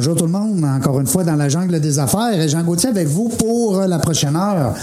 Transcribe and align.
Bonjour 0.00 0.16
tout 0.16 0.24
le 0.24 0.32
monde, 0.32 0.64
encore 0.64 0.98
une 0.98 1.06
fois 1.06 1.24
dans 1.24 1.36
la 1.36 1.50
jungle 1.50 1.78
des 1.78 1.98
affaires. 1.98 2.48
Jean 2.48 2.62
Gauthier 2.62 2.88
avec 2.88 3.06
vous 3.06 3.28
pour 3.28 3.80
la 3.80 3.98
prochaine 3.98 4.34
heure, 4.34 4.74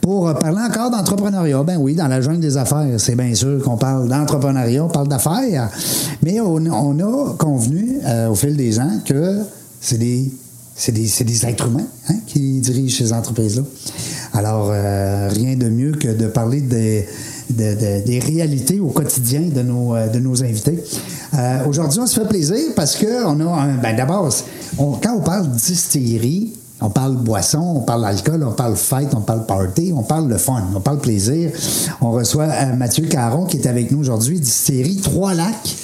pour 0.00 0.34
parler 0.34 0.58
encore 0.58 0.90
d'entrepreneuriat. 0.90 1.62
Ben 1.62 1.76
oui, 1.78 1.94
dans 1.94 2.08
la 2.08 2.20
jungle 2.20 2.40
des 2.40 2.56
affaires, 2.56 2.98
c'est 2.98 3.14
bien 3.14 3.32
sûr 3.32 3.62
qu'on 3.62 3.76
parle 3.76 4.08
d'entrepreneuriat, 4.08 4.82
on 4.82 4.88
parle 4.88 5.06
d'affaires, 5.06 5.70
mais 6.24 6.40
on, 6.40 6.66
a 6.66 7.34
convenu 7.38 8.00
euh, 8.04 8.28
au 8.28 8.34
fil 8.34 8.56
des 8.56 8.80
ans 8.80 8.90
que 9.04 9.38
c'est 9.80 9.98
des, 9.98 10.32
c'est 10.74 10.90
des, 10.90 11.08
des 11.24 11.46
êtres 11.46 11.68
humains 11.68 11.86
hein, 12.08 12.16
qui 12.26 12.58
dirigent 12.58 12.98
ces 12.98 13.12
entreprises-là. 13.12 13.62
Alors, 14.32 14.70
euh, 14.72 15.28
rien 15.32 15.54
de 15.54 15.68
mieux 15.68 15.92
que 15.92 16.08
de 16.08 16.26
parler 16.26 16.62
des 16.62 17.06
de, 17.50 17.74
de, 17.74 18.04
des 18.04 18.18
réalités 18.18 18.80
au 18.80 18.88
quotidien 18.88 19.42
de 19.42 19.62
nos, 19.62 19.94
euh, 19.94 20.08
de 20.08 20.18
nos 20.18 20.42
invités. 20.42 20.82
Euh, 21.34 21.66
Aujourd'hui, 21.68 22.00
on 22.00 22.06
se 22.06 22.20
fait 22.20 22.26
plaisir 22.26 22.58
parce 22.74 22.96
que 22.96 23.24
on 23.26 23.40
a 23.40 23.62
un, 23.62 23.74
ben 23.74 23.96
d'abord, 23.96 24.28
on, 24.78 24.92
quand 24.92 25.16
on 25.16 25.20
parle 25.20 25.48
distillerie, 25.50 26.52
on 26.80 26.90
parle 26.90 27.16
boisson, 27.16 27.74
on 27.76 27.80
parle 27.80 28.04
alcool, 28.04 28.44
on 28.46 28.52
parle 28.52 28.76
fête, 28.76 29.14
on 29.14 29.20
parle 29.20 29.46
party, 29.46 29.92
on 29.96 30.02
parle 30.02 30.28
de 30.28 30.36
fun, 30.36 30.62
on 30.74 30.80
parle 30.80 30.98
plaisir. 30.98 31.50
On 32.00 32.10
reçoit 32.10 32.44
euh, 32.44 32.76
Mathieu 32.76 33.06
Caron 33.06 33.46
qui 33.46 33.56
est 33.56 33.66
avec 33.66 33.90
nous 33.90 33.98
aujourd'hui, 33.98 34.38
distillerie 34.40 34.96
Trois-Lacs. 34.96 35.76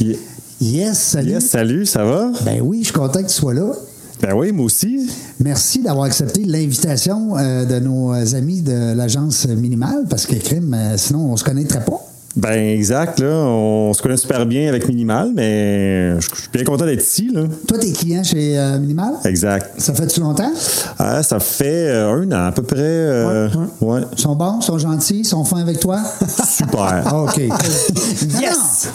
Yeah. 0.00 0.16
Yes, 0.60 0.98
salut. 0.98 1.30
Yes, 1.30 1.48
salut, 1.48 1.86
ça 1.86 2.04
va? 2.04 2.30
Ben 2.44 2.60
oui, 2.62 2.78
je 2.80 2.84
suis 2.84 2.92
content 2.92 3.20
que 3.22 3.28
tu 3.28 3.34
sois 3.34 3.54
là. 3.54 3.72
Ben 4.20 4.34
oui, 4.34 4.52
moi 4.52 4.66
aussi. 4.66 5.10
Merci 5.40 5.80
d'avoir 5.80 6.04
accepté 6.04 6.44
l'invitation 6.44 7.36
euh, 7.36 7.64
de 7.64 7.80
nos 7.80 8.12
amis 8.36 8.60
de 8.62 8.94
l'agence 8.94 9.46
minimale 9.48 10.04
parce 10.08 10.26
que 10.26 10.36
crime, 10.36 10.72
euh, 10.74 10.96
sinon 10.96 11.32
on 11.32 11.36
se 11.36 11.42
connaîtrait 11.42 11.84
pas. 11.84 12.00
Ben 12.34 12.52
exact, 12.78 13.20
là. 13.20 13.28
On 13.28 13.92
se 13.92 14.00
connaît 14.00 14.16
super 14.16 14.46
bien 14.46 14.66
avec 14.68 14.88
Minimal, 14.88 15.32
mais 15.34 16.18
je 16.18 16.26
suis 16.26 16.48
bien 16.50 16.64
content 16.64 16.86
d'être 16.86 17.02
ici, 17.02 17.30
là. 17.32 17.42
Toi, 17.68 17.76
t'es 17.78 17.92
client 17.92 18.24
chez 18.24 18.58
euh, 18.58 18.78
Minimal? 18.78 19.14
Exact. 19.26 19.78
Ça 19.78 19.92
fait-tu 19.92 20.20
longtemps? 20.20 20.50
Ah, 20.98 21.22
ça 21.22 21.38
fait 21.40 21.88
euh, 21.90 22.10
un 22.22 22.32
an 22.32 22.46
à 22.46 22.52
peu 22.52 22.62
près. 22.62 22.78
euh, 22.80 23.48
ouais. 23.82 24.00
Ils 24.16 24.18
sont 24.20 24.34
bons, 24.34 24.60
ils 24.60 24.64
sont 24.64 24.78
gentils, 24.78 25.18
ils 25.18 25.24
sont 25.26 25.44
fins 25.44 25.60
avec 25.60 25.78
toi? 25.78 26.00
Super. 26.48 27.02
Ah, 27.04 27.22
OK. 27.22 27.36
yes! 28.40 28.88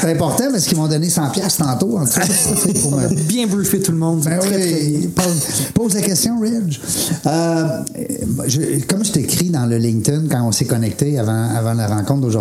C'est 0.00 0.10
important 0.10 0.44
parce 0.50 0.64
qu'ils 0.64 0.78
m'ont 0.78 0.88
donné 0.88 1.10
100 1.10 1.28
pièces 1.30 1.58
tantôt. 1.58 1.98
En 1.98 2.06
tout 2.06 2.12
cas, 2.18 2.26
C'est 2.26 2.80
pour 2.80 2.92
me- 2.96 3.08
Bien 3.28 3.46
briefer 3.46 3.80
tout 3.82 3.92
le 3.92 3.98
monde. 3.98 4.22
Ben 4.24 4.38
Très, 4.38 4.48
très 4.48 4.58
oui, 4.82 5.08
pose, 5.14 5.42
pose 5.74 5.94
la 5.94 6.00
question, 6.02 6.40
Ridge. 6.40 6.80
Euh, 7.26 7.64
je- 8.46 8.84
comme 8.86 9.04
je 9.04 9.12
t'écris 9.12 9.50
dans 9.50 9.66
le 9.66 9.76
LinkedIn 9.76 10.22
quand 10.30 10.42
on 10.46 10.52
s'est 10.52 10.64
connecté 10.64 11.18
avant, 11.18 11.50
avant 11.54 11.74
la 11.74 11.86
rencontre 11.88 12.22
d'aujourd'hui, 12.22 12.37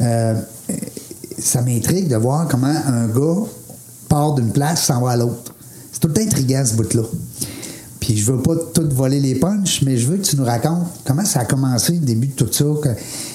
euh, 0.00 0.34
ça 1.38 1.62
m'intrigue 1.62 2.08
de 2.08 2.16
voir 2.16 2.48
comment 2.48 2.66
un 2.66 3.06
gars 3.08 3.42
part 4.08 4.34
d'une 4.34 4.50
place 4.50 4.84
s'en 4.84 5.00
va 5.00 5.12
à 5.12 5.16
l'autre. 5.16 5.54
C'est 5.92 6.00
tout 6.00 6.20
intriguant, 6.20 6.64
ce 6.64 6.74
bout-là. 6.74 7.02
Puis 8.00 8.16
je 8.16 8.32
veux 8.32 8.42
pas 8.42 8.54
tout 8.74 8.86
voler 8.92 9.18
les 9.18 9.34
punchs, 9.34 9.82
mais 9.82 9.96
je 9.96 10.06
veux 10.06 10.18
que 10.18 10.22
tu 10.24 10.36
nous 10.36 10.44
racontes 10.44 10.86
comment 11.06 11.24
ça 11.24 11.40
a 11.40 11.44
commencé, 11.46 11.92
le 11.92 12.00
début 12.00 12.26
de 12.26 12.34
tout 12.34 12.52
ça. 12.52 12.64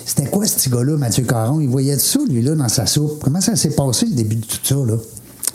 C'était 0.06 0.30
quoi 0.30 0.46
ce 0.46 0.56
petit 0.56 0.70
gars-là, 0.70 0.96
Mathieu 0.96 1.24
Caron? 1.24 1.60
Il 1.60 1.70
voyait 1.70 1.98
ça, 1.98 2.20
lui-là, 2.30 2.56
dans 2.56 2.70
sa 2.70 2.86
soupe? 2.86 3.20
Comment 3.24 3.42
ça 3.42 3.56
s'est 3.56 3.72
passé, 3.72 4.06
le 4.06 4.16
début 4.16 4.36
de 4.36 4.46
tout 4.46 4.60
ça, 4.64 4.76
là? 4.76 4.96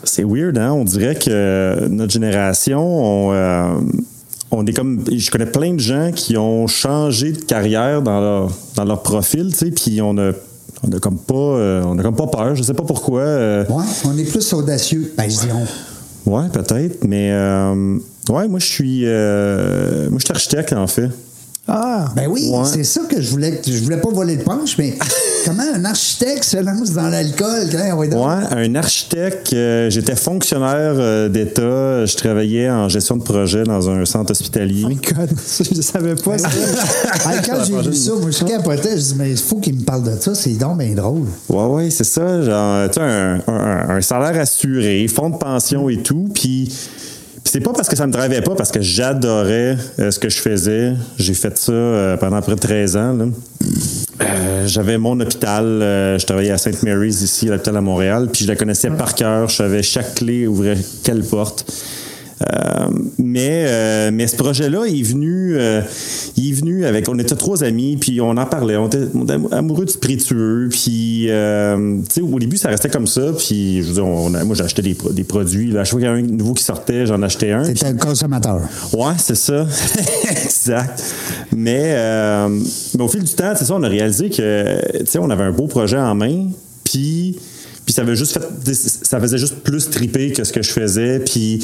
C'est 0.03 0.23
weird, 0.23 0.57
hein? 0.57 0.73
On 0.73 0.83
dirait 0.83 1.15
que 1.15 1.87
notre 1.87 2.11
génération, 2.11 2.79
on, 2.79 3.33
euh, 3.33 3.79
on 4.51 4.65
est 4.65 4.73
comme. 4.73 5.03
Je 5.11 5.31
connais 5.31 5.45
plein 5.45 5.73
de 5.73 5.79
gens 5.79 6.11
qui 6.15 6.37
ont 6.37 6.67
changé 6.67 7.31
de 7.31 7.41
carrière 7.41 8.01
dans 8.01 8.19
leur, 8.21 8.51
dans 8.75 8.83
leur 8.85 9.01
profil, 9.03 9.49
tu 9.51 9.57
sais, 9.57 9.71
puis 9.71 10.01
on 10.01 10.17
a. 10.17 10.31
On 10.83 10.91
a 10.95 10.99
comme 10.99 11.17
pas, 11.17 11.33
euh, 11.33 11.83
on 11.85 11.97
a 11.97 12.03
comme 12.03 12.15
pas 12.15 12.27
peur. 12.27 12.53
Je 12.55 12.61
sais 12.61 12.73
pas 12.73 12.83
pourquoi. 12.83 13.21
euh, 13.21 13.65
Ouais, 13.69 13.83
on 14.05 14.15
est 14.17 14.25
plus 14.25 14.53
audacieux. 14.53 15.13
Ben, 15.17 15.27
je 15.29 15.47
on. 16.27 16.31
Ouais, 16.31 16.47
peut-être, 16.49 17.03
mais 17.05 17.31
euh, 17.31 17.97
ouais, 18.29 18.47
moi 18.47 18.59
je 18.59 18.65
suis, 18.65 19.01
euh, 19.05 20.09
moi 20.09 20.19
je 20.19 20.25
suis 20.25 20.31
architecte 20.33 20.73
en 20.73 20.85
fait. 20.87 21.09
Ah! 21.67 22.05
Ben 22.15 22.27
oui, 22.27 22.47
Ouais. 22.51 22.59
c'est 22.71 22.83
ça 22.83 23.01
que 23.09 23.19
je 23.19 23.29
voulais. 23.31 23.59
Je 23.65 23.83
voulais 23.83 23.97
pas 23.99 24.09
voler 24.11 24.35
le 24.35 24.43
punch, 24.43 24.77
mais 24.77 24.93
comment 25.45 25.63
un 25.73 25.83
architecte 25.83 26.43
se 26.43 26.57
lance 26.57 26.91
dans 26.91 27.07
l'alcool? 27.09 27.65
Ouais, 27.73 28.45
un 28.51 28.75
architecte. 28.75 29.51
euh, 29.53 29.89
J'étais 29.89 30.15
fonctionnaire 30.15 30.93
euh, 30.95 31.27
d'État. 31.27 32.05
Je 32.05 32.15
travaillais 32.17 32.69
en 32.69 32.87
gestion 32.87 33.17
de 33.17 33.23
projet 33.23 33.63
dans 33.63 33.89
un 33.89 34.05
centre 34.05 34.29
hospitalier. 34.31 34.83
Oh 34.85 34.89
my 34.89 34.95
God, 34.97 35.29
ça, 35.43 35.63
je 35.63 35.75
ne 35.75 35.81
savais 35.81 36.13
pas. 36.15 36.37
ça. 36.37 36.49
Ah, 37.25 37.31
quand 37.43 37.63
j'ai 37.65 37.89
vu 37.89 37.95
ça, 37.95 38.11
moi, 38.21 38.29
je 38.29 38.43
capotais. 38.45 38.97
Je 38.97 39.01
dis, 39.03 39.15
mais 39.17 39.31
il 39.31 39.37
faut 39.37 39.57
qu'il 39.57 39.75
me 39.75 39.83
parle 39.83 40.03
de 40.03 40.21
ça. 40.21 40.35
C'est 40.35 40.51
donc 40.53 40.77
bien 40.77 40.93
drôle. 40.93 41.25
Ouais, 41.49 41.65
ouais, 41.65 41.89
c'est 41.89 42.03
ça. 42.03 42.43
Genre, 42.43 42.91
tu 42.91 42.99
un, 42.99 43.39
un- 43.47 43.89
un 43.97 44.01
salaire 44.01 44.39
assuré, 44.39 45.07
fonds 45.07 45.31
de 45.31 45.37
pension 45.37 45.89
et 45.89 45.97
tout. 45.97 46.29
Puis 46.33 46.71
c'est 47.45 47.59
pas 47.61 47.71
parce 47.73 47.87
que 47.87 47.95
ça 47.95 48.05
me 48.07 48.11
travaillait 48.11 48.41
pas, 48.41 48.55
parce 48.55 48.71
que 48.71 48.81
j'adorais 48.81 49.77
euh, 49.99 50.11
ce 50.11 50.19
que 50.19 50.29
je 50.29 50.37
faisais. 50.39 50.93
J'ai 51.17 51.33
fait 51.33 51.57
ça 51.57 51.71
euh, 51.71 52.17
pendant 52.17 52.41
près 52.41 52.55
de 52.55 52.59
13 52.59 52.97
ans. 52.97 53.13
là. 53.13 53.25
Euh, 54.21 54.67
J'avais 54.67 54.97
mon 54.97 55.19
hôpital. 55.19 55.63
euh, 55.65 56.17
je 56.17 56.25
travaillais 56.25 56.51
à 56.51 56.57
St. 56.57 56.83
Mary's 56.83 57.21
ici, 57.21 57.47
à 57.47 57.51
l'hôpital 57.51 57.77
à 57.77 57.81
Montréal. 57.81 58.29
Puis 58.31 58.43
je 58.45 58.49
la 58.49 58.55
connaissais 58.55 58.89
par 58.89 59.13
cœur. 59.15 59.47
Je 59.49 59.55
savais 59.55 59.83
chaque 59.83 60.15
clé 60.15 60.47
ouvrir 60.47 60.77
quelle 61.03 61.23
porte. 61.23 61.65
Euh, 62.41 62.87
mais 63.17 63.65
euh, 63.67 64.11
mais 64.11 64.27
ce 64.27 64.35
projet-là 64.35 64.85
est 64.85 65.03
venu, 65.03 65.55
euh, 65.55 65.81
il 66.35 66.51
est 66.51 66.53
venu 66.53 66.85
avec. 66.85 67.07
On 67.07 67.17
était 67.17 67.35
trois 67.35 67.63
amis, 67.63 67.97
puis 67.97 68.19
on 68.19 68.31
en 68.31 68.45
parlait. 68.45 68.75
On 68.75 68.87
était, 68.87 69.07
on 69.13 69.23
était 69.23 69.37
amoureux 69.51 69.85
de 69.85 69.89
spiritueux, 69.89 70.67
puis 70.69 71.27
tu 71.27 72.13
sais, 72.13 72.21
au 72.21 72.39
début 72.39 72.57
ça 72.57 72.69
restait 72.69 72.89
comme 72.89 73.07
ça. 73.07 73.31
Puis 73.37 73.81
je 73.81 73.87
veux 73.87 73.93
dire, 73.93 74.05
on 74.05 74.29
moi 74.29 74.55
j'achetais 74.55 74.81
des, 74.81 74.97
des 75.11 75.23
produits. 75.23 75.71
Là. 75.71 75.81
À 75.81 75.83
chaque 75.83 75.91
fois 75.91 75.99
qu'il 76.01 76.09
y 76.09 76.11
avait 76.11 76.21
un 76.21 76.25
nouveau 76.25 76.53
qui 76.53 76.63
sortait, 76.63 77.05
j'en 77.05 77.21
achetais 77.21 77.51
un. 77.51 77.63
C'était 77.63 77.85
un 77.85 77.95
consommateur. 77.95 78.61
Ouais, 78.93 79.13
c'est 79.17 79.35
ça. 79.35 79.65
exact. 80.29 81.03
Mais, 81.55 81.95
mais 82.97 83.03
au 83.03 83.07
fil 83.07 83.23
du 83.23 83.33
temps, 83.33 83.53
c'est 83.55 83.65
ça, 83.65 83.75
on 83.75 83.83
a 83.83 83.87
réalisé 83.87 84.29
que, 84.29 84.99
tu 84.99 85.05
sais, 85.05 85.19
on 85.19 85.29
avait 85.29 85.43
un 85.43 85.51
beau 85.51 85.67
projet 85.67 85.97
en 85.97 86.15
main, 86.15 86.47
puis, 86.83 87.37
puis 87.85 87.93
ça 87.93 88.01
avait 88.01 88.15
juste 88.15 88.33
fait, 88.33 88.73
ça 88.73 89.21
faisait 89.21 89.37
juste 89.37 89.55
plus 89.63 89.89
triper 89.89 90.31
que 90.31 90.43
ce 90.43 90.51
que 90.51 90.61
je 90.61 90.71
faisais, 90.71 91.19
puis 91.19 91.63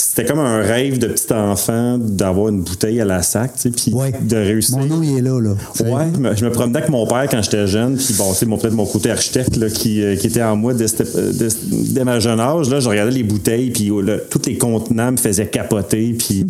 c'était 0.00 0.24
comme 0.24 0.38
un 0.40 0.60
rêve 0.62 0.98
de 0.98 1.06
petit 1.08 1.32
enfant 1.32 1.98
d'avoir 1.98 2.48
une 2.48 2.62
bouteille 2.62 3.00
à 3.00 3.04
la 3.04 3.22
sac, 3.22 3.52
tu 3.54 3.60
sais, 3.62 3.70
puis 3.70 3.92
Ouais. 3.94 4.12
de 4.20 4.36
réussir. 4.36 4.78
Mon 4.78 4.86
nom, 4.86 5.02
il 5.02 5.18
est 5.18 5.20
là, 5.20 5.38
là. 5.40 5.50
Ouais, 5.80 6.34
je 6.36 6.44
me- 6.44 6.50
promenais 6.50 6.78
avec 6.78 6.90
mon 6.90 7.06
père 7.06 7.26
quand 7.30 7.42
j'étais 7.42 7.66
jeune, 7.66 7.96
puis 7.96 8.14
bon, 8.16 8.32
c'est 8.32 8.46
mon 8.46 8.56
peut-être 8.58 8.74
mon 8.74 8.86
côté 8.86 9.10
architecte 9.10 9.56
là, 9.56 9.68
qui, 9.68 10.02
euh, 10.02 10.16
qui 10.16 10.26
était 10.28 10.42
en 10.42 10.56
moi 10.56 10.74
dès, 10.74 10.86
euh, 11.00 11.32
dès- 11.32 11.48
dès 11.92 12.04
ma 12.04 12.18
jeune 12.20 12.40
âge. 12.40 12.68
Là, 12.70 12.80
je 12.80 12.88
regardais 12.88 13.12
les 13.12 13.22
bouteilles, 13.22 13.70
puis 13.70 13.90
oh, 13.90 14.00
là, 14.00 14.16
tous 14.30 14.42
les 14.46 14.56
contenants 14.58 15.12
me 15.12 15.16
faisaient 15.16 15.46
capoter, 15.48 16.14
puis 16.18 16.46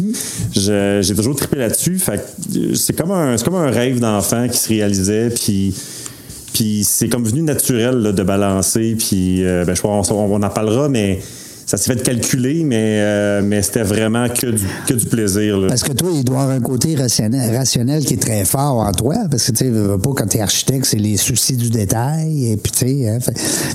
je- 0.55 1.01
j'ai 1.03 1.15
toujours 1.15 1.35
trippé 1.37 1.57
là-dessus. 1.59 1.99
Fait 1.99 2.23
euh, 2.57 2.75
c'est 2.75 2.93
comme 2.97 3.11
un 3.11 3.37
c'est 3.37 3.45
comme 3.45 3.55
un 3.57 3.71
rêve 3.71 4.01
d'enfant 4.01 4.47
qui 4.49 4.59
se 4.59 4.69
réalisait, 4.69 5.31
puis 5.31 5.75
puis 6.53 6.83
c'est 6.85 7.09
comme 7.09 7.25
venu 7.25 7.43
naturel 7.43 7.97
là, 7.99 8.13
de 8.13 8.23
balancer, 8.23 8.97
puis 8.99 9.45
euh, 9.45 9.65
ben, 9.65 9.75
je 9.75 9.81
pense 9.83 10.11
on, 10.11 10.17
on 10.17 10.43
en 10.43 10.49
parlera, 10.51 10.89
mais 10.89 11.21
ça 11.71 11.77
s'est 11.77 11.95
fait 11.95 12.03
calculer, 12.03 12.65
mais, 12.65 12.97
euh, 13.01 13.43
mais 13.45 13.63
c'était 13.63 13.85
vraiment 13.85 14.29
que 14.29 14.49
du, 14.49 14.65
que 14.89 14.95
du 14.95 15.07
plaisir. 15.07 15.57
là. 15.59 15.69
Parce 15.69 15.85
que 15.85 15.93
toi, 15.93 16.11
il 16.13 16.25
doit 16.25 16.39
y 16.39 16.41
avoir 16.41 16.57
un 16.57 16.61
côté 16.61 16.97
rationnel, 16.97 17.55
rationnel 17.57 18.05
qui 18.05 18.15
est 18.15 18.23
très 18.23 18.45
fort 18.45 18.79
en 18.79 18.91
toi. 18.91 19.15
Parce 19.31 19.45
que, 19.47 19.53
tu 19.53 19.67
sais, 19.67 19.71
pas, 19.71 20.11
quand 20.17 20.27
tu 20.27 20.39
es 20.39 20.41
architecte, 20.41 20.85
c'est 20.87 20.97
les 20.99 21.17
soucis 21.17 21.57
du 21.57 21.71
détail. 21.71 22.53
Et 22.53 22.57
puis, 22.57 22.73
tu 22.73 22.79
sais, 22.81 23.09
hein, 23.09 23.19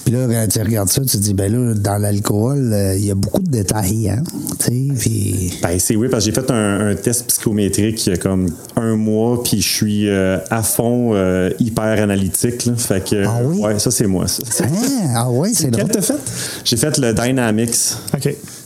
puis 0.03 0.13
là, 0.13 0.27
quand 0.29 0.45
tu 0.51 0.59
regardes 0.59 0.89
ça, 0.89 1.01
tu 1.03 1.07
te 1.07 1.17
dis, 1.17 1.33
ben 1.33 1.49
là, 1.49 1.73
dans 1.73 1.97
l'alcool, 1.97 2.71
euh, 2.73 2.95
il 2.97 3.05
y 3.05 3.11
a 3.11 3.15
beaucoup 3.15 3.41
de 3.41 3.49
détails, 3.49 4.09
hein. 4.09 4.21
Tu 4.59 4.65
sais, 4.65 4.93
puis. 4.99 5.53
Ben, 5.61 5.79
c'est 5.79 5.95
oui, 5.95 6.09
parce 6.11 6.25
que 6.25 6.31
j'ai 6.31 6.35
fait 6.41 6.51
un, 6.51 6.89
un 6.89 6.95
test 6.95 7.27
psychométrique 7.27 8.05
il 8.07 8.09
y 8.09 8.13
a 8.13 8.17
comme 8.17 8.49
un 8.75 8.97
mois, 8.97 9.41
puis 9.41 9.61
je 9.61 9.69
suis 9.73 10.09
euh, 10.09 10.37
à 10.49 10.63
fond 10.63 11.13
hyper 11.61 12.01
analytique. 12.03 12.65
là. 12.65 12.73
Fait 12.75 13.01
que, 13.09 13.23
Ah 13.25 13.39
oui? 13.45 13.59
ouais, 13.59 13.79
ça, 13.79 13.89
c'est 13.89 14.07
moi. 14.07 14.27
ça. 14.27 14.65
Hein? 14.65 14.67
Ah 15.15 15.31
ouais, 15.31 15.51
c'est 15.53 15.69
Quel 15.71 15.79
drôle. 15.85 15.91
t'as 15.91 16.01
fait? 16.01 16.19
J'ai 16.65 16.75
fait 16.77 16.97
le 16.97 17.13
Dynamics. 17.13 17.84
OK. 18.13 18.21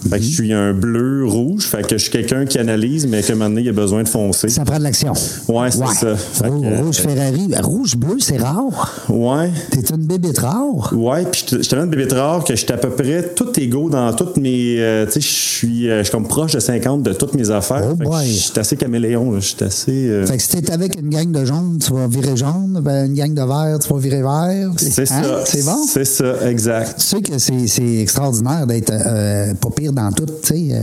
Fait 0.10 0.18
que 0.18 0.24
je 0.24 0.30
suis 0.30 0.54
un 0.54 0.74
bleu 0.74 1.26
rouge, 1.26 1.64
fait 1.66 1.82
que 1.86 1.98
je 1.98 2.04
suis 2.04 2.12
quelqu'un 2.12 2.46
qui 2.46 2.58
analyse, 2.58 3.06
mais 3.08 3.22
qu'à 3.22 3.34
un 3.34 3.36
moment 3.36 3.50
donné, 3.50 3.64
il 3.64 3.70
a 3.70 3.74
besoin 3.74 4.04
de 4.04 4.08
foncer. 4.08 4.48
Ça 4.50 4.64
prend 4.64 4.78
de 4.78 4.84
l'action. 4.84 5.14
Ouais, 5.48 5.70
c'est 5.72 5.86
ça. 5.88 6.16
Fait 6.16 6.48
Rouge, 6.48 6.62
que, 6.62 6.84
rouge 6.84 6.96
Ferrari. 6.98 7.48
Rouge 7.62 7.96
bleu, 7.98 8.16
c'est 8.20 8.38
rare. 8.38 9.06
Ouais. 9.10 9.52
T'es 9.72 9.82
une 9.94 10.06
bébête 10.06 10.38
rare. 10.40 10.94
Ouais, 10.94 11.26
puis 11.32 11.44
je 11.52 11.58
suis 11.58 11.68
tellement 11.68 11.86
de 11.86 11.92
bébé 11.96 12.14
rare 12.16 12.44
que 12.44 12.56
j'étais 12.56 12.74
à 12.74 12.78
peu 12.78 12.90
près 12.92 13.34
tout 13.36 13.60
égaux 13.60 13.90
dans 13.90 14.14
toutes 14.14 14.38
mes. 14.38 14.76
euh, 14.80 15.06
tu 15.06 15.14
sais, 15.14 15.22
je 15.22 15.28
suis 15.28 15.90
euh, 15.90 16.00
je 16.00 16.04
suis 16.04 16.12
comme 16.12 16.28
proche 16.28 16.54
de 16.54 16.60
50 16.60 17.04
de 17.04 17.14
toutes 17.14 17.34
mes 17.36 17.50
affaires. 17.52 17.94
Oh. 18.06 18.12
Je 18.24 18.30
suis 18.30 18.52
assez 18.60 18.78
caméléon. 18.78 19.36
Je 19.36 19.40
suis 19.48 19.64
assez. 19.64 19.92
euh, 20.10 20.26
Fait 20.26 20.38
que 20.38 20.44
si 20.44 20.50
t'es 20.50 20.72
avec 20.72 21.00
une 21.00 21.10
gang 21.10 21.30
de 21.32 21.44
jaune, 21.46 21.78
tu 21.84 21.92
vas 21.94 22.08
virer 22.08 22.38
jaune. 22.38 22.80
Ben, 22.82 23.08
une 23.08 23.14
gang 23.16 23.34
de 23.34 23.42
vert, 23.42 23.78
tu 23.80 23.94
vas 23.94 24.00
virer 24.00 24.22
vert. 24.22 24.72
c'est 24.78 25.02
Hein? 25.12 25.24
ça. 25.24 25.44
C'est 25.46 25.66
bon? 25.66 25.78
C'est 25.88 26.06
ça, 26.06 26.50
exact. 26.50 26.96
Tu 27.00 27.06
sais 27.06 27.22
que 27.22 27.38
c'est 27.38 27.68
c'est 27.68 27.98
extraordinaire 27.98 28.66
d'être 28.66 28.92
euh, 29.06 29.54
pas 29.56 29.70
pire 29.70 29.94
dans 29.94 30.12
tout, 30.12 30.26
tu 30.26 30.48
sais. 30.48 30.76
euh. 30.76 30.82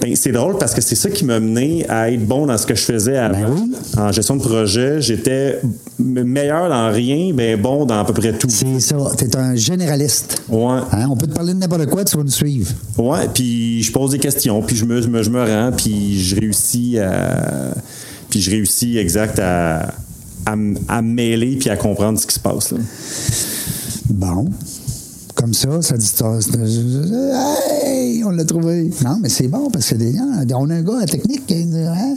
Ben, 0.00 0.16
c'est 0.16 0.32
drôle 0.32 0.56
parce 0.56 0.72
que 0.72 0.80
c'est 0.80 0.94
ça 0.94 1.10
qui 1.10 1.24
m'a 1.26 1.40
mené 1.40 1.84
à 1.88 2.10
être 2.10 2.24
bon 2.24 2.46
dans 2.46 2.56
ce 2.56 2.64
que 2.66 2.74
je 2.74 2.80
faisais 2.82 3.18
avant. 3.18 3.38
Ben 3.40 3.52
oui. 3.54 3.72
En 3.98 4.10
gestion 4.12 4.36
de 4.36 4.40
projet, 4.42 5.00
j'étais 5.02 5.60
me- 5.98 6.22
meilleur 6.24 6.70
dans 6.70 6.90
rien, 6.90 7.32
mais 7.34 7.56
bon 7.56 7.84
dans 7.84 7.98
à 8.00 8.04
peu 8.06 8.14
près 8.14 8.32
tout. 8.32 8.48
C'est 8.48 8.80
ça. 8.80 8.96
T'es 9.18 9.36
un 9.36 9.54
généraliste. 9.56 10.42
Ouais. 10.48 10.78
Hein? 10.92 11.06
On 11.10 11.16
peut 11.16 11.26
te 11.26 11.34
parler 11.34 11.52
de 11.52 11.58
n'importe 11.58 11.86
quoi, 11.86 12.04
tu 12.04 12.16
vas 12.16 12.22
nous 12.22 12.30
suivre. 12.30 12.72
Ouais, 12.96 13.28
puis 13.34 13.82
je 13.82 13.92
pose 13.92 14.12
des 14.12 14.18
questions, 14.18 14.62
puis 14.62 14.74
je 14.76 14.84
me, 14.86 15.02
je 15.02 15.08
me, 15.08 15.22
je 15.22 15.28
me 15.30 15.42
rends, 15.44 15.70
puis 15.76 16.22
je 16.22 16.36
réussis 16.36 16.98
à. 16.98 17.74
Puis 18.30 18.40
je 18.40 18.50
réussis 18.52 18.96
exact 18.96 19.38
à, 19.40 19.92
à, 20.46 20.52
m- 20.54 20.78
à 20.88 21.02
me 21.02 21.12
mêler 21.12 21.56
puis 21.56 21.68
à 21.68 21.76
comprendre 21.76 22.18
ce 22.18 22.26
qui 22.26 22.34
se 22.34 22.40
passe. 22.40 22.70
Là. 22.72 22.78
Bon. 24.08 24.46
Comme 25.40 25.54
ça, 25.54 25.80
ça 25.80 25.96
dit. 25.96 26.12
Hey, 27.82 28.22
on 28.24 28.30
l'a 28.30 28.44
trouvé. 28.44 28.90
Non, 29.02 29.16
mais 29.22 29.30
c'est 29.30 29.48
bon 29.48 29.70
parce 29.70 29.88
que 29.88 29.94
des 29.94 30.12
gens, 30.14 30.26
on 30.56 30.68
a 30.68 30.74
un 30.74 30.82
gars 30.82 30.98
à 31.00 31.06
technique. 31.06 31.46
qui- 31.46 31.54
hein? 31.74 32.14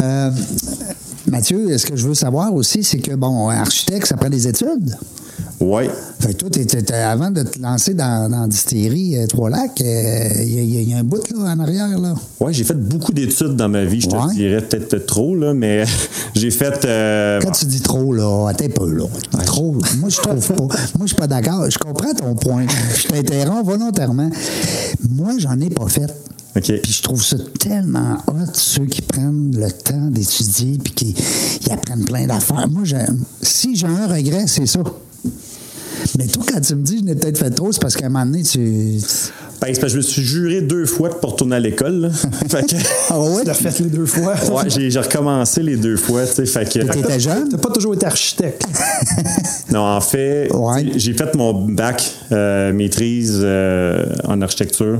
Euh, 0.00 0.30
Mathieu, 1.26 1.76
ce 1.76 1.84
que 1.84 1.94
je 1.94 2.08
veux 2.08 2.14
savoir 2.14 2.54
aussi, 2.54 2.82
c'est 2.82 2.98
que, 3.00 3.14
bon, 3.14 3.48
architecte, 3.50 4.06
ça 4.06 4.16
prend 4.16 4.30
des 4.30 4.48
études. 4.48 4.96
Ouais. 5.60 5.90
Fait 6.20 6.28
que 6.34 6.38
toi, 6.38 6.50
t'es- 6.50 6.64
t'es- 6.64 6.82
t'es- 6.82 6.94
avant 6.94 7.32
de 7.32 7.42
te 7.42 7.58
lancer 7.60 7.92
dans, 7.94 8.30
dans 8.30 8.46
Distillerie 8.46 9.18
euh, 9.18 9.26
Trois-Lacs, 9.26 9.80
euh, 9.80 10.28
il 10.44 10.54
y, 10.54 10.58
a- 10.58 10.62
il 10.62 10.74
y 10.74 10.78
a- 10.78 10.80
il 10.82 10.90
y 10.90 10.94
a 10.94 10.98
un 10.98 11.02
bout 11.02 11.20
là, 11.32 11.52
en 11.52 11.58
arrière. 11.58 11.98
Là? 11.98 12.14
Ouais, 12.38 12.52
j'ai 12.52 12.62
fait 12.62 12.74
beaucoup 12.78 13.12
d'études 13.12 13.56
dans 13.56 13.68
ma 13.68 13.84
vie, 13.84 14.00
je 14.00 14.06
te 14.08 14.14
Ouais. 14.14 14.34
dirais 14.34 14.60
peut-être 14.62 15.06
trop, 15.06 15.34
là, 15.34 15.54
mais 15.54 15.84
j'ai 16.36 16.52
fait. 16.52 16.84
euh, 16.84 17.40
Quand 17.42 17.50
tu 17.50 17.64
dis 17.66 17.80
trop, 17.80 18.12
là, 18.12 18.48
attends 18.50 18.66
un 18.66 18.68
peu, 18.68 18.92
là. 18.92 19.04
Trop, 19.46 19.72
moi, 19.98 20.08
je 20.10 20.16
trouve 20.18 20.46
pas. 20.48 20.62
Moi, 20.64 21.02
je 21.02 21.06
suis 21.06 21.16
pas 21.16 21.26
d'accord. 21.26 21.68
Je 21.68 21.78
comprends 21.78 22.12
ton 22.14 22.34
point. 22.36 22.66
Je 22.96 23.08
t'interromps 23.08 23.64
volontairement. 23.66 24.30
Moi, 25.10 25.32
j'en 25.38 25.58
ai 25.60 25.70
pas 25.70 25.88
fait. 25.88 26.06
OK. 26.56 26.80
Puis 26.82 26.92
je 26.92 27.02
trouve 27.02 27.22
ça 27.22 27.36
tellement 27.58 28.18
hot, 28.28 28.32
ceux 28.54 28.86
qui 28.86 29.02
prennent 29.02 29.50
le 29.56 29.70
temps 29.70 30.08
d'étudier 30.10 30.78
puis 30.82 30.92
qui 30.92 31.14
apprennent 31.72 32.04
plein 32.04 32.26
d'affaires. 32.26 32.68
Moi, 32.70 32.82
si 33.42 33.74
j'ai 33.76 33.86
un 33.86 34.06
regret, 34.06 34.44
c'est 34.46 34.66
ça. 34.66 34.80
Mais 36.16 36.26
toi, 36.26 36.42
quand 36.48 36.60
tu 36.60 36.74
me 36.74 36.82
dis 36.82 36.98
je 36.98 37.04
n'ai 37.04 37.14
peut-être 37.14 37.38
fait 37.38 37.50
trop, 37.50 37.72
c'est 37.72 37.80
parce 37.82 37.96
qu'à 37.96 38.06
un 38.06 38.08
moment 38.08 38.24
donné, 38.26 38.42
tu. 38.42 38.58
Ben, 39.60 39.74
c'est 39.74 39.80
parce 39.80 39.80
que 39.80 39.88
je 39.88 39.96
me 39.96 40.02
suis 40.02 40.22
juré 40.22 40.60
deux 40.62 40.86
fois 40.86 41.10
pour 41.20 41.32
retourner 41.32 41.56
à 41.56 41.60
l'école. 41.60 42.10
que. 42.50 42.76
Ah 43.10 43.20
ouais? 43.20 43.40
Tu 43.42 43.46
l'as 43.46 43.54
fait 43.54 43.80
les 43.80 43.90
deux 43.90 44.06
fois. 44.06 44.34
Ouais, 44.52 44.68
j'ai 44.70 44.90
j'ai 44.90 45.00
recommencé 45.00 45.62
les 45.62 45.76
deux 45.76 45.96
fois, 45.96 46.26
tu 46.26 46.34
sais. 46.34 46.46
Fait 46.46 46.64
que. 46.64 46.78
T'étais 46.90 47.18
jeune? 47.20 47.48
T'as 47.50 47.58
pas 47.58 47.70
toujours 47.70 47.94
été 47.94 48.06
architecte. 48.06 48.62
Non, 49.70 49.80
en 49.80 50.00
fait, 50.00 50.48
Ouais. 50.54 50.92
j'ai 50.96 51.12
fait 51.12 51.34
mon 51.34 51.52
bac 51.66 52.02
euh, 52.32 52.72
maîtrise 52.72 53.38
euh, 53.42 54.06
en 54.24 54.40
architecture. 54.40 54.98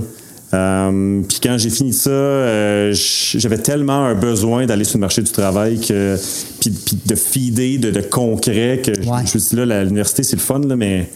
Euh, 0.55 1.21
Puis 1.29 1.41
quand 1.43 1.59
j'ai 1.59 1.69
fini 1.71 1.93
ça, 1.93 2.09
euh, 2.11 2.93
j'avais 2.95 3.59
tellement 3.59 4.05
un 4.07 4.15
besoin 4.15 4.65
d'aller 4.65 4.85
sur 4.85 4.97
le 4.97 5.03
marché 5.03 5.21
du 5.23 5.31
travail 5.31 5.79
que 5.79 6.17
puis, 6.61 6.71
puis 6.71 6.97
de 7.05 7.15
feeder, 7.15 7.79
de, 7.79 7.91
de 7.91 8.01
concret 8.01 8.81
que 8.83 8.93
je- 8.95 9.09
Ouais. 9.09 9.19
je 9.27 9.35
me 9.35 9.39
suis 9.41 9.51
dit 9.51 9.57
là, 9.57 9.85
l'université 9.85 10.23
c'est 10.23 10.37
le 10.37 10.43
fun 10.43 10.61
là, 10.61 10.75
mais 10.77 11.11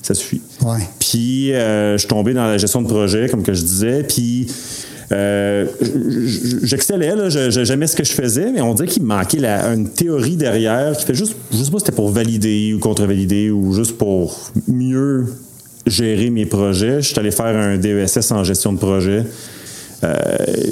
ça 0.00 0.14
suffit. 0.14 0.40
Ouais. 0.62 0.78
Puis 0.98 1.52
euh, 1.52 1.92
je 1.94 1.98
suis 1.98 2.08
tombé 2.08 2.32
dans 2.32 2.46
la 2.46 2.56
gestion 2.56 2.80
de 2.80 2.86
projet, 2.88 3.28
comme 3.28 3.42
que 3.42 3.52
je 3.52 3.60
disais, 3.62 4.04
puis 4.04 4.46
j'excellais, 6.62 7.14
j'aimais 7.50 7.86
ce 7.86 7.96
que 7.96 8.04
je 8.04 8.12
faisais, 8.12 8.50
mais 8.52 8.60
on 8.60 8.74
dirait 8.74 8.88
qu'il 8.88 9.02
manquait 9.02 9.38
la- 9.38 9.72
une 9.74 9.88
théorie 9.90 10.36
derrière 10.36 10.96
qui 10.96 11.04
fait 11.04 11.14
juste, 11.14 11.34
je 11.52 11.56
sais 11.56 11.70
pas 11.70 11.78
si 11.78 11.84
c'était 11.86 11.96
pour 11.96 12.10
valider 12.10 12.72
ou 12.74 12.78
contre-valider 12.78 13.50
ou 13.50 13.72
juste 13.74 13.96
pour 13.98 14.50
mieux 14.66 15.26
gérer 15.88 16.30
mes 16.30 16.46
projets. 16.46 17.02
Je 17.02 17.08
suis 17.08 17.18
allé 17.18 17.30
faire 17.30 17.46
un 17.56 17.76
DESS 17.76 18.30
en 18.32 18.44
gestion 18.44 18.72
de 18.72 18.78
projet. 18.78 19.24
Euh, 20.04 20.14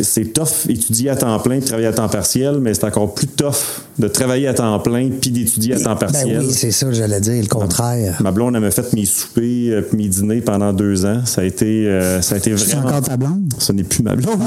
c'est 0.03 0.33
tough 0.33 0.69
étudier 0.69 1.11
à 1.11 1.17
temps 1.17 1.37
plein, 1.41 1.59
travailler 1.59 1.89
à 1.89 1.93
temps 1.93 2.09
partiel, 2.09 2.59
mais 2.61 2.75
c'est 2.75 2.85
encore 2.85 3.13
plus 3.13 3.27
tough 3.27 3.57
de 3.99 4.07
travailler 4.07 4.47
à 4.47 4.55
temps 4.55 4.79
plein 4.79 5.09
puis 5.21 5.33
d'étudier 5.33 5.75
à 5.75 5.81
temps 5.81 5.97
partiel. 5.97 6.39
Ben 6.39 6.45
oui, 6.47 6.53
c'est 6.55 6.71
ça, 6.71 6.93
j'allais 6.93 7.19
dire, 7.21 7.43
le 7.43 7.49
contraire. 7.49 8.19
Ma 8.23 8.31
blonde, 8.31 8.55
elle 8.55 8.61
m'a 8.61 8.71
fait 8.71 8.93
mes 8.93 9.05
soupers 9.05 9.43
euh, 9.73 9.83
puis 9.83 9.99
mes 9.99 10.07
dîners 10.07 10.43
pendant 10.43 10.73
deux 10.73 11.05
ans. 11.07 11.23
Ça 11.25 11.41
a 11.41 11.45
été, 11.45 11.89
euh, 11.89 12.23
ça 12.23 12.37
a 12.37 12.39
été 12.39 12.57
C'est 12.57 12.77
vraiment. 12.77 12.87
encore 12.89 13.01
ta 13.03 13.17
blonde? 13.17 13.53
Ce 13.59 13.73
n'est 13.73 13.83
plus 13.83 14.05
ma 14.05 14.15
blonde. 14.15 14.39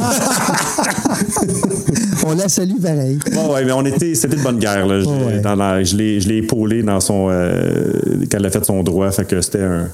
On 2.25 2.35
la 2.35 2.49
salue 2.49 2.79
pareil. 2.81 3.17
Ouais, 3.33 3.53
ouais, 3.53 3.65
mais 3.65 3.71
on 3.71 3.85
était, 3.85 4.13
c'était 4.15 4.35
de 4.37 4.41
bonne 4.41 4.59
guerre. 4.59 4.85
Là. 4.87 4.99
Je, 5.01 5.05
l'ai- 5.05 5.25
Ouais. 5.35 5.39
dans 5.41 5.55
la- 5.55 5.83
je 5.83 5.95
l'ai, 5.95 6.19
je 6.21 6.29
l'ai 6.29 6.37
épaulé 6.37 6.83
dans 6.83 6.99
son, 6.99 7.27
euh, 7.29 7.91
quand 8.31 8.37
elle 8.37 8.45
a 8.45 8.51
fait 8.51 8.65
son 8.65 8.83
droit. 8.83 9.09
Fait 9.11 9.25
que 9.25 9.41
c'était 9.41 9.61
un. 9.63 9.89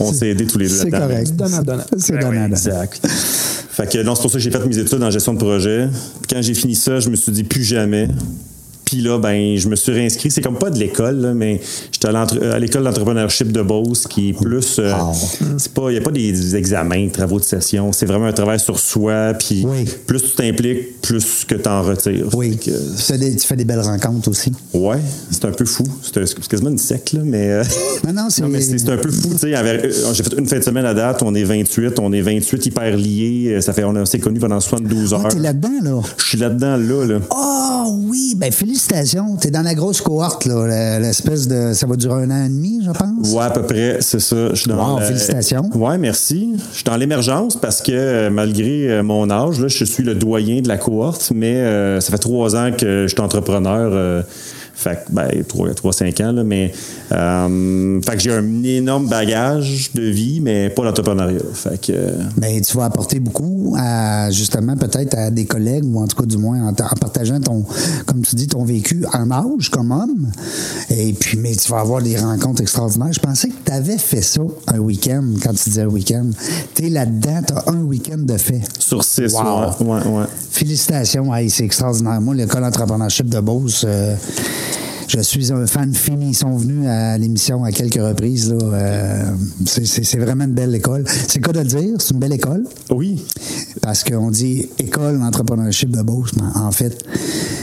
On 0.00 0.12
s'est 0.12 0.28
aidés 0.28 0.46
tous 0.46 0.58
les 0.58 0.68
deux. 0.68 0.74
C'est 0.74 0.90
correct. 0.90 1.32
C'est 1.98 2.12
Ben 2.14 2.20
donnant. 2.30 2.46
exact. 2.46 3.06
Fait 3.08 3.90
que 3.90 4.02
non, 4.02 4.14
c'est 4.14 4.22
pour 4.22 4.30
ça 4.30 4.38
que 4.38 4.42
j'ai 4.42 4.50
fait 4.50 4.64
mes 4.66 4.78
études 4.78 5.02
en 5.02 5.10
gestion 5.10 5.34
de 5.34 5.38
projet. 5.38 5.88
Puis 6.22 6.34
quand 6.34 6.42
j'ai 6.42 6.54
fini 6.54 6.74
ça, 6.74 7.00
je 7.00 7.08
me 7.08 7.16
suis 7.16 7.32
dit 7.32 7.44
plus 7.44 7.62
jamais. 7.64 8.08
Puis 8.88 9.02
là, 9.02 9.18
ben, 9.18 9.54
je 9.58 9.68
me 9.68 9.76
suis 9.76 9.92
réinscrit. 9.92 10.30
C'est 10.30 10.40
comme 10.40 10.56
pas 10.56 10.70
de 10.70 10.78
l'école, 10.78 11.16
là, 11.20 11.34
mais 11.34 11.60
j'étais 11.92 12.08
à, 12.08 12.58
l'école 12.58 12.84
d'entrepreneurship 12.84 13.52
de 13.52 13.60
Beauce, 13.60 14.06
qui 14.06 14.30
est 14.30 14.32
plus. 14.32 14.78
euh, 14.78 14.94
Wow. 14.94 15.12
c'est 15.58 15.72
pas, 15.74 15.90
il 15.90 15.92
n'y 15.92 15.98
a 15.98 16.00
pas 16.00 16.10
des 16.10 16.56
examens, 16.56 17.04
des 17.04 17.10
travaux 17.10 17.38
de 17.38 17.44
session. 17.44 17.92
C'est 17.92 18.06
vraiment 18.06 18.24
un 18.24 18.32
travail 18.32 18.58
sur 18.58 18.78
soi. 18.80 19.34
Puis 19.38 19.66
Oui. 19.68 19.84
plus 20.06 20.22
tu 20.22 20.30
t'impliques, 20.30 21.02
plus 21.02 21.44
que 21.46 21.54
tu 21.56 21.68
en 21.68 21.82
retires. 21.82 22.28
Oui. 22.34 22.56
Que, 22.56 22.70
Tu 22.70 23.02
fais, 23.02 23.18
des, 23.18 23.36
tu 23.36 23.46
fais 23.46 23.56
des 23.56 23.66
belles 23.66 23.80
rencontres 23.82 24.30
aussi. 24.30 24.52
ouais, 24.72 24.96
c'est 25.30 25.44
un 25.44 25.50
peu 25.52 25.66
fou. 25.66 25.84
C'est, 26.02 26.24
c'est 26.26 26.48
quasiment 26.48 26.70
une 26.70 26.78
secte, 26.78 27.12
là, 27.12 27.20
mais. 27.22 27.46
euh, 27.50 27.64
Non, 28.06 28.14
non, 28.14 28.30
c'est. 28.30 28.40
non, 28.40 28.48
mais 28.48 28.62
c'est 28.62 28.78
c'est 28.78 28.88
un 28.90 28.96
peu 28.96 29.10
fou, 29.10 29.28
tu 29.32 29.36
sais. 29.38 29.54
avec- 29.54 29.84
euh, 29.84 30.12
J'ai 30.14 30.22
fait 30.22 30.34
une 30.38 30.46
fin 30.46 30.58
de 30.60 30.64
semaine 30.64 30.86
à 30.86 30.94
date, 30.94 31.22
on 31.22 31.34
est 31.34 31.44
28, 31.44 31.98
on 31.98 32.10
est 32.14 32.22
28 32.22 32.64
hyper 32.64 32.96
liés. 32.96 33.58
Ça 33.60 33.74
fait, 33.74 33.84
on 33.84 34.06
s'est 34.06 34.18
connus 34.18 34.40
pendant 34.40 34.60
72 34.60 35.12
Ah, 35.12 35.16
heures. 35.24 35.28
t'es 35.28 35.40
là-dedans, 35.40 35.68
là? 35.82 36.00
Je 36.16 36.24
suis 36.24 36.38
là-dedans, 36.38 36.78
là, 36.78 37.04
là. 37.04 37.18
Oh 37.30 37.94
oui, 38.08 38.34
ben 38.34 38.50
félicitations. 38.78 39.36
T'es 39.36 39.50
dans 39.50 39.62
la 39.62 39.74
grosse 39.74 40.00
cohorte, 40.00 40.46
là. 40.46 40.98
L'espèce 40.98 41.48
de. 41.48 41.72
Ça 41.72 41.86
va 41.86 41.96
durer 41.96 42.22
un 42.22 42.30
an 42.30 42.44
et 42.44 42.48
demi, 42.48 42.80
je 42.84 42.90
pense. 42.90 43.32
Ouais, 43.32 43.42
à 43.44 43.50
peu 43.50 43.62
près, 43.62 43.98
c'est 44.00 44.20
ça. 44.20 44.50
Je 44.50 44.54
suis 44.54 44.68
dans 44.70 44.94
Wow, 44.96 45.00
félicitations. 45.00 45.68
Ouais, 45.74 45.98
merci. 45.98 46.54
Je 46.70 46.76
suis 46.76 46.84
dans 46.84 46.96
l'émergence 46.96 47.56
parce 47.56 47.82
que 47.82 47.92
euh, 47.92 48.30
malgré 48.30 48.88
euh, 48.90 49.02
mon 49.02 49.28
âge, 49.30 49.60
là, 49.60 49.68
je 49.68 49.84
suis 49.84 50.02
le 50.04 50.14
doyen 50.14 50.60
de 50.60 50.68
la 50.68 50.78
cohorte, 50.78 51.32
mais 51.34 51.56
euh, 51.56 52.00
ça 52.00 52.10
fait 52.12 52.18
trois 52.18 52.54
ans 52.56 52.70
que 52.76 53.06
je 53.08 53.08
suis 53.08 53.20
entrepreneur. 53.20 53.90
euh, 53.92 54.22
fait 54.80 55.04
que, 55.06 55.12
ben, 55.12 55.28
3-5 55.42 56.22
ans, 56.22 56.30
là, 56.32 56.44
mais 56.44 56.72
euh, 57.10 58.00
fait 58.00 58.12
que 58.16 58.20
j'ai 58.22 58.32
un 58.32 58.62
énorme 58.62 59.08
bagage 59.08 59.90
de 59.92 60.02
vie, 60.02 60.40
mais 60.40 60.70
pas 60.70 60.84
l'entrepreneuriat. 60.84 61.40
Fait 61.52 61.80
que 61.80 61.92
euh, 61.92 62.12
Ben, 62.36 62.60
tu 62.60 62.76
vas 62.76 62.84
apporter 62.84 63.18
beaucoup 63.18 63.74
à, 63.76 64.30
justement, 64.30 64.76
peut-être 64.76 65.16
à 65.18 65.30
des 65.32 65.46
collègues, 65.46 65.84
ou 65.84 65.98
en 66.00 66.06
tout 66.06 66.16
cas, 66.16 66.26
du 66.26 66.36
moins, 66.38 66.62
en, 66.62 66.68
en 66.70 66.96
partageant 67.00 67.40
ton, 67.40 67.64
comme 68.06 68.22
tu 68.22 68.36
dis, 68.36 68.46
ton 68.46 68.62
vécu 68.64 69.04
en 69.12 69.30
âge 69.32 69.68
comme 69.68 69.90
homme. 69.90 70.30
Et 70.90 71.12
puis, 71.12 71.36
mais 71.38 71.56
tu 71.56 71.68
vas 71.72 71.80
avoir 71.80 72.00
des 72.00 72.16
rencontres 72.16 72.62
extraordinaires. 72.62 73.12
Je 73.12 73.18
pensais 73.20 73.48
que 73.48 73.54
tu 73.64 73.72
avais 73.72 73.98
fait 73.98 74.22
ça 74.22 74.42
un 74.68 74.78
week-end, 74.78 75.24
quand 75.42 75.54
tu 75.54 75.70
disais 75.70 75.82
un 75.82 75.86
week-end. 75.88 76.30
Tu 76.76 76.86
es 76.86 76.88
là-dedans, 76.90 77.40
tu 77.44 77.52
as 77.52 77.64
un 77.72 77.82
week-end 77.82 78.18
de 78.18 78.36
fait. 78.38 78.60
sur 78.78 79.02
6 79.02 79.32
Wow. 79.34 79.40
ouais, 79.80 79.86
ouais, 79.86 80.06
ouais. 80.18 80.24
Félicitations, 80.52 81.34
hey, 81.34 81.50
c'est 81.50 81.64
extraordinaire. 81.64 82.20
Moi, 82.20 82.34
l'école 82.36 82.62
entrepreneurship 82.64 83.28
de 83.28 83.40
Beauce, 83.40 83.84
euh, 83.86 84.14
je 85.08 85.20
suis 85.20 85.52
un 85.52 85.66
fan 85.66 85.92
fini. 85.94 86.30
Ils 86.30 86.34
sont 86.36 86.56
venus 86.56 86.86
à 86.86 87.16
l'émission 87.18 87.64
à 87.64 87.72
quelques 87.72 87.94
reprises. 88.00 88.54
Euh, 88.62 89.24
c'est- 89.66 90.18
vraiment 90.18 90.44
une 90.44 90.52
belle 90.52 90.74
école. 90.74 91.04
C'est 91.06 91.36
le 91.38 91.42
cas 91.46 91.52
de 91.52 91.60
le 91.60 91.64
dire, 91.64 91.96
c'est 91.98 92.12
une 92.14 92.20
belle 92.20 92.32
école. 92.34 92.64
Oui. 92.90 93.24
Parce 93.80 94.04
qu'on 94.04 94.30
dit 94.30 94.68
école 94.78 95.18
d'entrepreneurship 95.18 95.90
de 95.90 96.02
Beauce, 96.02 96.32
mais 96.36 96.42
en 96.60 96.70
fait, 96.72 97.04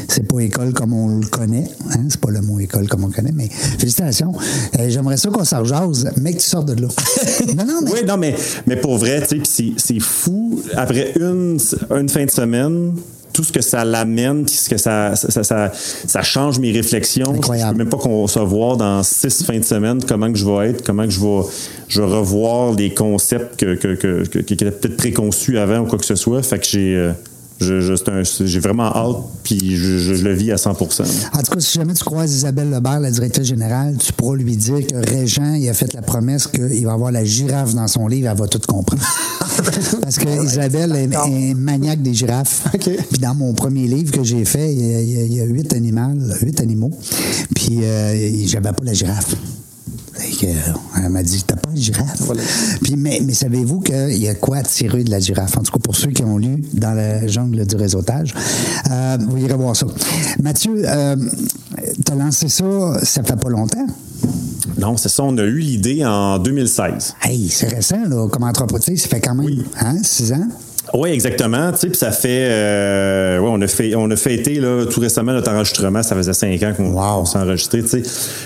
c'est 0.07 0.27
pas 0.27 0.39
école 0.39 0.73
comme 0.73 0.93
on 0.93 1.19
le 1.19 1.27
connaît. 1.27 1.69
Hein? 1.91 2.05
C'est 2.09 2.19
pas 2.19 2.31
le 2.31 2.41
mot 2.41 2.59
école 2.59 2.87
comme 2.87 3.03
on 3.03 3.07
le 3.07 3.13
connaît, 3.13 3.33
mais 3.33 3.49
félicitations. 3.49 4.33
Euh, 4.79 4.89
J'aimerais 4.89 5.17
ça 5.17 5.29
qu'on 5.29 5.43
s'en 5.43 5.63
mais 6.21 6.33
que 6.33 6.39
tu 6.39 6.45
sortes 6.45 6.67
de 6.73 6.81
là. 6.81 6.87
non, 7.57 7.65
non, 7.65 7.81
mais 7.83 7.91
Oui, 7.91 7.99
non, 8.07 8.17
mais, 8.17 8.35
mais 8.65 8.77
pour 8.77 8.97
vrai, 8.97 9.23
c'est 9.27 9.99
fou. 9.99 10.59
Après 10.75 11.13
une, 11.19 11.57
une 11.91 12.09
fin 12.09 12.25
de 12.25 12.31
semaine, 12.31 12.93
tout 13.35 13.43
ce 13.43 13.51
que 13.51 13.61
ça 13.61 13.83
l'amène, 13.83 14.45
puis 14.45 14.55
ce 14.55 14.69
que 14.69 14.77
ça, 14.77 15.13
ça, 15.15 15.43
ça, 15.43 15.71
ça 15.73 16.21
change 16.23 16.57
mes 16.59 16.71
réflexions. 16.71 17.33
Incroyable. 17.35 17.71
Je 17.73 17.77
peux 17.77 17.83
même 17.83 17.89
pas 17.89 17.97
concevoir 17.97 18.77
dans 18.77 19.03
six 19.03 19.43
fins 19.43 19.59
de 19.59 19.63
semaine 19.65 19.99
comment 20.07 20.31
que 20.31 20.37
je 20.37 20.45
vais 20.45 20.69
être, 20.69 20.83
comment 20.85 21.03
que 21.03 21.09
je 21.11 21.19
vais, 21.19 21.41
je 21.89 22.01
vais 22.01 22.07
revoir 22.07 22.73
les 22.73 22.93
concepts 22.93 23.59
que, 23.59 23.75
que, 23.75 23.95
que, 23.95 24.25
que- 24.25 24.39
qui 24.39 24.53
étaient 24.53 24.71
peut-être 24.71 24.95
préconçus 24.95 25.57
avant 25.59 25.79
ou 25.79 25.85
quoi 25.85 25.99
que 25.99 26.05
ce 26.05 26.15
soit. 26.15 26.41
Fait 26.43 26.59
que 26.59 26.65
j'ai. 26.65 27.11
Je- 27.59 27.79
je- 27.81 27.95
c'est 27.95 28.09
un- 28.09 28.23
c'est- 28.23 28.47
J'ai 28.47 28.59
vraiment 28.59 28.93
hâte, 28.95 29.17
puis 29.43 29.77
je, 29.77 30.23
le 30.23 30.33
vis 30.33 30.51
à 30.51 30.57
100 30.57 30.71
En 30.71 30.75
tout 30.75 31.51
cas, 31.53 31.59
si 31.59 31.77
jamais 31.77 31.93
tu 31.93 32.03
croises 32.03 32.33
Isabelle 32.33 32.69
Lebert, 32.69 32.99
la 32.99 33.11
directrice 33.11 33.47
générale, 33.47 33.95
tu 33.97 34.11
pourras 34.13 34.35
lui 34.35 34.55
dire 34.57 34.85
que 34.85 34.95
Régent, 34.95 35.53
il 35.53 35.67
a 35.69 35.73
fait 35.73 35.93
la 35.93 36.01
promesse 36.01 36.47
qu'il 36.47 36.85
va 36.85 36.93
avoir 36.93 37.11
la 37.11 37.23
girafe 37.23 37.73
dans 37.73 37.87
son 37.87 38.07
livre, 38.07 38.29
elle 38.29 38.37
va 38.37 38.47
tout 38.47 38.59
comprendre. 38.67 39.01
Parce 40.01 40.17
que 40.17 40.43
Isabelle 40.43 40.93
est, 40.95 41.09
est 41.31 41.53
maniaque 41.53 42.01
des 42.01 42.13
girafes. 42.13 42.65
Puis 42.79 43.19
dans 43.21 43.35
mon 43.35 43.53
premier 43.53 43.87
livre 43.87 44.11
que 44.11 44.23
j'ai 44.23 44.43
fait, 44.43 44.73
il 44.73 44.81
y, 44.85 44.93
a, 44.95 45.01
il 45.01 45.09
y 45.11 45.17
a- 45.19 45.23
il 45.23 45.33
y 45.35 45.41
a 45.41 45.45
huit 45.45 45.73
animaux, 45.73 46.13
huit 46.41 46.59
animaux. 46.59 46.91
Puis 47.55 47.79
euh, 47.83 48.45
j'avais 48.47 48.73
pas 48.73 48.83
la 48.83 48.93
girafe. 48.93 49.33
Elle 50.97 51.09
m'a 51.09 51.23
dit, 51.23 51.43
t'as 51.45 51.55
girafe? 51.75 52.31
Puis, 52.81 52.95
mais, 52.95 53.21
mais 53.23 53.33
savez-vous 53.33 53.79
qu'il 53.79 54.17
y 54.17 54.27
a 54.27 54.35
quoi 54.35 54.57
à 54.57 54.63
tirer 54.63 55.03
de 55.03 55.11
la 55.11 55.19
girafe? 55.19 55.57
En 55.57 55.61
tout 55.61 55.71
cas, 55.71 55.79
pour 55.79 55.95
ceux 55.95 56.11
qui 56.11 56.23
ont 56.23 56.37
lu 56.37 56.63
dans 56.73 56.93
la 56.93 57.27
jungle 57.27 57.65
du 57.65 57.75
réseautage, 57.75 58.33
euh, 58.91 59.17
vous 59.27 59.37
irez 59.37 59.53
voir 59.55 59.75
ça. 59.75 59.87
Mathieu, 60.41 60.83
euh, 60.85 61.15
t'as 62.03 62.15
lancé 62.15 62.49
ça, 62.49 62.65
ça 63.03 63.23
fait 63.23 63.39
pas 63.39 63.49
longtemps? 63.49 63.87
Non, 64.77 64.97
c'est 64.97 65.09
ça. 65.09 65.23
On 65.23 65.37
a 65.37 65.43
eu 65.43 65.59
l'idée 65.59 66.05
en 66.05 66.39
2016. 66.39 67.15
Hey, 67.23 67.49
c'est 67.49 67.67
récent, 67.67 68.03
là, 68.07 68.27
comme 68.29 68.43
entreprise, 68.43 69.01
ça 69.01 69.07
fait 69.07 69.21
quand 69.21 69.35
même, 69.35 69.63
hein, 69.79 69.95
six 70.03 70.33
ans? 70.33 70.47
Oui, 70.97 71.09
exactement. 71.09 71.71
Tu 71.73 71.79
sais, 71.79 71.87
puis 71.87 71.97
ça 71.97 72.11
fait, 72.11 72.47
euh, 72.49 73.39
ouais, 73.39 73.49
on 73.51 73.61
a 73.61 73.67
fait, 73.67 73.95
on 73.95 74.09
a 74.11 74.15
fêté 74.15 74.55
là 74.61 74.85
tout 74.85 75.01
récemment 75.01 75.33
notre 75.33 75.51
enregistrement. 75.51 76.01
Ça 76.03 76.15
faisait 76.15 76.31
cinq 76.33 76.63
ans 76.63 76.73
qu'on 76.75 76.91
Wow. 76.91 77.25
s'est 77.25 77.37
enregistré. 77.37 77.81
Tu 77.81 77.89
sais, 77.89 78.03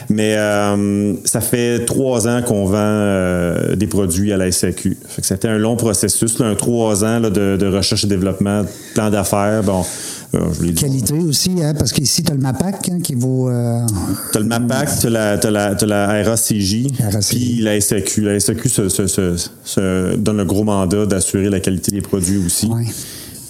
mais 0.10 0.36
euh, 0.36 1.14
ça 1.26 1.42
fait 1.42 1.86
trois 1.86 2.28
ans 2.28 2.42
qu'on 2.42 2.66
vend 2.66 2.78
euh, 2.78 3.76
des 3.76 3.86
produits 3.86 4.34
à 4.34 4.38
la 4.38 4.52
SAQ. 4.52 4.98
Fait 5.08 5.22
que 5.22 5.28
c'était 5.28 5.48
un 5.48 5.60
long 5.60 5.76
processus, 5.76 6.40
là, 6.40 6.48
un 6.48 6.56
trois 6.56 7.04
ans 7.04 7.20
là, 7.20 7.30
de, 7.30 7.56
de 7.56 7.68
recherche 7.68 8.04
et 8.04 8.08
développement, 8.08 8.64
plan 8.96 9.12
d'affaires. 9.12 9.62
Bon, 9.64 9.86
Qualité 10.76 11.14
aussi, 11.16 11.52
hein, 11.62 11.74
parce 11.78 11.92
qu'ici, 11.92 12.22
tu 12.24 12.32
as 12.32 12.36
le 12.36 12.42
MAPAC 12.42 12.90
hein, 12.90 13.00
qui 13.02 13.16
vaut. 13.16 13.50
euh, 13.50 13.82
T'as 14.32 14.40
le 14.40 14.46
MAPAC, 14.46 15.04
la, 15.06 15.38
t'as 15.38 15.50
la, 15.50 15.74
t'as 15.76 15.86
la 15.88 16.24
RACJ, 16.24 16.88
puis 17.30 17.60
la 17.62 17.82
SAQ. 17.82 18.22
La 18.22 18.40
SAQ 18.40 18.70
se, 18.70 18.90
se- 18.90 19.08
se- 19.08 19.50
se 19.66 20.16
donne 20.18 20.38
le 20.38 20.46
gros 20.46 20.64
mandat 20.64 21.06
d'assurer 21.08 21.50
la 21.50 21.60
qualité 21.60 21.92
des 21.92 22.02
produits 22.02 22.38
aussi. 22.46 22.68
Ouais. 22.68 22.86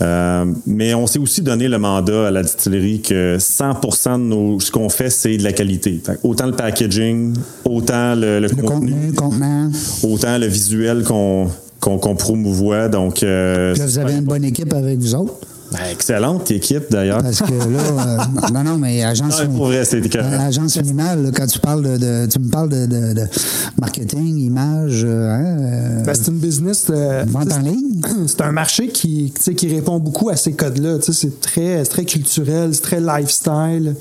Euh, 0.01 0.45
mais 0.65 0.93
on 0.93 1.05
s'est 1.07 1.19
aussi 1.19 1.41
donné 1.41 1.67
le 1.67 1.77
mandat 1.77 2.27
à 2.27 2.31
la 2.31 2.41
distillerie 2.43 3.01
que 3.01 3.37
100% 3.37 4.13
de 4.17 4.23
nos, 4.23 4.59
ce 4.61 4.71
qu'on 4.71 4.87
fait, 4.87 5.09
c'est 5.09 5.35
de 5.35 5.43
la 5.43 5.51
qualité. 5.51 5.99
Autant 6.23 6.45
le 6.45 6.53
packaging, 6.53 7.33
autant 7.65 8.15
le, 8.15 8.39
le 8.39 8.47
le 8.47 8.49
contenu, 8.55 8.91
contenu, 8.93 9.13
contenant. 9.13 9.69
autant 10.03 10.37
le 10.37 10.45
visuel 10.47 11.03
qu'on 11.03 11.49
qu'on 11.81 11.97
qu'on 11.97 12.15
promouvoit. 12.15 12.87
Donc, 12.87 13.23
euh, 13.23 13.75
Là, 13.75 13.85
vous 13.85 13.97
avez 13.97 14.13
une 14.13 14.23
bonne 14.23 14.45
équipe 14.45 14.71
avec 14.73 14.97
vous 14.99 15.15
autres? 15.15 15.33
Ben, 15.71 15.79
excellente 15.91 16.49
équipe 16.51 16.85
d'ailleurs. 16.89 17.21
Parce 17.21 17.39
que 17.41 17.51
là, 17.51 17.79
euh, 17.79 18.17
non, 18.53 18.63
non, 18.63 18.77
mais 18.77 19.03
agence, 19.03 19.41
Non, 19.43 19.49
pour 19.55 19.65
vrai, 19.67 19.83
euh, 19.93 20.39
agence 20.39 20.77
minimale, 20.77 21.23
là, 21.23 21.29
quand 21.33 21.45
tu 21.47 21.59
parles 21.59 21.83
de, 21.83 21.97
de- 21.97 22.27
tu 22.31 22.39
me 22.39 22.49
parles 22.49 22.69
de, 22.69 22.85
de- 22.85 23.13
de 23.13 23.21
marketing, 23.79 24.37
image, 24.39 25.01
euh, 25.03 25.29
hein, 25.29 25.57
euh, 25.59 26.03
Ben, 26.03 26.13
c'est 26.15 26.27
une 26.31 26.39
business. 26.39 26.87
euh, 26.89 27.23
vente 27.27 27.51
en 27.53 27.59
ligne. 27.59 28.01
c'est 28.27 28.41
un 28.41 28.51
marché 28.51 28.87
qui, 28.87 29.31
tu 29.35 29.41
sais, 29.41 29.53
qui 29.55 29.67
répond 29.73 29.99
beaucoup 29.99 30.29
à 30.29 30.35
ces 30.35 30.53
codes-là. 30.53 30.97
Tu 30.99 31.13
sais, 31.13 31.13
C'est 31.13 31.39
très, 31.41 31.83
c'est 31.83 31.89
très 31.91 32.05
culturel, 32.05 32.73
c'est 32.73 32.81
très 32.81 32.99
lifestyle. 32.99 33.95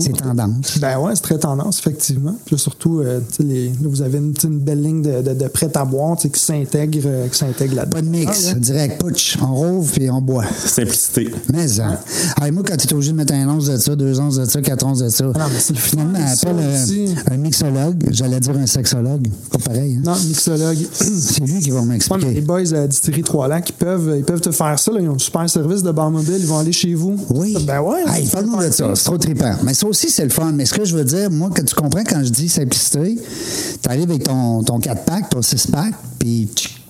C'est 0.00 0.12
tendance. 0.12 0.78
Ben 0.78 0.98
ouais, 0.98 1.12
c'est 1.14 1.22
très 1.22 1.38
tendance, 1.38 1.78
effectivement. 1.80 2.34
Puis 2.44 2.54
là, 2.54 2.58
surtout, 2.58 3.00
euh, 3.00 3.20
tu 3.28 3.36
sais, 3.36 3.42
les- 3.42 3.68
là, 3.68 3.74
vous 3.88 4.02
avez 4.02 4.18
une, 4.18 4.34
une 4.44 4.58
belle 4.58 4.82
ligne 4.82 5.02
de, 5.02 5.22
de, 5.22 5.34
de 5.34 5.48
prêt 5.48 5.70
à 5.74 5.84
boire 5.84 6.16
tu 6.16 6.22
sais, 6.22 6.30
qui 6.30 6.40
s'intègre 6.40 7.00
euh, 7.06 7.28
qui 7.28 7.38
s'intègre 7.38 7.74
là-dedans. 7.76 7.96
Pas 7.96 8.02
de 8.02 8.08
mix, 8.08 8.46
Ah, 8.48 8.54
ouais. 8.54 8.60
direct, 8.60 9.00
putsch, 9.02 9.36
on 9.42 9.54
rouvre 9.54 9.92
puis 9.92 10.10
on 10.10 10.20
boit. 10.22 10.44
Simplicité. 10.64 11.30
Mais, 11.52 11.80
hein. 11.80 11.98
Ah, 12.40 12.48
et 12.48 12.50
moi, 12.50 12.62
quand 12.66 12.76
tu 12.76 12.88
es 12.88 12.92
obligé 12.94 13.12
de 13.12 13.16
mettre 13.16 13.34
un 13.34 13.48
once 13.48 13.66
de 13.66 13.76
ça, 13.76 13.94
deux 13.96 14.18
onces 14.20 14.36
de 14.36 14.44
ça, 14.44 14.60
quatre 14.62 14.84
onces 14.86 15.00
de 15.00 15.08
ça, 15.08 15.24
Ah 15.34 15.38
non, 15.40 15.44
mais 15.52 15.74
finalement, 15.78 16.18
fun, 16.18 16.34
ça 16.36 16.48
appelle 16.50 17.16
un, 17.28 17.32
un 17.32 17.36
mixologue, 17.36 18.04
j'allais 18.10 18.40
dire 18.40 18.56
un 18.56 18.66
sexologue, 18.66 19.28
pas 19.50 19.58
pareil. 19.58 19.96
hein. 19.98 20.02
Non, 20.04 20.16
mixologue. 20.26 20.78
C'est 20.92 21.40
lui 21.44 21.60
qui 21.60 21.70
va 21.70 21.80
Ouais, 21.80 21.86
m'expliquer. 21.86 22.30
les 22.32 22.40
boys 22.40 22.60
à 22.72 22.80
la 22.80 22.86
distillerie 22.88 23.22
Trois-Lacs, 23.22 23.68
ils 23.70 23.72
peuvent, 23.74 24.14
ils 24.16 24.24
peuvent 24.24 24.40
te 24.40 24.50
faire 24.50 24.78
ça. 24.78 24.90
là. 24.92 25.00
Ils 25.00 25.08
ont 25.08 25.14
un 25.14 25.18
super 25.18 25.48
service 25.48 25.82
de 25.82 25.90
bar 25.90 26.10
mobile. 26.10 26.36
Ils 26.38 26.46
vont 26.46 26.58
aller 26.58 26.72
chez 26.72 26.94
vous. 26.94 27.16
Oui. 27.30 27.56
Ben 27.66 27.80
ouais. 27.80 28.02
Hey, 28.08 28.26
parle-nous 28.28 28.56
de 28.58 28.70
ça. 28.70 28.90
C'est 28.94 29.04
trop 29.04 29.18
trippant. 29.18 29.54
Mais 29.66 29.74
ça 29.74 29.86
aussi, 29.88 30.08
c'est 30.10 30.22
le 30.24 30.30
fun. 30.30 30.52
Mais 30.52 30.64
ce 30.64 30.72
que 30.74 30.84
je 30.84 30.96
veux 30.96 31.04
dire, 31.04 31.30
moi, 31.30 31.50
que 31.50 31.60
tu 31.60 31.74
comprends 31.74 32.04
quand 32.04 32.22
je 32.24 32.30
dis 32.30 32.48
simplicité, 32.48 33.18
tu 33.82 33.88
arrives 33.88 34.08
avec 34.10 34.22
ton, 34.22 34.62
ton 34.62 34.78
4-pack, 34.78 35.28
ton 35.30 35.40
6-pack, 35.40 35.92
puis 36.18 36.48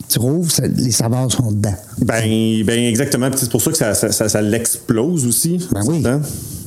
tu 0.08 0.18
rouvres, 0.18 0.50
les 0.76 0.90
saveurs 0.92 1.32
sont 1.32 1.50
dedans. 1.50 1.74
Ben, 1.98 2.62
ben 2.64 2.78
exactement. 2.84 3.30
C'est 3.34 3.50
pour 3.50 3.62
ça 3.62 3.70
que 3.70 3.76
ça, 3.78 3.94
ça, 3.94 4.12
ça- 4.12 4.28
ça 4.28 4.42
l'explose 4.42 5.26
aussi. 5.26 5.58
Ben 5.72 5.80
oui. 5.86 6.02
Hein? 6.04 6.20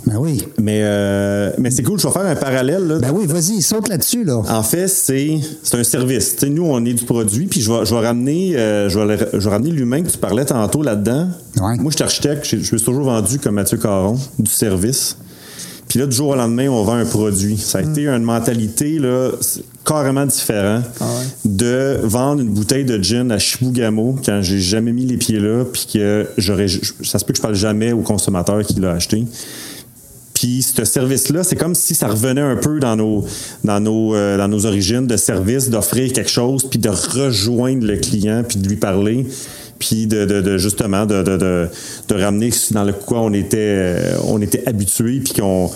Ben 0.08 0.18
oui. 0.18 0.42
Mais, 0.60 0.82
euh, 0.84 1.52
mais 1.60 1.70
c'est 1.70 1.84
cool, 1.84 2.00
je 2.00 2.08
vais 2.08 2.14
faire 2.14 2.26
un 2.26 2.36
parallèle. 2.36 2.88
Là. 2.88 2.98
Ben 3.00 3.12
oui, 3.14 3.26
vas-y, 3.28 3.62
saute 3.62 3.88
là-dessus, 3.90 4.24
là. 4.24 4.42
En 4.50 4.64
fait, 4.64 4.88
c'est 4.88 5.40
c'est 5.62 5.78
un 5.78 5.84
service. 5.84 6.42
Nous, 6.44 6.64
on 6.66 6.84
est 6.86 6.94
du 6.94 7.06
produit, 7.06 7.46
puis 7.46 7.62
je 7.62 7.72
vais, 7.72 7.86
je 7.86 7.94
vais 7.94 8.02
ramener, 8.08 8.58
euh, 8.58 8.90
je 8.90 8.98
vais, 9.00 9.18
le- 9.18 9.30
je 9.40 9.46
vais 9.46 9.50
ramener 9.54 9.70
l'humain 9.72 10.02
que 10.02 10.10
tu 10.10 10.18
parlais 10.18 10.46
tantôt 10.46 10.82
là-dedans. 10.82 11.28
Ouais. 11.62 11.76
Moi, 11.78 11.92
je 11.92 11.96
suis 11.98 12.04
architecte, 12.04 12.46
je, 12.46 12.58
je 12.58 12.74
me 12.74 12.78
suis 12.78 12.86
toujours 12.86 13.04
vendu 13.06 13.38
comme 13.40 13.56
Mathieu 13.56 13.78
Caron, 13.78 14.18
du 14.40 14.50
service. 14.50 15.16
Puis 15.90 15.98
là, 15.98 16.06
du 16.06 16.16
jour 16.16 16.30
au 16.30 16.36
lendemain, 16.36 16.70
on 16.70 16.84
vend 16.84 16.94
un 16.94 17.06
produit. 17.06 17.58
Ça 17.58 17.80
a 17.80 17.82
été 17.82 18.08
une 18.08 18.22
mentalité 18.22 19.00
là, 19.00 19.32
carrément 19.84 20.26
différente 20.28 20.86
de 21.44 22.00
vendre 22.04 22.42
une 22.42 22.50
bouteille 22.50 22.86
de 22.86 23.02
gin 23.02 23.32
à 23.32 23.40
Chibougamau 23.40 24.16
quand 24.24 24.42
j'ai 24.44 24.60
jamais 24.60 24.92
mis 24.92 25.06
les 25.06 25.18
pieds 25.18 25.40
là, 25.40 25.66
puis 25.66 25.88
que 25.92 26.28
j'aurais, 26.38 26.68
ça 26.68 27.18
se 27.18 27.26
peut 27.26 27.34
que 27.34 27.38
je 27.38 27.42
parle 27.42 27.56
jamais 27.56 27.92
au 27.92 28.02
consommateur 28.02 28.64
qui 28.64 28.80
l'a 28.80 28.92
acheté. 28.92 29.26
Puis 30.36 30.62
ce 30.62 30.86
service-là, 30.86 31.44
c'est 31.44 31.56
comme 31.56 31.74
si 31.74 31.96
ça 31.96 32.08
revenait 32.08 32.40
un 32.40 32.56
peu 32.56 32.80
dans 32.80 32.96
nos, 32.96 33.26
dans 33.64 33.80
nos, 33.80 34.16
euh, 34.16 34.38
dans 34.38 34.48
nos 34.48 34.68
origines 34.68 35.08
de 35.08 35.18
service, 35.18 35.72
d'offrir 35.72 36.14
quelque 36.14 36.30
chose, 36.30 36.70
puis 36.70 36.80
de 36.80 36.90
rejoindre 36.90 37.86
le 37.86 37.98
client, 37.98 38.44
puis 38.48 38.60
de 38.60 38.70
lui 38.70 38.78
parler, 38.78 39.26
puis 39.80 40.06
de, 40.08 40.26
de- 40.26 40.42
de, 40.42 40.58
justement 40.58 41.06
de, 41.06 41.24
de, 41.24 41.70
ramener 42.14 42.52
ce 42.52 42.74
dans 42.74 42.84
le 42.84 42.94
quoi 42.94 43.22
on 43.22 43.34
était, 43.34 43.58
euh, 43.60 44.14
on 44.28 44.42
était 44.42 44.68
habitué, 44.68 45.22
puis 45.24 45.34
qu'on. 45.42 45.70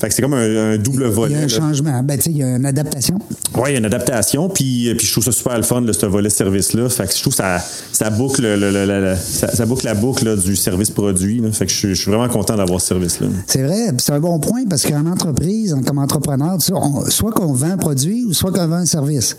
Fait 0.00 0.08
que 0.08 0.14
c'est 0.14 0.22
comme 0.22 0.34
un, 0.34 0.72
un 0.72 0.76
double 0.76 1.04
Il 1.04 1.10
volet. 1.10 1.32
y 1.34 1.36
a 1.36 1.38
un 1.38 1.42
là. 1.42 1.48
changement. 1.48 2.02
Ben, 2.02 2.16
tu 2.18 2.24
sais, 2.24 2.30
il 2.30 2.36
y 2.38 2.42
a 2.42 2.56
une 2.56 2.66
adaptation. 2.66 3.16
Oui, 3.56 3.62
il 3.68 3.72
y 3.72 3.74
a 3.76 3.78
une 3.78 3.84
adaptation, 3.84 4.48
puis, 4.48 4.92
puis 4.98 5.06
je 5.06 5.12
trouve 5.12 5.22
ça 5.24 5.30
super 5.32 5.56
le 5.56 5.62
fun, 5.62 5.80
là, 5.82 5.92
ce 5.92 6.04
volet 6.06 6.28
service-là. 6.30 6.88
Fait 6.88 7.06
que 7.06 7.14
je 7.14 7.20
trouve 7.20 7.32
que 7.32 7.36
ça, 7.36 7.58
ça 7.92 8.10
boucle 8.10 8.42
le- 8.42 8.56
le- 8.56 8.70
le- 8.72 8.84
le- 8.86 9.14
ça, 9.16 9.54
ça 9.54 9.64
boucle 9.64 9.84
la 9.86 9.94
boucle 9.94 10.24
là, 10.24 10.36
du 10.36 10.56
service 10.56 10.90
produit. 10.90 11.40
là. 11.40 11.52
Fait 11.52 11.64
que 11.66 11.70
je, 11.72 11.76
suis- 11.76 11.88
je 11.94 12.00
suis 12.02 12.10
vraiment 12.10 12.28
content 12.28 12.56
d'avoir 12.56 12.80
ce 12.80 12.88
service-là. 12.88 13.28
C'est 13.46 13.62
vrai, 13.62 13.92
c'est 13.98 14.12
un 14.12 14.20
bon 14.20 14.38
point 14.40 14.64
parce 14.68 14.84
qu'en 14.84 15.06
entreprise, 15.06 15.72
en- 15.72 15.80
comme 15.82 15.98
entrepreneur, 15.98 16.58
tu 16.58 16.66
sais, 16.66 16.72
on- 16.74 17.04
soit 17.08 17.30
qu'on 17.32 17.52
vend 17.52 17.70
un 17.70 17.76
produit 17.78 18.24
ou 18.24 18.32
soit 18.32 18.50
qu'on 18.50 18.66
vend 18.66 18.76
un 18.76 18.86
service. 18.86 19.36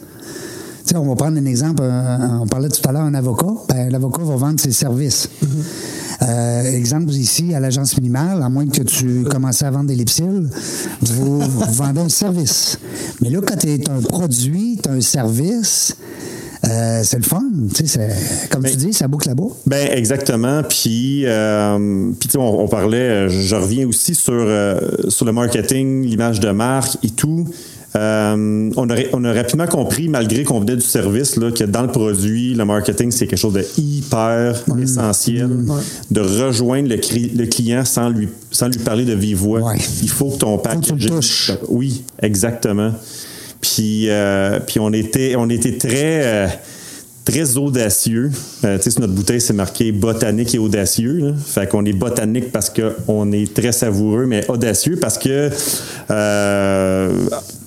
Sais, 0.86 0.96
on 0.98 1.08
va 1.08 1.16
prendre 1.16 1.38
un 1.40 1.46
exemple, 1.46 1.82
un- 1.82 2.42
on 2.42 2.48
parlait 2.48 2.70
tout 2.70 2.88
à 2.88 2.92
l'heure 2.92 3.04
d'un 3.06 3.16
avocat, 3.16 3.48
ben, 3.70 3.90
l'avocat 3.90 4.22
va 4.24 4.36
vendre 4.36 4.60
ses 4.60 4.72
services. 4.72 5.30
Euh, 6.22 6.64
exemple 6.64 7.12
ici, 7.12 7.54
à 7.56 7.60
l'agence 7.60 7.98
minimale, 7.98 8.42
à 8.44 8.50
moins 8.50 8.68
que 8.68 8.84
tu 8.84 9.24
commences 9.24 9.64
à 9.64 9.72
vendre 9.72 9.88
des 9.88 9.96
lipsiles, 9.96 10.48
vous, 11.02 11.40
vous 11.42 11.74
vendez 11.74 12.02
un 12.02 12.10
service. 12.10 12.78
Mais 13.22 13.30
là, 13.32 13.40
quand 13.46 13.58
tu 13.58 13.68
es 13.70 13.90
un 13.90 14.00
produit, 14.02 14.80
tu 14.82 14.88
as 14.90 14.94
un 14.94 15.02
service, 15.02 15.96
euh, 16.66 17.02
c'est 17.04 17.18
le 17.18 17.24
fun. 17.24 17.44
Comme 18.52 18.64
tu 18.64 18.76
dis, 18.78 18.94
ça 18.94 19.08
boucle 19.08 19.28
la 19.28 19.36
boucle. 19.36 19.56
Ben 19.66 19.90
exactement. 19.92 20.62
Puis, 20.64 21.24
euh, 21.26 21.78
on, 21.78 22.40
on 22.40 22.68
parlait. 22.68 22.98
euh, 22.98 23.30
Je 23.30 23.56
reviens 23.56 23.88
aussi 23.88 24.14
sur 24.16 24.34
euh, 24.34 24.80
sur 25.10 25.26
le 25.26 25.32
marketing, 25.32 26.04
l'image 26.06 26.40
de 26.40 26.50
marque 26.52 26.98
et 27.04 27.10
tout. 27.10 27.46
Euh, 27.96 28.70
on, 28.76 28.90
aurait, 28.90 29.10
on 29.14 29.24
a 29.24 29.32
rapidement 29.34 29.68
compris, 29.68 30.10
malgré 30.10 30.44
qu'on 30.44 30.60
venait 30.60 30.76
du 30.76 30.82
service, 30.82 31.38
là, 31.38 31.52
que 31.52 31.64
dans 31.64 31.84
le 31.84 31.88
produit, 31.88 32.54
le 32.54 32.66
marketing, 32.66 33.10
c'est 33.12 33.26
quelque 33.28 33.40
chose 33.40 33.54
de 33.54 33.66
hyper 33.78 34.62
essentiel. 34.82 35.50
De 36.12 36.20
rejoindre 36.22 36.90
le, 36.90 36.98
cri- 36.98 37.32
le 37.36 37.46
client 37.46 37.86
sans 37.86 38.10
lui, 38.10 38.28
sans 38.52 38.68
lui 38.68 38.80
parler 38.80 39.06
de 39.06 39.14
vive 39.14 39.38
voix. 39.38 39.62
Ouais. 39.62 39.78
Il 40.02 40.10
faut 40.10 40.30
que 40.32 40.38
ton 40.40 40.58
pack. 40.58 40.74
Faut 40.86 40.94
que 40.96 41.00
tu 41.00 41.08
le 41.08 41.16
touches. 41.16 41.52
Oui, 41.70 42.04
exactement. 42.22 42.92
Puis, 43.62 44.10
euh, 44.10 44.60
puis 44.60 44.80
on, 44.80 44.92
était, 44.92 45.36
on 45.38 45.50
était 45.50 45.78
très. 45.78 46.22
euh, 46.26 46.48
Très 47.24 47.58
audacieux. 47.58 48.30
Euh, 48.66 48.78
tu 48.78 48.84
sais, 48.84 48.92
sur 48.92 49.02
notre 49.02 49.14
bouteille, 49.14 49.42
c'est 49.42 49.52
marqué 49.52 49.92
botanique 49.92 50.54
et 50.54 50.60
audacieux. 50.60 51.18
Là. 51.18 51.32
Fait 51.44 51.68
qu'on 51.68 51.84
est 51.84 51.92
botanique 51.92 52.52
parce 52.52 52.70
qu'on 52.70 53.32
est 53.32 53.52
très 53.52 53.72
savoureux, 53.72 54.28
mais 54.28 54.48
audacieux 54.48 54.98
parce 55.02 55.18
que 55.18 55.50
euh, 56.12 57.10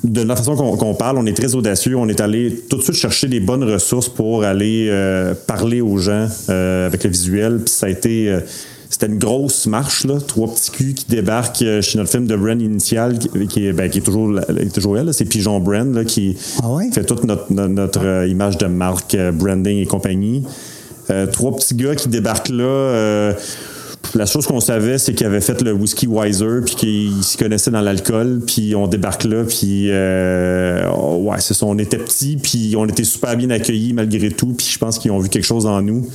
de 0.04 0.22
la 0.22 0.36
façon 0.36 0.54
qu'on 0.54 0.94
parle, 0.94 1.18
on 1.18 1.26
est 1.26 1.36
très 1.36 1.54
audacieux. 1.54 1.96
On 1.96 2.08
est 2.08 2.20
allé 2.20 2.64
tout 2.70 2.76
de 2.76 2.82
suite 2.82 2.96
chercher 2.96 3.26
des 3.26 3.40
bonnes 3.40 3.64
ressources 3.64 4.08
pour 4.08 4.44
aller 4.44 4.86
euh, 4.88 5.34
parler 5.46 5.80
aux 5.80 5.98
gens 5.98 6.28
euh, 6.50 6.86
avec 6.86 7.04
le 7.04 7.10
visuel. 7.10 7.58
Puis 7.64 7.74
ça 7.74 7.86
a 7.86 7.88
été. 7.88 8.28
euh, 8.28 8.40
c'était 8.90 9.06
une 9.12 9.18
grosse 9.18 9.66
marche, 9.66 10.04
là. 10.06 10.14
Trois 10.26 10.48
petits 10.52 10.70
culs 10.70 10.94
qui 10.94 11.04
débarquent 11.08 11.60
euh, 11.62 11.82
chez 11.82 11.98
notre 11.98 12.10
film 12.10 12.26
de 12.26 12.34
Brand 12.34 12.60
initial, 12.60 13.18
qui, 13.18 13.28
qui 13.46 13.66
est, 13.66 13.72
ben, 13.74 13.90
qui 13.90 13.98
est 13.98 14.02
toujours, 14.02 14.40
toujours 14.72 14.96
elle. 14.96 15.12
C'est 15.12 15.26
Pigeon 15.26 15.60
Brand, 15.60 15.94
là, 15.94 16.04
qui 16.04 16.36
Ah 16.62 16.70
ouais? 16.70 16.90
fait 16.90 17.04
toute 17.04 17.24
notre, 17.24 17.52
notre, 17.52 18.00
euh, 18.04 18.26
image 18.26 18.56
de 18.56 18.66
marque, 18.66 19.14
euh, 19.14 19.30
branding 19.30 19.78
et 19.78 19.86
compagnie. 19.86 20.42
Euh, 21.10 21.26
trois 21.26 21.54
petits 21.54 21.74
gars 21.74 21.94
qui 21.96 22.08
débarquent 22.08 22.48
là. 22.48 23.34
La 24.14 24.26
chose 24.26 24.46
qu'on 24.46 24.60
savait, 24.60 24.98
c'est 24.98 25.14
qu'ils 25.14 25.26
avaient 25.26 25.40
fait 25.40 25.60
le 25.62 25.72
whisky 25.72 26.06
Wiser, 26.06 26.60
puis 26.64 26.74
qu'ils 26.74 27.24
se 27.24 27.36
connaissaient 27.36 27.70
dans 27.70 27.80
l'alcool, 27.80 28.40
puis 28.46 28.74
on 28.74 28.86
débarque 28.86 29.24
là, 29.24 29.44
puis 29.44 29.88
euh, 29.90 30.88
ouais, 31.18 31.40
c'est 31.40 31.54
ça. 31.54 31.66
On 31.66 31.78
était 31.78 31.98
petits, 31.98 32.36
puis 32.36 32.74
on 32.76 32.86
était 32.86 33.04
super 33.04 33.36
bien 33.36 33.50
accueillis 33.50 33.92
malgré 33.92 34.30
tout, 34.30 34.54
puis 34.56 34.66
je 34.70 34.78
pense 34.78 34.98
qu'ils 34.98 35.10
ont 35.10 35.18
vu 35.18 35.28
quelque 35.28 35.46
chose 35.46 35.66
en 35.66 35.82
nous. 35.82 36.08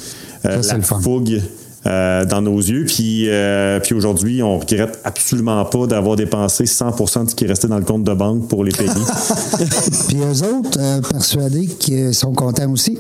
Euh, 0.46 0.62
Ça, 0.62 0.74
la 0.74 0.78
le 0.80 0.84
fun. 0.84 1.00
fougue 1.02 1.42
euh, 1.86 2.24
dans 2.24 2.42
nos 2.42 2.58
yeux, 2.60 2.86
puis 2.86 3.26
euh, 3.28 3.80
puis 3.82 3.94
aujourd'hui, 3.94 4.42
on 4.42 4.58
regrette 4.58 5.00
absolument 5.04 5.66
pas 5.66 5.86
d'avoir 5.86 6.16
dépensé 6.16 6.64
100% 6.64 7.26
de 7.26 7.30
ce 7.30 7.36
qui 7.36 7.46
restait 7.46 7.68
dans 7.68 7.78
le 7.78 7.84
compte 7.84 8.06
de 8.06 8.14
banque 8.14 8.48
pour 8.48 8.64
les 8.64 8.72
payer. 8.72 8.90
Puis 10.08 10.18
eux 10.18 10.44
autres, 10.48 10.80
euh, 10.80 11.02
persuadés 11.02 11.68
qu'ils 11.68 12.14
sont 12.14 12.32
contents 12.32 12.72
aussi. 12.72 12.98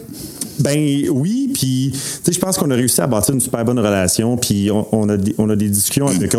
Ben 0.60 1.10
oui, 1.10 1.52
puis 1.54 1.94
je 2.30 2.40
pense 2.40 2.58
qu'on 2.58 2.70
a 2.72 2.76
réussi 2.76 3.02
à 3.02 3.08
bâtir 3.08 3.34
une 3.34 3.42
super 3.42 3.64
bonne 3.66 3.80
relation, 3.80 4.38
puis 4.38 4.70
on, 4.72 5.10
a, 5.10 5.18
on 5.38 5.50
a 5.50 5.56
des 5.56 5.70
discussions 5.70 6.08
avec, 6.08 6.36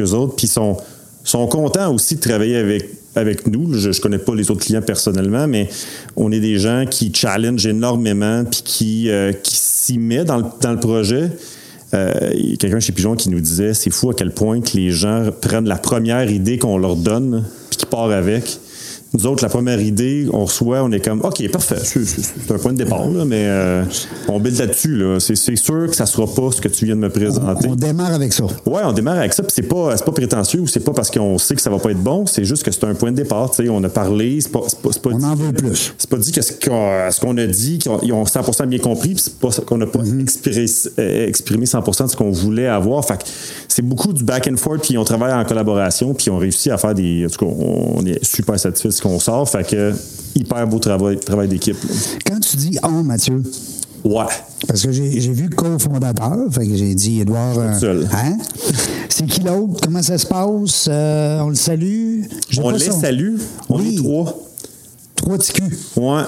eux 0.00 0.10
autres, 0.12 0.36
puis 0.36 0.46
sont, 0.46 0.76
sont 1.24 1.46
contents 1.46 1.94
aussi 1.94 2.16
de 2.16 2.20
travailler 2.20 2.56
avec, 2.56 2.88
avec 3.14 3.46
nous. 3.46 3.72
Je, 3.74 3.92
je 3.92 4.00
connais 4.00 4.18
pas 4.18 4.34
les 4.34 4.50
autres 4.50 4.64
clients 4.64 4.82
personnellement, 4.82 5.46
mais 5.46 5.68
on 6.16 6.32
est 6.32 6.40
des 6.40 6.58
gens 6.58 6.84
qui 6.88 7.12
challenge 7.14 7.66
énormément, 7.66 8.44
puis 8.44 8.62
qui, 8.64 9.10
euh, 9.10 9.32
qui 9.32 9.56
s'y 9.56 9.98
met 9.98 10.24
dans 10.24 10.38
le, 10.38 10.44
dans 10.60 10.72
le 10.72 10.80
projet. 10.80 11.30
Euh, 11.94 12.30
quelqu'un 12.58 12.80
chez 12.80 12.92
Pigeon 12.92 13.16
qui 13.16 13.28
nous 13.28 13.40
disait 13.40 13.74
c'est 13.74 13.90
fou 13.90 14.08
à 14.08 14.14
quel 14.14 14.32
point 14.32 14.62
que 14.62 14.78
les 14.78 14.90
gens 14.90 15.26
prennent 15.42 15.68
la 15.68 15.76
première 15.76 16.30
idée 16.30 16.56
qu'on 16.56 16.78
leur 16.78 16.96
donne 16.96 17.44
puis 17.68 17.76
qu'ils 17.76 17.88
partent 17.88 18.12
avec. 18.12 18.58
Nous 19.14 19.26
autres, 19.26 19.42
la 19.42 19.50
première 19.50 19.80
idée, 19.80 20.26
on 20.32 20.44
reçoit, 20.46 20.82
on 20.82 20.90
est 20.90 21.04
comme 21.04 21.20
OK, 21.22 21.46
parfait, 21.50 21.76
c'est 21.84 22.50
un 22.50 22.58
point 22.58 22.72
de 22.72 22.78
départ, 22.78 23.06
là, 23.10 23.24
mais 23.26 23.44
euh, 23.46 23.84
on 24.28 24.40
build 24.40 24.58
là-dessus. 24.58 24.96
Là. 24.96 25.18
C'est 25.20 25.36
sûr 25.56 25.86
que 25.88 25.94
ça 25.94 26.06
sera 26.06 26.26
pas 26.26 26.50
ce 26.50 26.60
que 26.62 26.68
tu 26.68 26.86
viens 26.86 26.96
de 26.96 27.00
me 27.00 27.10
présenter. 27.10 27.68
On 27.68 27.74
démarre 27.76 28.14
avec 28.14 28.32
ça. 28.32 28.44
Ouais, 28.64 28.80
on 28.84 28.92
démarre 28.92 29.18
avec 29.18 29.34
ça, 29.34 29.42
puis 29.42 29.52
c'est 29.54 29.62
pas, 29.68 29.94
pas 29.96 30.12
prétentieux 30.12 30.60
ou 30.60 30.66
c'est 30.66 30.80
pas 30.80 30.92
parce 30.92 31.10
qu'on 31.10 31.36
sait 31.36 31.54
que 31.54 31.60
ça 31.60 31.68
va 31.68 31.78
pas 31.78 31.90
être 31.90 32.02
bon, 32.02 32.24
c'est 32.26 32.44
juste 32.44 32.62
que 32.62 32.70
c'est 32.70 32.84
un 32.84 32.94
point 32.94 33.10
de 33.10 33.16
départ. 33.16 33.50
On 33.68 33.84
a 33.84 33.88
parlé, 33.90 34.40
c'est 34.40 34.50
pas, 34.50 34.60
pas, 34.82 34.88
pas 35.02 35.10
On 35.12 35.18
dit- 35.18 35.24
en 35.24 35.34
veut 35.34 35.52
plus. 35.52 35.94
c'est 35.98 36.08
pas 36.08 36.16
dit 36.16 36.32
que 36.32 36.40
ce 36.40 36.52
qu'on, 37.20 37.36
a 37.36 37.46
dit, 37.46 37.78
qu'ils 37.78 38.12
ont 38.14 38.24
100% 38.24 38.66
bien 38.66 38.78
compris, 38.78 39.10
puis 39.14 39.22
c'est 39.24 39.38
pas 39.38 39.48
qu'on 39.66 39.76
n'a 39.78 39.86
pas 39.86 39.98
Mm-hmm. 40.02 40.20
exprimé, 40.22 40.66
euh, 40.98 41.26
exprimé 41.28 41.66
100% 41.66 42.04
de 42.06 42.10
ce 42.10 42.16
qu'on 42.16 42.30
voulait 42.30 42.66
avoir. 42.66 43.04
Fait 43.04 43.18
c'est 43.68 43.82
beaucoup 43.82 44.12
du 44.12 44.24
back 44.24 44.48
and 44.50 44.56
forth, 44.56 44.80
puis 44.82 44.96
on 44.98 45.04
travaille 45.04 45.32
en 45.34 45.44
collaboration, 45.44 46.14
puis 46.14 46.30
on 46.30 46.38
réussit 46.38 46.72
à 46.72 46.78
faire 46.78 46.94
des. 46.94 47.26
En 47.26 47.28
tout 47.28 47.44
cas, 47.46 47.52
on 47.52 48.04
est 48.06 48.24
super 48.24 48.58
satisfait 48.58 48.88
qu'on 49.02 49.18
sort. 49.18 49.48
Fait 49.48 49.66
que 49.68 49.92
hyper 50.34 50.66
beau 50.66 50.78
travail, 50.78 51.18
travail 51.18 51.48
d'équipe. 51.48 51.76
Quand 52.26 52.40
tu 52.40 52.56
dis 52.56 52.78
on, 52.82 53.02
Mathieu, 53.02 53.42
Ouais. 54.04 54.24
parce 54.66 54.82
que 54.82 54.90
j'ai 54.92 55.32
vu 55.32 55.48
cofondateur, 55.50 56.36
fait 56.50 56.66
que 56.66 56.74
j'ai 56.76 56.94
dit 56.94 57.20
Edouard. 57.20 57.58
euh, 57.58 57.78
seul. 57.78 58.08
hein? 58.12 58.36
C'est 59.08 59.26
qui 59.26 59.40
l'autre? 59.42 59.80
Comment 59.82 60.02
ça 60.02 60.18
se 60.18 60.26
passe? 60.26 60.86
Euh, 60.88 61.40
on 61.40 61.50
le 61.50 61.54
salue? 61.54 62.22
On 62.62 62.70
les 62.70 62.78
son- 62.78 63.00
salue. 63.00 63.36
On 63.68 63.78
Oui. 63.78 63.94
est 63.94 63.98
trois. 63.98 64.38
Trois 65.16 65.36
petits 65.38 65.52
culs. 65.52 65.76
Ouais. 65.96 66.22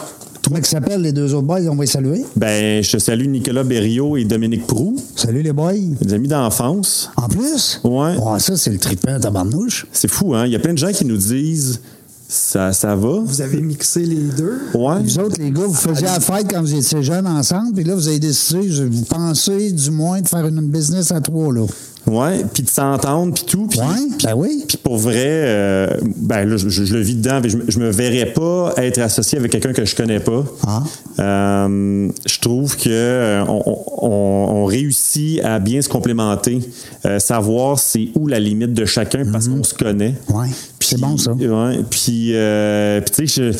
Comment 0.47 0.59
ils 0.59 0.67
s'appellent 0.67 1.01
les 1.01 1.13
deux 1.13 1.33
autres 1.33 1.47
boys? 1.47 1.61
On 1.71 1.75
va 1.75 1.81
les 1.85 1.87
saluer. 1.91 2.23
Ben, 2.37 2.83
je 2.85 2.99
salue 2.99 3.27
Nicolas 3.29 3.65
Berriot 3.65 4.19
et 4.19 4.25
Dominique 4.25 4.67
Prou, 4.67 4.95
Salut 5.17 5.41
les 5.43 5.55
boys. 5.55 5.73
des 6.03 6.13
amis 6.13 6.29
d'enfance. 6.29 7.11
En 7.17 7.29
plus? 7.29 7.81
Ouais. 7.83 8.15
Oh, 8.23 8.39
ça, 8.39 8.55
c'est 8.59 8.71
le 8.71 8.79
trippin 8.79 9.19
tabarnouche. 9.19 9.87
C'est 9.91 10.11
fou, 10.11 10.35
hein? 10.35 10.45
Il 10.45 10.53
y 10.53 10.57
a 10.57 10.59
plein 10.59 10.75
de 10.75 10.79
gens 10.79 10.93
qui 10.93 11.07
nous 11.07 11.17
disent 11.17 11.81
ça, 12.29 12.73
ça 12.73 12.97
va. 12.97 13.21
Vous 13.25 13.41
avez 13.41 13.61
mixé 13.61 14.01
les 14.01 14.31
deux? 14.37 14.59
Ouais. 14.75 15.03
Vous 15.03 15.19
autres, 15.19 15.37
les 15.39 15.51
gars, 15.51 15.67
vous 15.67 15.75
faisiez 15.75 16.07
la 16.07 16.21
fête 16.21 16.47
quand 16.51 16.61
vous 16.61 16.75
étiez 16.75 17.03
jeunes 17.03 17.27
ensemble, 17.27 17.75
puis 17.75 17.85
là, 17.85 17.95
vous 17.95 18.09
avez 18.09 18.19
décidé, 18.19 18.69
vous 18.87 19.05
pensez 19.05 19.71
du 19.73 19.91
moins 19.91 20.21
de 20.21 20.29
faire 20.29 20.47
une 20.47 20.61
business 20.63 21.13
à 21.13 21.21
trois, 21.21 21.53
là. 21.53 21.67
Ouais, 22.07 22.45
puis 22.53 22.63
de 22.63 22.69
s'entendre, 22.69 23.33
puis 23.33 23.45
tout. 23.45 23.69
Ouais, 23.79 23.85
ben 24.23 24.35
oui. 24.37 24.65
Puis 24.69 24.77
pour 24.77 24.99
vrai, 24.99 25.15
euh, 25.25 25.87
ben 26.17 26.45
là, 26.45 26.57
je, 26.59 26.69
je- 26.69 26.85
je 26.85 26.95
le 26.95 27.01
vis 27.01 27.15
dedans, 27.15 27.41
mais 27.43 27.49
je, 27.49 27.57
je 27.67 27.79
me 27.79 27.91
verrais 27.91 28.33
pas 28.33 28.75
être 28.77 28.99
associé 28.99 29.39
avec 29.39 29.51
quelqu'un 29.53 29.73
que 29.73 29.85
je 29.87 29.97
connais 29.97 30.21
pas. 30.21 30.45
Ah. 30.67 30.83
Euh, 31.19 32.09
je 32.27 32.39
trouve 32.41 32.77
que 32.77 32.89
euh, 32.91 33.45
on, 33.47 33.63
on- 34.03 34.55
on 34.55 34.65
réussit 34.67 35.41
à 35.45 35.59
bien 35.59 35.81
se 35.81 35.89
complémenter, 35.89 36.61
euh, 37.07 37.19
savoir 37.19 37.79
c'est 37.79 38.09
où 38.15 38.27
la 38.27 38.39
limite 38.41 38.75
de 38.75 38.85
chacun 38.85 39.25
parce 39.33 39.49
qu'on 39.49 39.63
se 39.65 39.75
connaît. 39.75 40.15
Mhm. 40.29 40.37
Ouais, 40.37 40.49
c'est 40.81 41.01
bon, 41.01 41.17
ça. 41.17 41.33
Ouais, 41.33 41.79
puis, 41.89 42.35
puis 42.35 43.15
tu 43.15 43.27
sais, 43.29 43.53
je, 43.53 43.59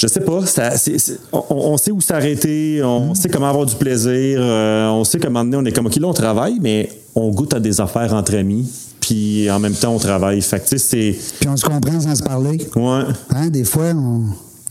je 0.00 0.06
sais 0.06 0.20
pas, 0.20 0.46
ça, 0.46 0.76
c'est- 0.78 0.96
c'est- 0.98 1.18
on, 1.32 1.42
on 1.50 1.76
sait 1.76 1.90
où 1.90 2.00
s'arrêter, 2.00 2.80
on 2.84 3.14
sait 3.14 3.28
comment 3.28 3.48
avoir 3.48 3.66
du 3.66 3.74
plaisir, 3.74 4.38
euh, 4.40 4.88
on 4.90 5.02
sait 5.04 5.18
comment 5.18 5.44
donné, 5.44 5.56
on 5.56 5.64
est 5.64 5.72
comme, 5.72 5.86
OK, 5.86 5.96
là, 5.96 6.06
on 6.06 6.12
travaille, 6.14 6.58
mais 6.60 6.88
on 7.14 7.28
goûte 7.30 7.52
à 7.54 7.60
des 7.60 7.80
affaires 7.80 8.14
entre 8.14 8.36
amis, 8.36 8.70
puis 9.00 9.50
en 9.50 9.58
même 9.58 9.74
temps, 9.74 9.92
on 9.94 9.98
travaille. 9.98 10.40
Fait 10.40 10.60
sais, 10.78 11.18
Puis 11.40 11.48
on 11.48 11.56
se 11.56 11.64
comprend 11.64 12.00
sans 12.00 12.14
se 12.14 12.22
parler. 12.22 12.58
c'est. 12.58 12.76
Ouais. 12.76 13.02
Hein, 13.30 13.48
des 13.48 13.64
fois, 13.64 13.86
on... 13.94 14.22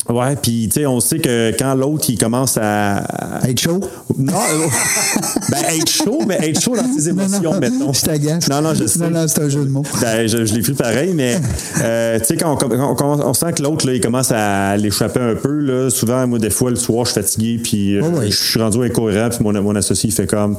Ouais, 0.09 0.35
puis 0.41 0.69
tu 0.71 0.79
sais, 0.79 0.85
on 0.85 0.99
sait 1.01 1.19
que 1.19 1.51
quand 1.59 1.75
l'autre 1.75 2.05
il 2.09 2.17
commence 2.17 2.57
à, 2.61 3.03
être 3.47 3.59
chaud? 3.59 3.81
non, 4.17 4.33
euh, 4.33 4.67
ben 5.51 5.57
être 5.77 5.89
chaud, 5.89 6.19
mais 6.25 6.35
être 6.49 6.61
chaud 6.61 6.75
dans 6.77 6.93
ses 6.93 7.09
émotions, 7.09 7.53
non, 7.53 7.59
mettons. 7.59 7.91
Je 7.93 8.01
t'agace. 8.01 8.47
Non, 8.49 8.61
non, 8.61 8.73
je 8.73 8.85
sais. 8.87 8.99
Non, 8.99 9.09
non, 9.09 9.27
c'est 9.27 9.41
un 9.41 9.49
jeu 9.49 9.65
de 9.65 9.69
mots. 9.69 9.83
Ben, 10.01 10.25
je, 10.27 10.45
je 10.45 10.53
l'ai 10.53 10.61
pris 10.61 10.73
pareil, 10.73 11.11
mais 11.13 11.35
euh, 11.83 12.19
tu 12.19 12.25
sais, 12.25 12.37
quand, 12.37 12.53
on, 12.53 12.55
quand 12.95 13.17
on- 13.19 13.27
on 13.29 13.33
sent 13.33 13.51
que 13.53 13.63
l'autre, 13.63 13.85
là, 13.85 13.93
il 13.95 14.01
commence 14.01 14.31
à 14.31 14.77
l'échapper 14.77 15.19
un 15.19 15.35
peu, 15.35 15.59
là, 15.59 15.89
souvent, 15.89 16.25
moi, 16.25 16.39
des 16.39 16.49
fois, 16.51 16.69
le 16.69 16.77
soir, 16.77 17.05
je 17.05 17.11
suis 17.11 17.21
fatigué, 17.21 17.59
puis 17.61 17.95
euh, 17.97 18.01
Oh 18.05 18.21
je 18.25 18.29
suis 18.31 18.59
rendu 18.61 18.81
incohérent, 18.83 19.29
puis 19.29 19.39
mon, 19.43 19.51
mon 19.61 19.75
associé, 19.75 20.09
il 20.09 20.13
fait 20.13 20.27
comme, 20.27 20.57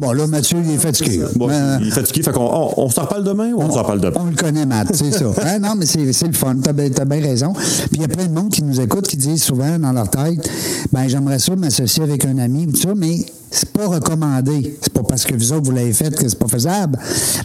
Bon, 0.00 0.12
là, 0.12 0.26
Mathieu, 0.26 0.58
il 0.64 0.70
est 0.72 0.78
fatigué. 0.78 1.20
bon, 1.36 1.46
Mais, 1.48 1.58
il 1.80 1.88
est 1.88 1.90
fatigué, 1.90 2.22
fait 2.22 2.32
qu'on 2.32 2.40
on, 2.40 2.84
on 2.84 2.90
s'en 2.90 3.02
reparle 3.02 3.24
demain 3.24 3.52
ou 3.52 3.60
on 3.60 3.70
s'en 3.70 3.82
reparle 3.82 4.00
demain? 4.00 4.20
On 4.20 4.26
le 4.26 4.36
connaît, 4.36 4.66
Matt, 4.66 4.88
c'est 4.94 5.12
ça. 5.12 5.26
Hein, 5.42 5.58
non, 5.58 5.74
mais 5.76 5.86
c'est 5.86 6.12
c'est 6.12 6.26
le 6.26 6.32
fun. 6.32 6.56
T'as 6.62 6.72
bien 6.72 7.20
raison. 7.20 7.52
Puis 7.52 7.88
il 7.94 8.00
y 8.00 8.04
a 8.04 8.08
plein 8.08 8.26
de 8.26 8.32
monde 8.32 8.50
qui 8.50 8.62
nous 8.62 8.80
écoute 8.80 9.06
qui 9.06 9.16
disent 9.16 9.42
souvent 9.42 9.78
dans 9.78 9.92
leur 9.92 10.08
tête 10.10 10.48
ben 10.92 11.08
j'aimerais 11.08 11.38
ça 11.38 11.54
m'associer 11.56 12.02
avec 12.02 12.24
un 12.24 12.38
ami 12.38 12.66
ou 12.66 12.72
tout 12.72 12.80
ça, 12.80 12.94
mais 12.96 13.24
c'est 13.50 13.70
pas 13.70 13.86
recommandé. 13.86 14.76
C'est 14.80 14.92
pas 14.92 15.02
parce 15.02 15.24
que 15.24 15.34
vous 15.34 15.52
autres, 15.52 15.64
vous 15.66 15.72
l'avez 15.72 15.92
fait 15.92 16.14
que 16.14 16.28
c'est 16.28 16.38
pas 16.38 16.48
faisable. 16.48 16.98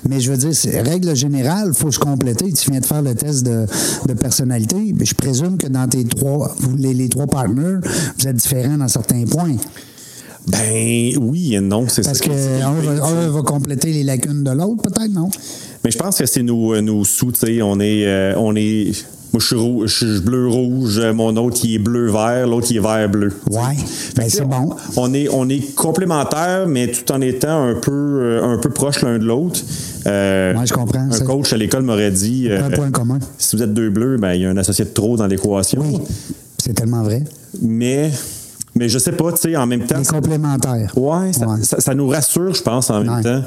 Mais 0.08 0.20
je 0.20 0.32
veux 0.32 0.38
dire, 0.38 0.54
c'est 0.54 0.82
règle 0.82 1.16
générale, 1.16 1.74
faut 1.74 1.92
se 1.92 2.00
compléter. 2.00 2.52
Tu 2.54 2.72
viens 2.72 2.80
de 2.80 2.86
faire 2.86 3.02
le 3.02 3.16
test 3.16 3.44
de, 3.44 3.66
de 4.08 4.14
personnalité. 4.14 4.94
Mais 4.98 5.06
je 5.06 5.16
présume 5.16 5.58
que 5.58 5.68
dans 5.68 5.88
tes 5.88 6.04
trois, 6.06 6.54
vous, 6.60 6.76
les, 6.76 6.94
les 6.94 7.10
trois 7.10 7.28
partners, 7.28 7.80
vous 8.20 8.28
êtes 8.28 8.36
différents 8.36 8.78
dans 8.78 8.88
certains 8.88 9.24
points. 9.26 9.56
Ben 10.48 11.18
oui 11.20 11.56
et 11.56 11.60
non, 11.60 11.86
c'est 11.88 12.04
ça. 12.04 12.10
Parce 12.12 12.22
qu'un 12.22 12.72
va, 12.72 13.30
va 13.30 13.42
compléter 13.42 13.92
les 13.92 14.04
lacunes 14.04 14.44
de 14.44 14.52
l'autre, 14.52 14.82
peut-être, 14.84 15.12
non? 15.12 15.30
Mais 15.84 15.92
je 15.92 15.98
pense 15.98 16.18
que 16.18 16.26
c'est 16.26 16.44
nos, 16.44 16.80
nos 16.82 17.04
sous, 17.04 17.32
tu 17.32 17.40
sais. 17.46 17.62
On 17.62 17.80
est, 17.80 18.06
euh, 18.06 18.34
on 18.38 18.56
est. 18.56 18.92
Moi, 19.34 19.42
je 19.42 19.48
suis, 19.48 19.56
rou- 19.58 19.86
je 19.86 19.94
suis 19.94 20.22
bleu-rouge, 20.22 21.02
mon 21.14 21.36
autre, 21.36 21.58
il 21.66 21.74
est 21.76 21.80
bleu-vert, 21.80 22.48
l'autre, 22.48 22.68
il 22.70 22.78
est 22.78 22.80
vert-bleu. 22.80 23.34
Ouais. 23.52 23.76
Ben, 24.16 24.30
c'est 24.30 24.44
on- 24.44 24.48
bon. 24.48 24.70
On 24.96 25.14
est, 25.14 25.28
on 25.30 25.50
est 25.50 25.76
complémentaires, 25.76 26.68
mais 26.70 26.88
tout 26.90 27.12
en 27.12 27.20
étant 27.20 27.64
un 27.68 27.74
peu, 27.76 27.92
euh, 27.92 28.44
un 28.44 28.58
peu 28.60 28.70
proches 28.70 29.02
l'un 29.02 29.18
de 29.18 29.26
l'autre. 29.26 29.60
Euh, 30.08 30.56
Ouais, 30.56 30.66
je 30.66 30.74
comprends. 30.74 31.10
Un 31.12 31.20
coach 31.22 31.52
à 31.52 31.58
l'école 31.58 31.82
m'aurait 31.84 32.12
dit 32.12 32.48
euh, 32.50 32.64
Un 32.66 32.70
point 32.70 32.92
commun. 32.92 33.20
si 33.38 33.58
vous 33.58 33.64
êtes 33.64 33.74
deux 33.74 33.90
bleus, 33.90 34.18
ben, 34.18 34.34
il 34.36 34.42
y 34.42 34.46
a 34.46 34.50
un 34.52 34.58
associé 34.58 34.86
de 34.86 34.92
trop 34.92 35.18
dans 35.18 35.28
l'équation. 35.28 35.82
Oui. 35.84 35.98
C'est 36.64 36.74
tellement 36.74 37.04
vrai. 37.04 37.24
Mais 37.62 38.12
Mais 38.78 38.90
je 38.90 38.98
sais 39.00 39.14
pas, 39.14 39.32
tu 39.32 39.38
sais, 39.42 39.56
en 39.56 39.66
même 39.66 39.86
temps. 39.86 40.00
Les 40.00 40.06
complémentaires. 40.06 40.92
Ouais, 40.98 41.32
ça, 41.32 41.48
Ouais. 41.48 41.64
ça- 41.64 41.80
ça 41.80 41.94
nous 41.96 42.10
rassure, 42.10 42.54
je 42.54 42.62
pense, 42.62 42.90
en 42.90 43.02
même 43.04 43.16
Ouais. 43.16 43.22
temps. 43.24 43.42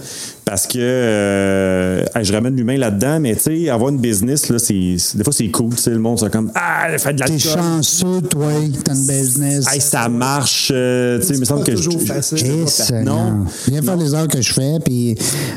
Parce 0.47 0.67
que 0.67 0.79
euh, 0.79 2.03
je 2.23 2.33
ramène 2.33 2.57
l'humain 2.57 2.79
là-dedans, 2.79 3.21
mais 3.21 3.35
tu 3.37 3.43
sais, 3.43 3.69
avoir 3.69 3.91
une 3.91 3.99
business, 3.99 4.49
là, 4.49 4.59
c'est, 4.59 4.75
des 5.15 5.25
fois, 5.25 5.33
c'est 5.33 5.49
cool. 5.51 5.75
tu 5.75 5.83
sais, 5.83 5.91
Le 5.91 5.99
monde, 5.99 6.19
c'est 6.19 6.31
comme 6.33 6.51
Ah, 6.55 6.87
elle 6.89 6.99
fait 6.99 7.13
de 7.13 7.21
la 7.21 7.27
T'es 7.27 7.39
chanceux, 7.39 8.23
toi, 8.23 8.47
t'as 8.85 8.95
une 8.95 9.07
business. 9.07 9.67
Hey, 9.73 9.81
ça 9.81 10.09
marche. 10.09 10.71
euh, 10.75 11.19
tu 11.21 11.27
sais, 11.27 11.35
il 11.35 11.41
me 11.41 11.45
semble 11.45 11.65
pas 11.65 11.73
que 11.73 11.77
je- 11.77 11.91
facile. 11.99 12.39
je- 12.39 12.45
je- 12.63 12.67
Seigneur. 12.67 13.05
non. 13.15 13.45
Viens 13.69 13.83
faire 13.83 13.97
les 13.97 14.15
heures 14.15 14.29
que 14.29 14.41
je 14.41 14.53
fais, 14.53 14.79
puis 14.85 15.15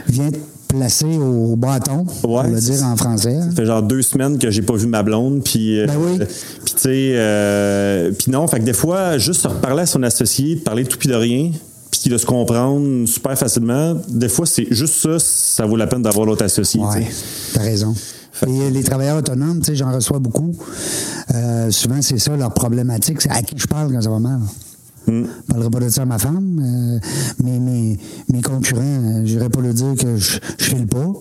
viens 0.07 0.29
te 0.71 0.77
placer 0.77 1.17
au 1.17 1.55
bâton, 1.55 2.05
pour 2.21 2.31
Ouais, 2.31 2.49
le 2.49 2.59
dire 2.59 2.83
en 2.83 2.95
français. 2.95 3.39
Ça 3.41 3.51
fait 3.55 3.65
genre 3.65 3.81
deux 3.83 4.01
semaines 4.01 4.37
que 4.37 4.49
j'ai 4.49 4.61
pas 4.61 4.75
vu 4.75 4.87
ma 4.87 5.03
blonde, 5.03 5.43
puis 5.43 5.79
euh, 5.79 5.87
Ben 5.87 5.95
oui. 5.99 6.19
puis 6.65 6.73
tu 6.73 6.79
sais, 6.79 7.11
euh, 7.15 8.11
puis 8.11 8.31
non, 8.31 8.47
fait 8.47 8.59
que 8.59 8.65
des 8.65 8.73
fois, 8.73 9.17
juste 9.17 9.41
se 9.41 9.47
reparler 9.47 9.83
à 9.83 9.85
son 9.85 10.03
associé, 10.03 10.55
de 10.55 10.61
parler 10.61 10.83
de 10.83 10.89
tout 10.89 10.97
puis 10.97 11.09
de 11.09 11.15
rien, 11.15 11.51
puis 11.91 12.09
de 12.09 12.17
se 12.17 12.25
comprendre 12.25 13.07
super 13.07 13.37
facilement, 13.37 13.95
des 14.07 14.29
fois, 14.29 14.45
c'est 14.45 14.67
juste 14.71 14.95
ça, 14.95 15.17
ça 15.19 15.65
vaut 15.65 15.75
la 15.75 15.87
peine 15.87 16.01
d'avoir 16.01 16.25
l'autre 16.25 16.43
associé. 16.43 16.81
sais. 16.93 17.07
t'as 17.53 17.61
raison. 17.61 17.93
Et 18.47 18.71
les 18.71 18.81
travailleurs 18.83 19.17
autonomes, 19.17 19.59
tu 19.59 19.65
sais, 19.67 19.75
j'en 19.75 19.91
reçois 19.93 20.17
beaucoup. 20.17 20.55
Euh, 21.35 21.69
souvent, 21.69 22.01
c'est 22.01 22.17
ça 22.17 22.35
leur 22.35 22.51
problématique. 22.53 23.21
C'est 23.21 23.29
à 23.29 23.43
qui 23.43 23.53
je 23.55 23.67
parle 23.67 23.91
quand 23.93 24.01
ça 24.01 24.09
va 24.09 24.17
mal. 24.17 24.39
Hmm. 25.07 25.23
Je 25.25 25.41
parlerai 25.53 25.69
pas 25.71 25.79
de 25.79 25.89
ça 25.89 26.01
à 26.03 26.05
ma 26.05 26.17
femme. 26.19 26.59
euh, 26.63 26.99
mes, 27.43 27.59
mes, 27.59 27.97
mes 28.31 28.41
concurrents, 28.41 28.81
euh, 28.83 29.25
j'irai 29.25 29.49
pas 29.49 29.61
leur 29.61 29.73
dire 29.73 29.95
que 29.99 30.15
je 30.17 30.37
je 30.59 30.63
file 30.63 30.87
pas. 30.87 31.11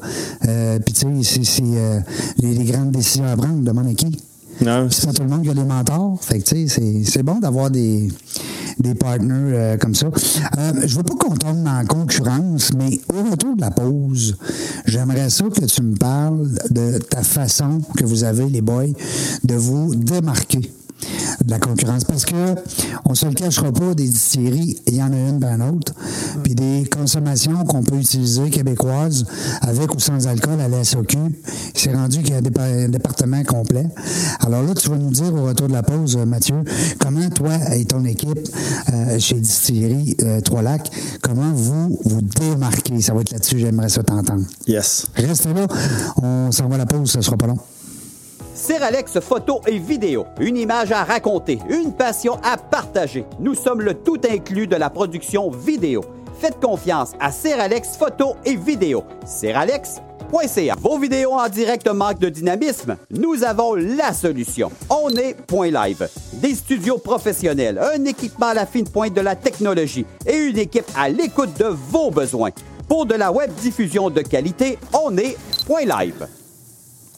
Euh, 0.49 0.79
Puis, 0.85 0.93
tu 0.95 1.25
sais, 1.25 1.45
c'est- 1.45 1.63
euh, 1.65 1.99
les, 2.39 2.55
les 2.55 2.65
grandes 2.65 2.91
décisions 2.93 3.25
à 3.25 3.37
prendre. 3.37 3.63
Demande 3.63 3.87
à 3.89 3.95
qui? 3.95 4.17
C'est 4.91 5.07
pas 5.07 5.13
tout 5.15 5.23
le 5.23 5.29
monde 5.31 5.43
qui 5.43 5.49
a 5.49 5.55
des 5.55 5.65
mentors. 5.65 6.19
Fait 6.21 6.39
que, 6.41 6.45
tu 6.45 6.69
sais, 6.69 7.03
c'est- 7.07 7.23
bon 7.23 7.39
d'avoir 7.41 7.71
des, 7.71 8.09
des 8.79 8.95
partners 8.95 9.77
comme 9.81 9.95
ça. 9.95 10.09
Je 10.85 10.97
veux 10.97 11.03
pas 11.03 11.15
qu'on 11.15 11.35
tombe 11.35 11.65
la 11.65 11.83
concurrence, 11.87 12.71
mais 12.77 13.01
au 13.11 13.31
retour 13.31 13.57
de 13.57 13.61
la 13.63 13.71
pause, 13.71 14.37
j'aimerais 14.85 15.31
ça 15.31 15.45
que 15.45 15.65
tu 15.65 15.83
me 15.83 15.97
parles 15.97 16.51
de 16.71 16.99
ta 16.99 17.23
façon 17.23 17.81
que 17.97 18.05
vous 18.05 18.23
avez, 18.25 18.51
les 18.51 18.61
boys, 18.61 18.85
de 19.45 19.55
vous 19.55 19.95
démarquer 19.95 20.71
de 21.45 21.51
la 21.51 21.59
concurrence. 21.59 22.05
Parce 22.05 22.25
que 22.25 22.35
on 23.05 23.15
se 23.15 23.27
le 23.27 23.33
cachera 23.35 23.73
pas, 23.73 23.95
des 23.95 24.09
distilleries, 24.09 24.79
il 24.87 24.95
y 24.97 25.03
en 25.03 25.13
a 25.13 25.17
une 25.17 25.39
ben 25.39 25.61
autre. 25.61 25.93
Puis 26.43 26.55
des 26.55 26.89
consommations 26.91 27.65
qu'on 27.65 27.83
peut 27.83 27.97
utiliser 27.97 28.51
québécoises, 28.51 29.25
avec 29.63 29.95
ou 29.95 29.99
sans 30.01 30.27
alcool 30.27 30.61
à 30.61 30.69
la 30.69 30.85
SOQ, 30.85 31.17
c'est 31.75 31.95
rendu 31.95 32.19
qu'il 32.23 32.31
y 32.31 32.35
a 32.35 32.39
un, 32.39 32.43
dépa- 32.43 32.85
un 32.85 32.89
département 32.89 33.43
complet. 33.45 33.87
Alors 34.41 34.63
là, 34.63 34.75
tu 34.75 34.89
vas 34.89 34.97
nous 34.97 35.11
dire 35.11 35.35
au 35.35 35.45
retour 35.45 35.69
de 35.69 35.73
la 35.73 35.83
pause, 35.83 36.17
Mathieu, 36.17 36.57
comment 36.99 37.29
toi 37.31 37.55
et 37.75 37.85
ton 37.85 38.05
équipe 38.05 38.39
euh, 38.93 39.19
chez 39.19 39.37
Distillerie 39.37 40.17
euh, 40.23 40.41
Trois-Lacs, 40.41 40.91
comment 41.23 41.51
vous 41.53 41.99
vous 42.05 42.21
démarquez? 42.23 43.01
Ça 43.01 43.15
va 43.15 43.21
être 43.23 43.33
là-dessus, 43.33 43.59
j'aimerais 43.59 43.89
ça 43.89 44.03
t'entendre. 44.03 44.45
yes. 44.67 45.07
Restez 45.15 45.53
là, 45.55 45.67
on 46.23 46.51
s'en 46.53 46.69
va 46.69 46.75
à 46.77 46.79
la 46.79 46.87
pause, 46.87 47.11
ce 47.11 47.21
sera 47.21 47.37
pas 47.37 47.47
long. 47.47 47.59
Seralex 48.71 49.19
photo 49.19 49.61
et 49.67 49.81
vidéo, 49.81 50.27
une 50.39 50.57
image 50.57 50.93
à 50.93 51.03
raconter, 51.03 51.59
une 51.69 51.93
passion 51.93 52.39
à 52.45 52.57
partager. 52.57 53.25
Nous 53.41 53.57
sommes 53.57 53.81
le 53.81 53.95
tout 53.95 54.21
inclus 54.31 54.69
de 54.69 54.77
la 54.77 54.89
production 54.89 55.51
vidéo. 55.51 56.03
Faites 56.39 56.61
confiance 56.61 57.11
à 57.19 57.33
Seralex 57.33 57.97
photo 57.97 58.37
et 58.45 58.55
vidéo. 58.55 59.03
Seralex.ca. 59.27 60.77
Vos 60.79 61.01
vidéos 61.01 61.33
en 61.33 61.49
direct 61.49 61.89
manquent 61.89 62.21
de 62.21 62.29
dynamisme? 62.29 62.97
Nous 63.11 63.43
avons 63.43 63.75
la 63.75 64.13
solution. 64.13 64.71
On 64.89 65.11
est 65.17 65.35
Point 65.49 65.73
Live. 65.73 66.09
Des 66.35 66.55
studios 66.55 66.99
professionnels, 66.99 67.77
un 67.77 68.05
équipement 68.05 68.51
à 68.51 68.55
la 68.55 68.67
fine 68.67 68.89
pointe 68.89 69.15
de 69.15 69.21
la 69.21 69.35
technologie 69.35 70.07
et 70.25 70.37
une 70.37 70.59
équipe 70.59 70.87
à 70.97 71.09
l'écoute 71.09 71.59
de 71.59 71.67
vos 71.67 72.13
besoins. 72.13 72.51
Pour 72.87 73.05
de 73.05 73.15
la 73.15 73.33
web 73.33 73.53
diffusion 73.53 74.11
de 74.11 74.21
qualité, 74.21 74.79
on 74.93 75.19
est 75.19 75.37
Point 75.67 75.87
Live. 75.87 76.29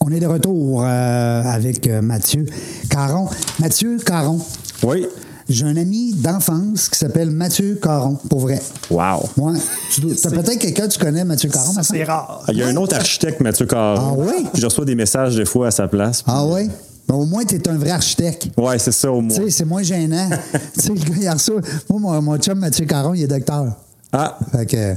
On 0.05 0.11
est 0.11 0.19
de 0.19 0.25
retour 0.27 0.83
euh, 0.83 1.43
avec 1.43 1.87
euh, 1.87 2.01
Mathieu 2.01 2.45
Caron. 2.89 3.27
Mathieu 3.59 3.97
Caron. 4.05 4.39
Oui. 4.83 5.07
J'ai 5.47 5.65
un 5.65 5.77
ami 5.77 6.13
d'enfance 6.13 6.89
qui 6.89 6.97
s'appelle 6.99 7.29
Mathieu 7.31 7.79
Caron, 7.81 8.17
pour 8.29 8.39
vrai. 8.41 8.61
Wow. 8.89 9.29
Ouais. 9.37 9.59
Tu 9.93 10.01
as 10.11 10.29
peut-être 10.29 10.59
quelqu'un 10.59 10.87
que 10.87 10.93
tu 10.93 10.99
connais, 10.99 11.23
Mathieu 11.23 11.49
Caron, 11.49 11.73
c'est 11.81 12.03
rare. 12.03 12.43
Il 12.49 12.57
y 12.57 12.63
a 12.63 12.67
un 12.67 12.75
autre 12.75 12.95
architecte, 12.95 13.39
Mathieu 13.41 13.65
Caron. 13.65 13.95
Ah 13.97 14.13
oui? 14.17 14.45
Puis 14.51 14.61
Je 14.61 14.65
reçois 14.65 14.85
des 14.85 14.95
messages 14.95 15.35
des 15.35 15.45
fois 15.45 15.67
à 15.67 15.71
sa 15.71 15.87
place. 15.87 16.23
Ah 16.27 16.45
oui? 16.45 16.69
Ben, 17.07 17.15
au 17.15 17.25
moins, 17.25 17.43
tu 17.45 17.55
es 17.55 17.67
un 17.69 17.77
vrai 17.77 17.91
architecte. 17.91 18.47
Ouais, 18.57 18.79
c'est 18.79 18.91
ça 18.93 19.11
au 19.11 19.19
Tu 19.19 19.23
moins. 19.27 19.35
sais, 19.37 19.49
c'est 19.49 19.65
moins 19.65 19.83
gênant. 19.83 20.29
tu 20.73 20.81
sais, 20.81 20.89
le 20.89 20.95
gars, 20.95 21.15
il 21.21 21.29
reçoit. 21.29 21.61
Moi, 21.89 21.99
mon, 21.99 22.21
mon 22.21 22.37
chum 22.37 22.59
Mathieu 22.59 22.85
Caron, 22.85 23.13
il 23.13 23.23
est 23.23 23.27
docteur. 23.27 23.73
Ah, 24.13 24.37
Fait 24.51 24.65
que, 24.65 24.95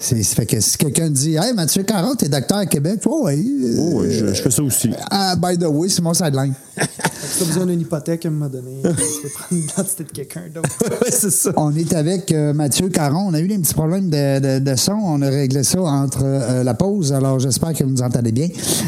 c'est, 0.00 0.22
fait 0.22 0.46
que 0.46 0.60
si 0.60 0.76
quelqu'un 0.78 1.10
dit 1.10 1.34
Hey, 1.34 1.52
Mathieu 1.54 1.82
Caron, 1.82 2.14
t'es 2.14 2.28
docteur 2.28 2.58
à 2.58 2.66
Québec, 2.66 3.00
oh, 3.06 3.22
oui. 3.24 3.76
oh, 3.78 4.00
oui, 4.02 4.06
je, 4.12 4.26
je 4.28 4.42
fais 4.42 4.50
ça 4.50 4.62
aussi. 4.62 4.90
Ah, 5.10 5.34
by 5.36 5.58
the 5.58 5.64
way, 5.66 5.88
c'est 5.88 6.02
mon 6.02 6.14
sideline. 6.14 6.54
Si 6.78 7.38
tu 7.38 7.42
as 7.42 7.46
besoin 7.46 7.66
d'une 7.66 7.80
hypothèque 7.80 8.24
à 8.24 8.28
un 8.28 8.30
moment 8.30 8.48
donné, 8.48 8.80
tu 8.84 8.88
peux 9.22 9.28
prendre 9.30 9.50
l'identité 9.60 10.04
de 10.04 10.10
quelqu'un 10.10 10.42
d'autre. 10.54 10.68
ouais, 11.02 11.10
c'est 11.10 11.32
ça. 11.32 11.50
On 11.56 11.74
est 11.74 11.92
avec 11.94 12.30
euh, 12.30 12.52
Mathieu 12.54 12.88
Caron. 12.90 13.26
On 13.28 13.34
a 13.34 13.40
eu 13.40 13.48
des 13.48 13.58
petits 13.58 13.74
problèmes 13.74 14.08
de, 14.08 14.38
de- 14.38 14.58
de 14.64 14.76
son. 14.76 14.92
On 14.92 15.20
a 15.22 15.28
réglé 15.28 15.64
ça 15.64 15.80
entre 15.80 16.20
euh, 16.22 16.62
la 16.62 16.74
pause. 16.74 17.12
Alors, 17.12 17.40
j'espère 17.40 17.72
que 17.72 17.82
vous 17.82 17.90
nous 17.90 18.02
entendez 18.02 18.30
bien. 18.30 18.46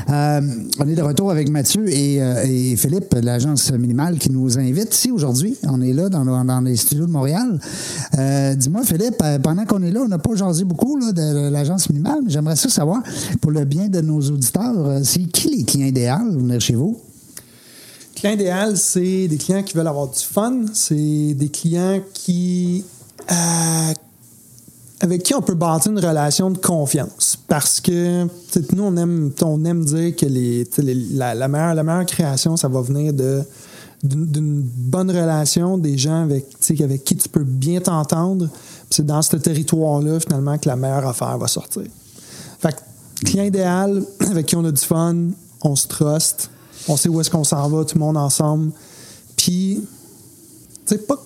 Euh, 0.09 0.41
on 0.79 0.89
est 0.89 0.95
de 0.95 1.03
retour 1.03 1.33
avec 1.33 1.51
Mathieu 1.51 1.89
et, 1.93 2.23
euh, 2.23 2.45
et 2.47 2.77
Philippe, 2.77 3.13
l'agence 3.21 3.73
minimale, 3.73 4.19
qui 4.19 4.31
nous 4.31 4.57
invite 4.61 4.95
ici 4.95 5.11
aujourd'hui. 5.11 5.57
On 5.65 5.83
est 5.83 5.93
là 5.93 6.09
dans, 6.09 6.25
dans 6.45 6.61
les 6.61 6.77
studios 6.77 7.07
de 7.07 7.11
Montréal. 7.11 7.59
Euh, 8.17 8.55
Dis-moi, 8.55 8.83
Philippe, 8.85 9.21
euh, 9.25 9.41
pendant 9.41 9.65
qu'on 9.65 9.83
est 9.83 9.91
là, 9.91 10.03
on 10.05 10.09
n'a 10.09 10.19
pas 10.19 10.37
jasé 10.37 10.63
beaucoup 10.63 11.00
de 11.01 11.51
l'agence 11.51 11.89
minimale, 11.91 12.21
mais 12.25 12.31
j'aimerais 12.31 12.57
ça 12.57 12.69
savoir, 12.69 13.03
pour 13.41 13.51
le 13.51 13.65
bien 13.65 13.89
de 13.89 14.01
nos 14.01 14.21
auditeurs, 14.21 14.87
euh, 14.87 15.01
c'est 15.03 15.25
qui 15.25 15.49
les 15.49 15.65
clients 15.65 15.87
idéaux 15.87 16.33
venir 16.33 16.61
chez 16.61 16.75
vous? 16.75 17.01
Client 18.15 18.35
idéal, 18.35 18.77
c'est 18.77 19.29
des 19.29 19.37
clients 19.37 19.63
qui 19.63 19.75
veulent 19.75 19.87
avoir 19.87 20.09
du 20.09 20.19
fun. 20.19 20.65
C'est 20.73 21.35
des 21.35 21.49
clients 21.49 22.01
qui. 22.13 22.85
euh, 23.31 23.93
avec 25.03 25.23
qui 25.23 25.35
on 25.35 25.41
peut 25.41 25.55
bâtir 25.55 25.93
une 25.93 25.99
relation 25.99 26.51
de 26.51 26.59
confiance. 26.59 27.39
Parce 27.49 27.81
que 27.81 28.25
nous, 28.75 28.83
on 28.83 28.97
aime, 28.97 29.33
on 29.43 29.65
aime 29.65 29.85
dire 29.85 30.15
que 30.15 30.27
les, 30.27 30.69
la, 31.15 31.49
meilleure, 31.49 31.75
la 31.75 31.83
meilleure 31.83 32.07
création, 32.07 32.57
ça 32.57 32.69
va 32.69 32.83
venir 32.83 33.13
de 33.13 33.43
d'une 34.03 34.63
bonne 34.63 35.11
relation, 35.11 35.77
des 35.77 35.99
gens 35.99 36.23
avec, 36.23 36.47
avec 36.81 37.05
qui 37.05 37.17
tu 37.17 37.29
peux 37.29 37.45
bien 37.45 37.81
t'entendre. 37.81 38.49
C'est 38.91 39.07
dans 39.07 39.23
ce 39.23 39.37
territoire-là, 39.37 40.19
finalement, 40.21 40.59
que 40.59 40.69
la 40.69 40.77
meilleure 40.77 41.07
affaire 41.07 41.39
va 41.39 41.47
sortir. 41.47 41.85
Fait 42.59 42.73
que, 42.73 43.25
client 43.25 43.45
idéal, 43.45 44.05
avec 44.31 44.47
qui 44.47 44.57
on 44.57 44.65
a 44.65 44.73
du 44.73 44.83
fun, 44.83 45.17
on 45.63 45.77
se 45.77 45.87
trust, 45.87 46.51
on 46.89 46.97
sait 46.97 47.09
où 47.09 47.21
est-ce 47.21 47.31
qu'on 47.31 47.45
s'en 47.45 47.69
va, 47.69 47.85
tout 47.85 47.97
le 47.97 48.01
monde 48.01 48.17
ensemble. 48.17 48.73
Puis, 49.37 49.85
tu 50.87 50.95
sais, 50.95 50.99
pas. 50.99 51.17
Tu 51.17 51.23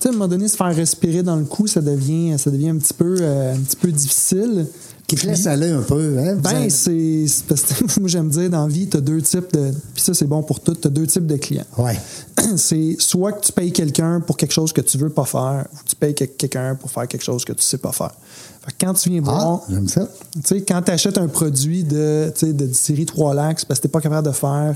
sais, 0.00 0.08
à 0.08 0.10
un 0.10 0.12
moment 0.12 0.28
donné, 0.28 0.48
se 0.48 0.56
faire 0.56 0.74
respirer 0.74 1.22
dans 1.22 1.36
le 1.36 1.44
cou, 1.44 1.66
ça 1.66 1.80
devient, 1.80 2.32
un, 2.32 2.36
euh, 2.36 3.54
un 3.54 3.60
petit 3.60 3.76
peu 3.76 3.92
difficile. 3.92 4.66
Qui 5.14 5.22
te 5.22 5.26
laisse 5.26 5.46
aller 5.46 5.70
un 5.70 5.82
peu. 5.82 6.18
Hein? 6.18 6.36
Ben, 6.36 6.68
c'est. 6.70 7.24
parce 7.48 7.62
que 7.62 7.84
moi, 8.00 8.08
j'aime 8.08 8.28
dire, 8.28 8.50
dans 8.50 8.66
la 8.66 8.72
vie, 8.72 8.88
tu 8.88 8.96
as 8.96 9.00
deux 9.00 9.20
types 9.22 9.52
de. 9.52 9.72
Puis 9.94 10.02
ça, 10.02 10.14
c'est 10.14 10.26
bon 10.26 10.42
pour 10.42 10.60
tout. 10.60 10.74
Tu 10.74 10.86
as 10.88 10.90
deux 10.90 11.06
types 11.06 11.26
de 11.26 11.36
clients. 11.36 11.64
Ouais. 11.78 11.98
C'est 12.56 12.96
soit 12.98 13.32
que 13.32 13.44
tu 13.46 13.52
payes 13.52 13.72
quelqu'un 13.72 14.20
pour 14.20 14.36
quelque 14.36 14.52
chose 14.52 14.72
que 14.72 14.80
tu 14.80 14.98
veux 14.98 15.08
pas 15.08 15.24
faire, 15.24 15.66
ou 15.72 15.76
tu 15.86 15.96
payes 15.96 16.14
que- 16.14 16.24
quelqu'un 16.24 16.74
pour 16.74 16.90
faire 16.90 17.06
quelque 17.08 17.24
chose 17.24 17.44
que 17.44 17.52
tu 17.52 17.62
sais 17.62 17.78
pas 17.78 17.92
faire. 17.92 18.10
Quand 18.80 18.94
tu 18.94 19.10
viens 19.10 19.22
Ah, 19.26 19.30
voir. 19.30 19.60
j'aime 19.68 19.88
ça. 19.88 20.08
Quand 20.66 20.82
tu 20.82 20.90
achètes 20.90 21.18
un 21.18 21.28
produit 21.28 21.84
de, 21.84 22.32
de 22.42 22.72
série 22.72 23.04
3 23.06 23.34
lacs, 23.34 23.60
c'est 23.60 23.68
parce 23.68 23.78
que 23.80 23.86
tu 23.86 23.90
pas 23.92 24.00
capable 24.00 24.26
de 24.26 24.32
faire 24.32 24.74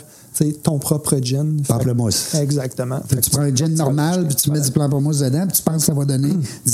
ton 0.62 0.78
propre 0.78 1.16
gin. 1.20 1.56
Pamplemousse. 1.66 2.34
Exactement. 2.34 3.00
Fait 3.08 3.20
tu 3.20 3.30
prends 3.30 3.40
un 3.42 3.54
gin 3.54 3.74
normal, 3.74 4.26
puis 4.26 4.36
tu 4.36 4.50
mets 4.52 4.60
du 4.60 4.70
pamplemousse 4.70 5.18
dedans, 5.20 5.46
puis 5.48 5.56
tu 5.56 5.62
penses 5.62 5.78
que 5.78 5.82
ça 5.86 5.94
va 5.94 6.04
donner 6.04 6.28
Hmm. 6.28 6.40
du 6.66 6.70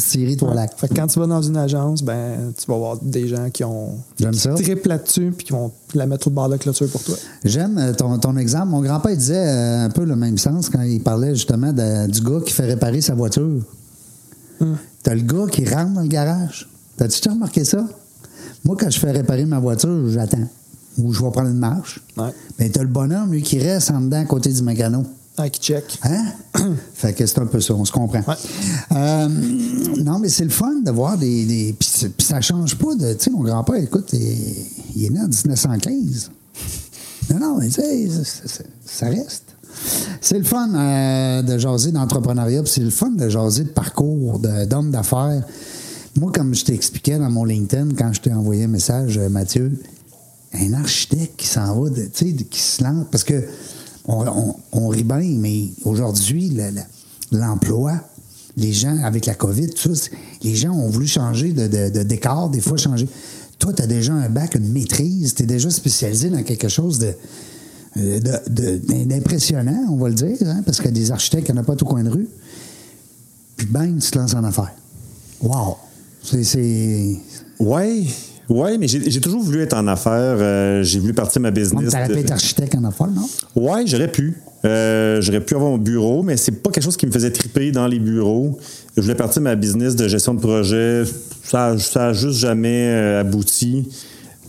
lacs. 0.55 0.73
Fait 0.77 0.89
que 0.89 0.95
quand 0.95 1.07
tu 1.07 1.19
vas 1.21 1.27
dans 1.27 1.41
une 1.41 1.57
agence, 1.57 2.03
ben, 2.03 2.53
tu 2.59 2.67
vas 2.67 2.75
avoir 2.75 2.97
des 3.01 3.27
gens 3.29 3.49
qui 3.51 3.65
ont 3.65 3.95
J'aime 4.21 4.35
ça. 4.35 4.53
triple 4.55 4.89
là-dessus 4.89 5.33
puis 5.37 5.47
qui 5.47 5.53
vont 5.53 5.71
la 5.95 6.07
mettre 6.07 6.27
au 6.27 6.31
bord 6.31 6.47
de 6.49 6.53
la 6.53 6.59
clôture 6.59 6.89
pour 6.91 7.03
toi. 7.05 7.17
J'aime 7.45 7.79
euh, 7.79 7.93
ton, 7.95 8.19
ton 8.19 8.37
exemple. 8.37 8.67
Mon 8.69 8.83
grand-père 8.83 9.17
disait 9.17 9.47
euh, 9.47 9.85
un 9.87 9.91
peu 9.91 10.05
le 10.05 10.17
même 10.17 10.37
sens 10.37 10.69
quand 10.69 10.83
il 10.83 11.01
parlait 11.01 11.35
justement 11.35 11.73
de- 11.73 12.07
du 12.11 12.21
gars 12.21 12.41
qui 12.45 12.53
fait 12.53 12.67
réparer 12.67 13.01
sa 13.01 13.15
voiture. 13.15 13.63
Hmm. 14.61 14.75
T'as 15.03 15.15
le 15.15 15.23
gars 15.23 15.47
qui 15.51 15.65
rentre 15.69 15.93
dans 15.95 16.01
le 16.03 16.09
garage. 16.09 16.69
T'as-tu 16.97 17.21
déjà 17.21 17.33
remarqué 17.33 17.65
ça? 17.65 17.85
Moi, 18.65 18.77
quand 18.79 18.91
je 18.91 18.99
fais 18.99 19.11
réparer 19.11 19.45
ma 19.45 19.59
voiture, 19.59 20.09
j'attends. 20.11 20.49
Ou 20.99 21.13
je 21.13 21.23
vais 21.23 21.31
prendre 21.31 21.49
une 21.51 21.59
marche. 21.59 22.01
Ouais. 22.17 22.31
Mais 22.59 22.69
t'as 22.71 22.83
le 22.83 22.89
bonhomme, 22.89 23.33
lui, 23.33 23.43
qui 23.43 23.59
reste 23.59 23.91
en 23.91 24.01
dedans 24.01 24.21
à 24.21 24.25
côté 24.25 24.53
du 24.53 24.63
mécano. 24.63 25.03
Ah, 25.37 25.49
qui 25.49 25.61
check. 25.61 25.99
Hein? 26.05 26.27
fait 26.95 27.13
que 27.13 27.27
c'est 27.27 27.41
un 27.41 27.47
peu 27.47 27.61
ça, 27.61 27.75
on 27.75 27.85
se 27.85 27.91
comprend. 27.91 28.21
Ouais. 28.21 28.35
Euh, 28.93 29.29
non, 30.05 30.21
mais 30.21 30.29
c'est 30.29 30.45
le 30.45 30.51
fun 30.51 30.77
de 30.85 30.91
voir 30.93 31.19
des. 31.19 31.45
des 31.45 31.75
puis, 31.77 32.25
ça 32.25 32.41
change 32.41 32.77
pas 32.77 32.95
de. 32.95 33.13
Tu 33.15 33.25
sais, 33.25 33.31
mon 33.31 33.41
grand-père, 33.43 33.75
écoute, 33.77 34.11
il, 34.13 34.21
il 34.95 35.05
est 35.07 35.11
né 35.11 35.19
en 35.21 35.27
1915. 35.27 36.31
Non, 37.31 37.39
non, 37.41 37.59
mais 37.59 37.67
tu 37.69 37.81
sais, 37.81 38.09
ça- 38.87 39.09
reste. 39.09 39.43
C'est 40.21 40.39
le 40.39 40.45
fun 40.45 40.73
euh, 40.73 41.43
de 41.43 41.59
jaser 41.59 41.91
d'entrepreneuriat, 41.91 42.63
puis 42.63 42.71
c'est 42.73 42.83
le 42.83 42.91
fun 42.91 43.11
de 43.11 43.29
jaser 43.29 43.65
de 43.65 43.71
parcours 43.71 44.39
de- 44.39 44.67
d'homme 44.67 44.93
d'affaires. 44.93 45.43
Moi, 46.17 46.31
comme 46.33 46.55
je 46.55 46.65
t'expliquais 46.65 47.19
dans 47.19 47.31
mon 47.31 47.45
LinkedIn, 47.45 47.89
quand 47.97 48.13
je 48.13 48.21
t'ai 48.21 48.33
envoyé 48.33 48.65
un 48.65 48.69
message, 48.69 49.19
euh, 49.19 49.29
Mathieu, 49.29 49.73
un 50.53 50.73
architecte 50.75 51.35
qui 51.37 51.47
s'en 51.47 51.81
va, 51.81 51.91
tu 51.91 52.03
sais, 52.13 52.33
qui 52.33 52.61
se 52.61 52.83
lance, 52.85 53.07
parce 53.11 53.25
que 53.25 53.43
on, 54.07 54.89
rit 54.89 55.03
bien, 55.03 55.37
mais 55.39 55.71
aujourd'hui, 55.85 56.51
le- 56.51 56.71
le- 56.71 57.39
l'emploi, 57.39 57.95
les 58.57 58.73
gens, 58.73 58.97
avec 59.03 59.27
la 59.27 59.35
COVID, 59.35 59.71
tout 59.71 59.95
ça, 59.95 60.11
les 60.43 60.55
gens 60.55 60.73
ont 60.73 60.89
voulu 60.91 61.09
changer 61.09 61.53
de, 61.53 62.03
décor, 62.05 62.51
des 62.51 62.61
fois 62.61 62.77
changer. 62.77 63.09
Toi, 63.59 63.73
tu 63.73 63.83
as 63.83 63.87
déjà 63.87 64.13
un 64.13 64.29
bac, 64.29 64.55
une 64.55 64.71
maîtrise, 64.73 65.35
tu 65.35 65.43
es 65.43 65.47
déjà 65.47 65.71
spécialisé 65.71 66.29
dans 66.31 66.43
quelque 66.45 66.69
chose 66.69 67.05
euh, 67.97 68.21
de- 68.21 69.05
d'impressionnant, 69.05 69.87
on 69.91 69.97
va 69.97 70.09
le 70.11 70.15
dire, 70.15 70.37
hein, 70.47 70.63
parce 70.65 70.81
que 70.81 70.89
des 70.89 71.11
architectes, 71.11 71.49
il 71.49 71.53
n'y 71.55 71.59
en 71.59 71.63
a 71.63 71.65
pas 71.65 71.75
tout 71.77 71.85
coin 71.87 72.05
de 72.05 72.11
rue. 72.11 72.29
Puis 73.57 73.67
bang, 73.67 73.99
tu 73.99 74.11
te 74.11 74.19
lances 74.19 74.35
en 74.35 74.45
affaires. 74.45 74.75
Wow! 75.41 75.77
C'est. 76.25 77.17
Ouais, 77.61 78.03
ouais, 78.49 78.79
mais 78.79 78.89
j'ai 78.89 79.21
toujours 79.21 79.43
voulu 79.43 79.61
être 79.63 79.75
en 79.77 79.87
affaires. 79.87 80.13
euh, 80.41 80.83
j'ai 80.83 80.99
voulu 80.99 81.13
partir 81.15 81.41
ma 81.43 81.51
business. 81.51 81.93
de- 82.09 82.13
pas 82.15 82.21
été 82.21 82.33
architecte 82.33 82.75
en 82.75 82.85
affaires, 82.85 83.09
non? 83.09 83.29
Ouais, 83.55 83.87
j'aurais 83.87 84.11
pu. 84.11 84.37
Euh, 84.65 85.21
j'aurais 85.21 85.43
pu 85.45 85.55
avoir 85.55 85.71
mon 85.73 85.79
bureau, 85.79 86.23
mais 86.23 86.37
c'est 86.39 86.53
pas 86.53 86.71
quelque 86.71 86.83
chose 86.85 86.97
qui 86.97 87.07
me 87.07 87.13
faisait 87.13 87.31
triper 87.31 87.71
dans 87.71 87.87
les 87.87 87.99
bureaux. 87.99 88.59
Je 88.97 89.03
voulais 89.03 89.15
partir 89.15 89.43
ma 89.43 89.55
business 89.57 89.95
de 89.95 90.09
gestion 90.09 90.33
de 90.35 90.41
projet. 90.41 91.05
Ça, 91.45 91.77
ça 91.79 92.07
a 92.09 92.13
juste 92.15 92.39
jamais 92.39 92.89
euh, 92.89 93.21
abouti. 93.21 93.89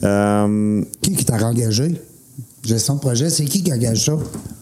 Euh, 0.03 0.81
Qui 1.01 1.13
qui 1.13 1.25
t'a 1.25 1.35
engagé? 1.45 1.95
Gestion 2.65 2.95
de 2.95 2.99
projet, 2.99 3.29
c'est 3.29 3.45
qui 3.45 3.61
qui 3.63 3.71
engage 3.71 4.05
ça? 4.05 4.13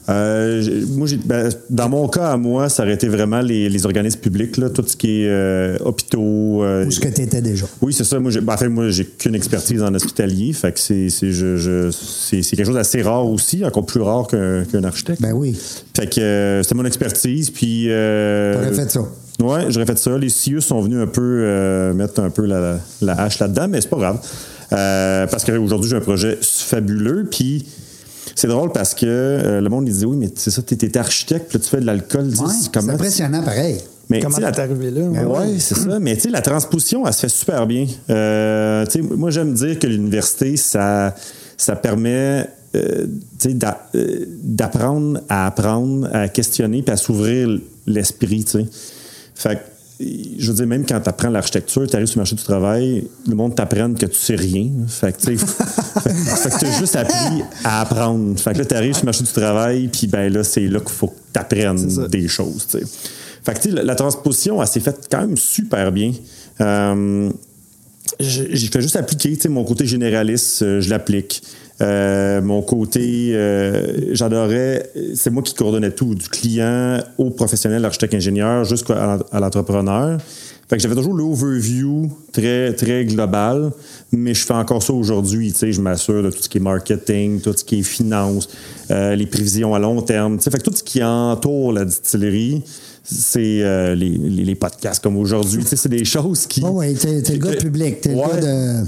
euh, 0.10 0.82
moi, 0.90 1.08
ben, 1.26 1.50
dans 1.70 1.88
mon 1.88 2.10
cas, 2.10 2.32
à 2.32 2.38
moi, 2.38 2.68
ça 2.68 2.84
aurait 2.84 2.94
été 2.96 3.08
vraiment 3.08 3.40
les, 3.40 3.70
les 3.70 3.86
organismes 3.86 4.20
publics, 4.20 4.58
là, 4.58 4.70
tout 4.70 4.84
ce 4.86 4.98
qui 4.98 5.22
est 5.22 5.30
euh, 5.30 5.78
hôpitaux. 5.86 6.62
euh, 6.64 6.84
Où 6.86 6.90
est-ce 6.90 7.00
que 7.00 7.08
tu 7.08 7.22
étais 7.22 7.42
déjà? 7.42 7.66
Oui, 7.82 7.94
c'est 7.94 8.04
ça. 8.04 8.20
Moi, 8.20 8.30
j'ai, 8.32 8.42
ben, 8.42 8.54
en 8.54 8.58
fait, 8.58 8.68
moi, 8.68 8.90
j'ai 8.90 9.06
qu'une 9.06 9.36
expertise 9.36 9.82
en 9.82 9.94
hospitalier. 9.96 10.52
Fait 10.52 10.74
que 10.74 10.80
c'est, 10.80 11.10
c'est, 11.10 11.32
je, 11.32 11.56
je- 11.56 11.90
c'est, 11.92 12.42
c'est 12.44 12.58
quelque 12.58 12.66
chose 12.66 12.76
d'assez 12.76 13.02
rare 13.02 13.26
aussi, 13.26 13.64
encore 13.64 13.86
plus 13.86 14.02
rare 14.02 14.28
qu'un, 14.28 14.66
qu'un 14.66 14.84
architecte. 14.84 15.22
Ben 15.22 15.32
oui. 15.32 15.58
Fait 15.96 16.14
que 16.14 16.20
euh, 16.20 16.64
c'était 16.64 16.76
mon 16.76 16.86
expertise. 16.86 17.50
Puis. 17.52 17.86
Euh, 17.90 18.56
T'aurais 18.56 18.74
fait 18.74 18.92
ça. 18.92 19.00
Ouais, 19.42 19.66
j'aurais 19.70 19.86
fait 19.86 19.98
ça. 19.98 20.18
Les 20.18 20.30
CIE 20.30 20.62
sont 20.62 20.82
venus 20.82 21.00
un 21.00 21.08
peu 21.08 21.94
mettre 21.96 22.20
un 22.22 22.30
peu 22.30 22.46
la, 22.46 22.78
la 23.02 23.14
hache 23.22 23.40
là-dedans, 23.40 23.68
mais 23.70 23.80
c'est 23.82 23.90
pas 23.90 23.98
grave. 23.98 24.20
Parce 24.70 25.46
qu'aujourd'hui, 25.46 25.90
j'ai 25.90 25.96
un 25.96 26.02
projet 26.02 26.38
fabuleux. 26.42 27.26
Puis. 27.32 27.66
C'est 28.36 28.48
drôle 28.48 28.72
parce 28.72 28.94
que 28.96 29.06
euh, 29.06 29.62
le 29.62 29.70
monde 29.70 29.88
il 29.88 29.96
dit 29.96 30.06
oui 30.06 30.18
mais 30.18 30.30
c'est 30.36 30.50
ça 30.52 30.62
t'es, 30.62 30.76
t'es 30.76 30.98
architecte 30.98 31.48
puis 31.50 31.58
là, 31.58 31.64
tu 31.64 31.70
fais 31.70 31.80
de 31.82 31.86
l'alcool 31.86 32.32
tu 32.34 32.42
Ouais, 32.42 32.48
c'est 32.62 32.90
impressionnant, 32.90 33.44
pareil. 33.44 33.78
mais 34.10 34.20
Comment 34.22 34.38
tu 34.38 34.44
sais, 34.44 34.52
t'es 34.52 34.60
arrivé 34.62 34.92
là? 34.92 35.02
ben 35.12 35.26
ouais, 35.28 35.60
c'est 35.60 35.76
ça. 35.78 36.00
Mais 36.00 36.16
tu 36.16 36.22
sais, 36.24 36.30
la 36.30 36.42
transposition, 36.42 37.06
elle 37.06 37.14
se 37.14 37.20
fait 37.22 37.30
super 37.30 37.66
bien. 37.68 37.86
Euh, 38.10 38.86
tu 38.88 38.92
sais, 38.94 39.02
moi, 39.02 39.30
j'aime 39.30 39.54
dire 39.54 39.78
que 39.80 39.88
l'université, 39.88 40.58
ça, 40.58 41.16
ça 41.58 41.76
permet 41.76 42.48
euh, 42.76 43.06
tu 43.40 43.54
d'apprendre 44.44 45.22
à 45.30 45.48
apprendre, 45.48 46.10
à 46.12 46.28
questionner, 46.28 46.82
puis 46.82 46.92
à 46.92 46.98
s'ouvrir 46.98 47.48
l'esprit. 47.86 48.44
tu 48.44 48.52
sais. 48.52 48.66
Fait 49.36 49.56
que, 49.56 50.06
je 50.40 50.48
veux 50.50 50.56
dire, 50.56 50.68
même 50.68 50.86
quand 50.86 51.00
tu 51.00 51.10
apprends 51.10 51.30
l'architecture, 51.30 51.88
tu 51.88 51.96
arrives 51.96 52.08
sur 52.08 52.18
le 52.18 52.22
marché 52.22 52.36
du 52.36 52.44
travail, 52.44 53.08
le 53.28 53.36
monde 53.36 53.56
t'apprenne 53.56 53.94
que 53.96 54.08
tu 54.08 54.18
sais 54.18 54.36
rien. 54.36 54.70
Fait 54.88 55.14
que, 55.16 55.22
tu 55.22 55.38
sais, 55.38 55.46
fait 56.02 56.50
que 56.50 56.60
tu 56.60 56.66
as 56.66 56.80
juste 56.80 56.96
appris 56.96 57.44
à 57.64 57.82
apprendre. 57.82 58.40
Fait 58.40 58.54
que 58.54 58.60
là, 58.60 58.66
tu 58.66 58.76
arrives 58.76 58.94
sur 58.94 59.04
le 59.04 59.08
marché 59.08 59.24
du 59.24 59.32
travail, 59.32 59.88
puis 59.88 60.08
ben 60.08 60.32
là, 60.32 60.44
c'est 60.44 60.68
là 60.68 60.80
qu'il 60.80 60.90
faut 60.90 61.08
que 61.08 61.20
tu 61.34 61.40
apprennes 61.40 62.08
des 62.08 62.28
choses. 62.28 62.68
tu 62.70 62.80
sais. 62.80 62.86
Fait 63.44 63.60
que, 63.60 63.70
la, 63.70 63.84
la 63.84 63.96
transposition, 63.96 64.62
elle 64.62 64.68
s'est 64.68 64.80
faite 64.80 65.08
quand 65.12 65.22
même 65.22 65.38
super 65.38 65.92
bien. 65.92 66.14
Euh, 66.62 67.30
j'ai 68.20 68.68
fait 68.68 68.82
juste 68.82 68.96
appliquer, 68.96 69.36
tu 69.36 69.42
sais, 69.42 69.50
mon 69.50 69.64
côté 69.64 69.86
généraliste, 69.86 70.62
euh, 70.62 70.82
je 70.82 70.90
l'applique. 70.90 71.42
Euh, 71.82 72.42
mon 72.42 72.62
côté, 72.62 73.32
euh, 73.34 74.14
j'adorais, 74.14 74.90
c'est 75.16 75.32
moi 75.32 75.42
qui 75.42 75.54
coordonnais 75.54 75.92
tout, 75.92 76.16
du 76.16 76.28
client 76.30 77.00
au 77.18 77.32
professionnel, 77.32 77.84
architecte, 77.86 78.14
ingénieur, 78.14 78.64
jusqu'à 78.64 79.20
l'entrepreneur. 79.34 80.20
Fait 80.70 80.78
que 80.78 80.82
j'avais 80.82 80.96
toujours 80.96 81.14
l'overview 81.14 82.10
très, 82.32 82.74
très 82.74 83.06
global, 83.06 83.72
mais 84.12 84.34
je 84.34 84.46
fais 84.46 84.54
encore 84.54 84.82
ça 84.82 84.94
aujourd'hui. 84.94 85.52
Tu 85.52 85.60
sais, 85.60 85.72
je 85.74 85.82
m'assure 85.82 86.24
de 86.24 86.32
tout 86.32 86.42
ce 86.42 86.48
qui 86.48 86.58
est 86.58 86.62
marketing, 86.62 87.42
tout 87.42 87.54
ce 87.56 87.66
qui 87.66 87.80
est 87.80 87.84
finance, 87.84 88.48
euh, 88.90 89.16
les 89.16 89.26
prévisions 89.26 89.76
à 89.76 89.80
long 89.80 90.02
terme. 90.02 90.38
Tu 90.38 90.44
sais, 90.44 90.52
fait 90.52 90.60
que 90.60 90.64
tout 90.64 90.76
ce 90.76 90.84
qui 90.84 91.04
entoure 91.04 91.74
la 91.74 91.84
distillerie, 91.86 92.64
c'est 93.06 93.62
euh, 93.62 93.96
les, 93.96 94.10
les- 94.10 94.56
podcasts 94.56 95.04
comme 95.04 95.18
aujourd'hui. 95.18 95.62
Tu 95.64 95.68
sais, 95.68 95.76
c'est 95.76 95.90
des 95.90 96.06
choses 96.06 96.46
qui. 96.48 96.62
Oh, 96.64 96.70
oui, 96.76 96.94
t'es, 96.94 97.22
le 97.34 97.38
gars 97.38 97.52
public. 97.56 98.00
T'es 98.02 98.14
Ouais. 98.14 98.22
le 98.36 98.42
gars 98.42 98.82
de. 98.82 98.88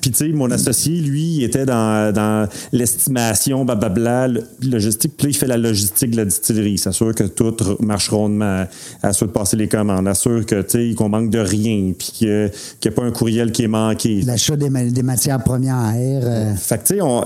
Puis, 0.00 0.10
tu 0.10 0.16
sais, 0.16 0.28
mon 0.32 0.50
associé, 0.50 1.00
lui, 1.00 1.36
il 1.36 1.44
était 1.44 1.64
dans, 1.64 2.12
dans 2.12 2.48
l'estimation, 2.72 3.64
blablabla, 3.64 4.28
logistique. 4.62 5.12
Puis 5.16 5.28
il 5.28 5.34
fait 5.34 5.46
la 5.46 5.56
logistique 5.58 6.10
de 6.10 6.16
la 6.16 6.24
distillerie. 6.24 6.72
Il 6.72 6.78
s'assure 6.78 7.14
que 7.14 7.24
tout 7.24 7.54
marche 7.80 8.08
rondement, 8.08 8.66
assure 9.02 9.28
de 9.28 9.32
passer 9.32 9.56
les 9.56 9.68
commandes, 9.68 10.08
assure 10.08 10.44
que, 10.44 10.62
tu 10.62 10.90
sais, 10.90 10.94
qu'on 10.96 11.08
manque 11.08 11.30
de 11.30 11.38
rien, 11.38 11.92
puis 11.96 12.10
qu'il 12.12 12.50
n'y 12.84 12.88
a 12.88 12.90
pas 12.90 13.04
un 13.04 13.12
courriel 13.12 13.52
qui 13.52 13.62
est 13.62 13.68
manqué. 13.68 14.22
L'achat 14.22 14.56
des, 14.56 14.70
ma- 14.70 14.84
des 14.84 15.02
matières 15.04 15.42
premières. 15.42 15.92
euh, 16.24 16.54
Fait 16.56 16.78
que, 16.78 16.86
tu 16.88 16.94
sais, 16.94 17.00
on- 17.00 17.22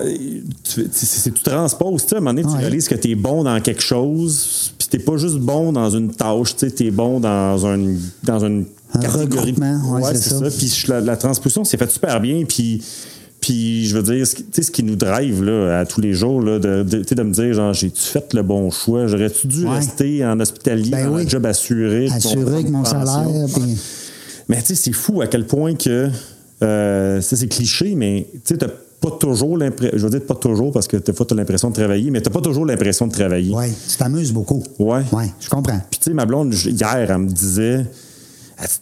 tu, 0.64 0.86
c'est- 0.92 1.06
sais, 1.98 2.14
à 2.16 2.18
un 2.18 2.20
moment 2.20 2.34
donné, 2.34 2.42
tu 2.42 2.48
Ouais. 2.54 2.58
réalises 2.60 2.88
que 2.88 2.94
tu 2.94 3.10
es 3.10 3.14
bon 3.14 3.44
dans 3.44 3.58
quelque 3.60 3.82
chose, 3.82 4.72
puis 4.78 4.88
tu 4.90 4.98
pas 4.98 5.16
juste 5.16 5.38
bon 5.38 5.72
dans 5.72 5.90
une 5.90 6.10
tâche, 6.10 6.25
sais, 6.56 6.70
tu 6.70 6.86
es 6.86 6.90
bon 6.90 7.20
dans 7.20 7.66
un, 7.66 7.78
dans 8.24 8.44
une 8.44 8.64
Un 8.94 8.98
catégorie. 9.00 9.54
ouais, 9.58 10.02
c'est 10.14 10.30
ça. 10.30 10.40
Puis 10.56 10.84
la, 10.88 11.00
la 11.00 11.16
transposition 11.16 11.64
s'est 11.64 11.76
faite 11.76 11.90
super 11.92 12.20
bien, 12.20 12.42
puis. 12.48 12.82
Puis, 13.38 13.86
je 13.86 13.96
veux 13.96 14.02
dire, 14.02 14.26
ce 14.26 14.34
qui, 14.34 14.42
tu 14.44 14.48
sais, 14.54 14.62
ce 14.62 14.70
qui 14.72 14.82
nous 14.82 14.96
drive 14.96 15.44
là, 15.44 15.78
à 15.80 15.86
tous 15.86 16.00
les 16.00 16.14
jours, 16.14 16.40
là, 16.40 16.58
de, 16.58 16.82
de, 16.82 17.02
de 17.14 17.22
me 17.22 17.30
dire, 17.32 17.52
genre, 17.52 17.72
j'ai-tu 17.74 18.00
fait 18.00 18.32
le 18.34 18.42
bon 18.42 18.70
choix? 18.70 19.06
J'aurais-tu 19.06 19.46
dû 19.46 19.64
Ouais. 19.66 19.76
rester 19.76 20.24
en 20.24 20.40
hospitalier, 20.40 20.90
Ben 20.90 21.06
dans 21.10 21.14
oui. 21.16 21.22
un 21.24 21.28
job 21.28 21.46
assuré? 21.46 22.08
assurer 22.10 22.54
avec 22.54 22.70
mon 22.70 22.84
salaire. 22.84 23.24
puis- 23.54 23.76
Mais 24.48 24.60
tu 24.62 24.68
sais, 24.68 24.74
c'est 24.74 24.92
fou 24.92 25.20
à 25.20 25.26
quel 25.28 25.46
point 25.46 25.74
que. 25.74 26.08
Euh, 26.62 27.20
ça, 27.20 27.36
c'est 27.36 27.46
cliché, 27.46 27.94
mais 27.94 28.26
tu 28.44 28.54
sais, 28.54 28.66
pas 29.10 29.16
toujours 29.18 29.56
l'impression. 29.58 29.96
Je 29.98 30.02
veux 30.02 30.10
dire 30.10 30.26
pas 30.26 30.34
toujours 30.34 30.72
parce 30.72 30.88
que 30.88 30.96
des 30.96 31.12
fois, 31.12 31.26
t'as 31.26 31.34
l'impression 31.34 31.70
de 31.70 31.74
travailler, 31.74 32.10
mais 32.10 32.20
t'as 32.20 32.30
pas 32.30 32.40
toujours 32.40 32.66
l'impression 32.66 33.06
de 33.06 33.12
travailler. 33.12 33.54
Ouais, 33.54 33.70
tu 33.88 33.96
t'amuses 33.96 34.32
beaucoup. 34.32 34.62
Ouais. 34.78 35.02
Ouais, 35.12 35.30
je 35.40 35.48
comprends. 35.48 35.80
Puis 35.90 36.00
tu 36.00 36.10
sais, 36.10 36.14
ma 36.14 36.26
blonde, 36.26 36.54
hier, 36.54 37.10
elle 37.10 37.18
me 37.18 37.28
disait 37.28 37.86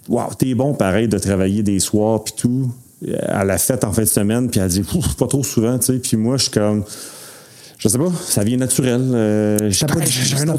Waouh, 0.08 0.34
t'es 0.34 0.54
bon 0.54 0.74
pareil 0.74 1.08
de 1.08 1.18
travailler 1.18 1.62
des 1.62 1.80
soirs, 1.80 2.22
puis 2.22 2.34
tout. 2.36 2.70
Elle 3.06 3.46
l'a 3.46 3.58
fait 3.58 3.84
en 3.84 3.92
fin 3.92 4.02
de 4.02 4.08
semaine, 4.08 4.48
puis 4.48 4.60
elle 4.60 4.68
dit 4.68 4.82
pas 5.18 5.26
trop 5.26 5.42
souvent, 5.42 5.78
tu 5.78 5.86
sais. 5.86 5.98
Puis 5.98 6.16
moi, 6.16 6.36
je 6.36 6.44
suis 6.44 6.52
comme. 6.52 6.84
Je 7.84 7.88
sais 7.90 7.98
pas, 7.98 8.04
ça 8.26 8.42
vient 8.44 8.56
naturel. 8.56 9.10
Euh, 9.12 9.58
j'ai- 9.70 9.80
t'as 9.84 9.92
autre 9.92 9.94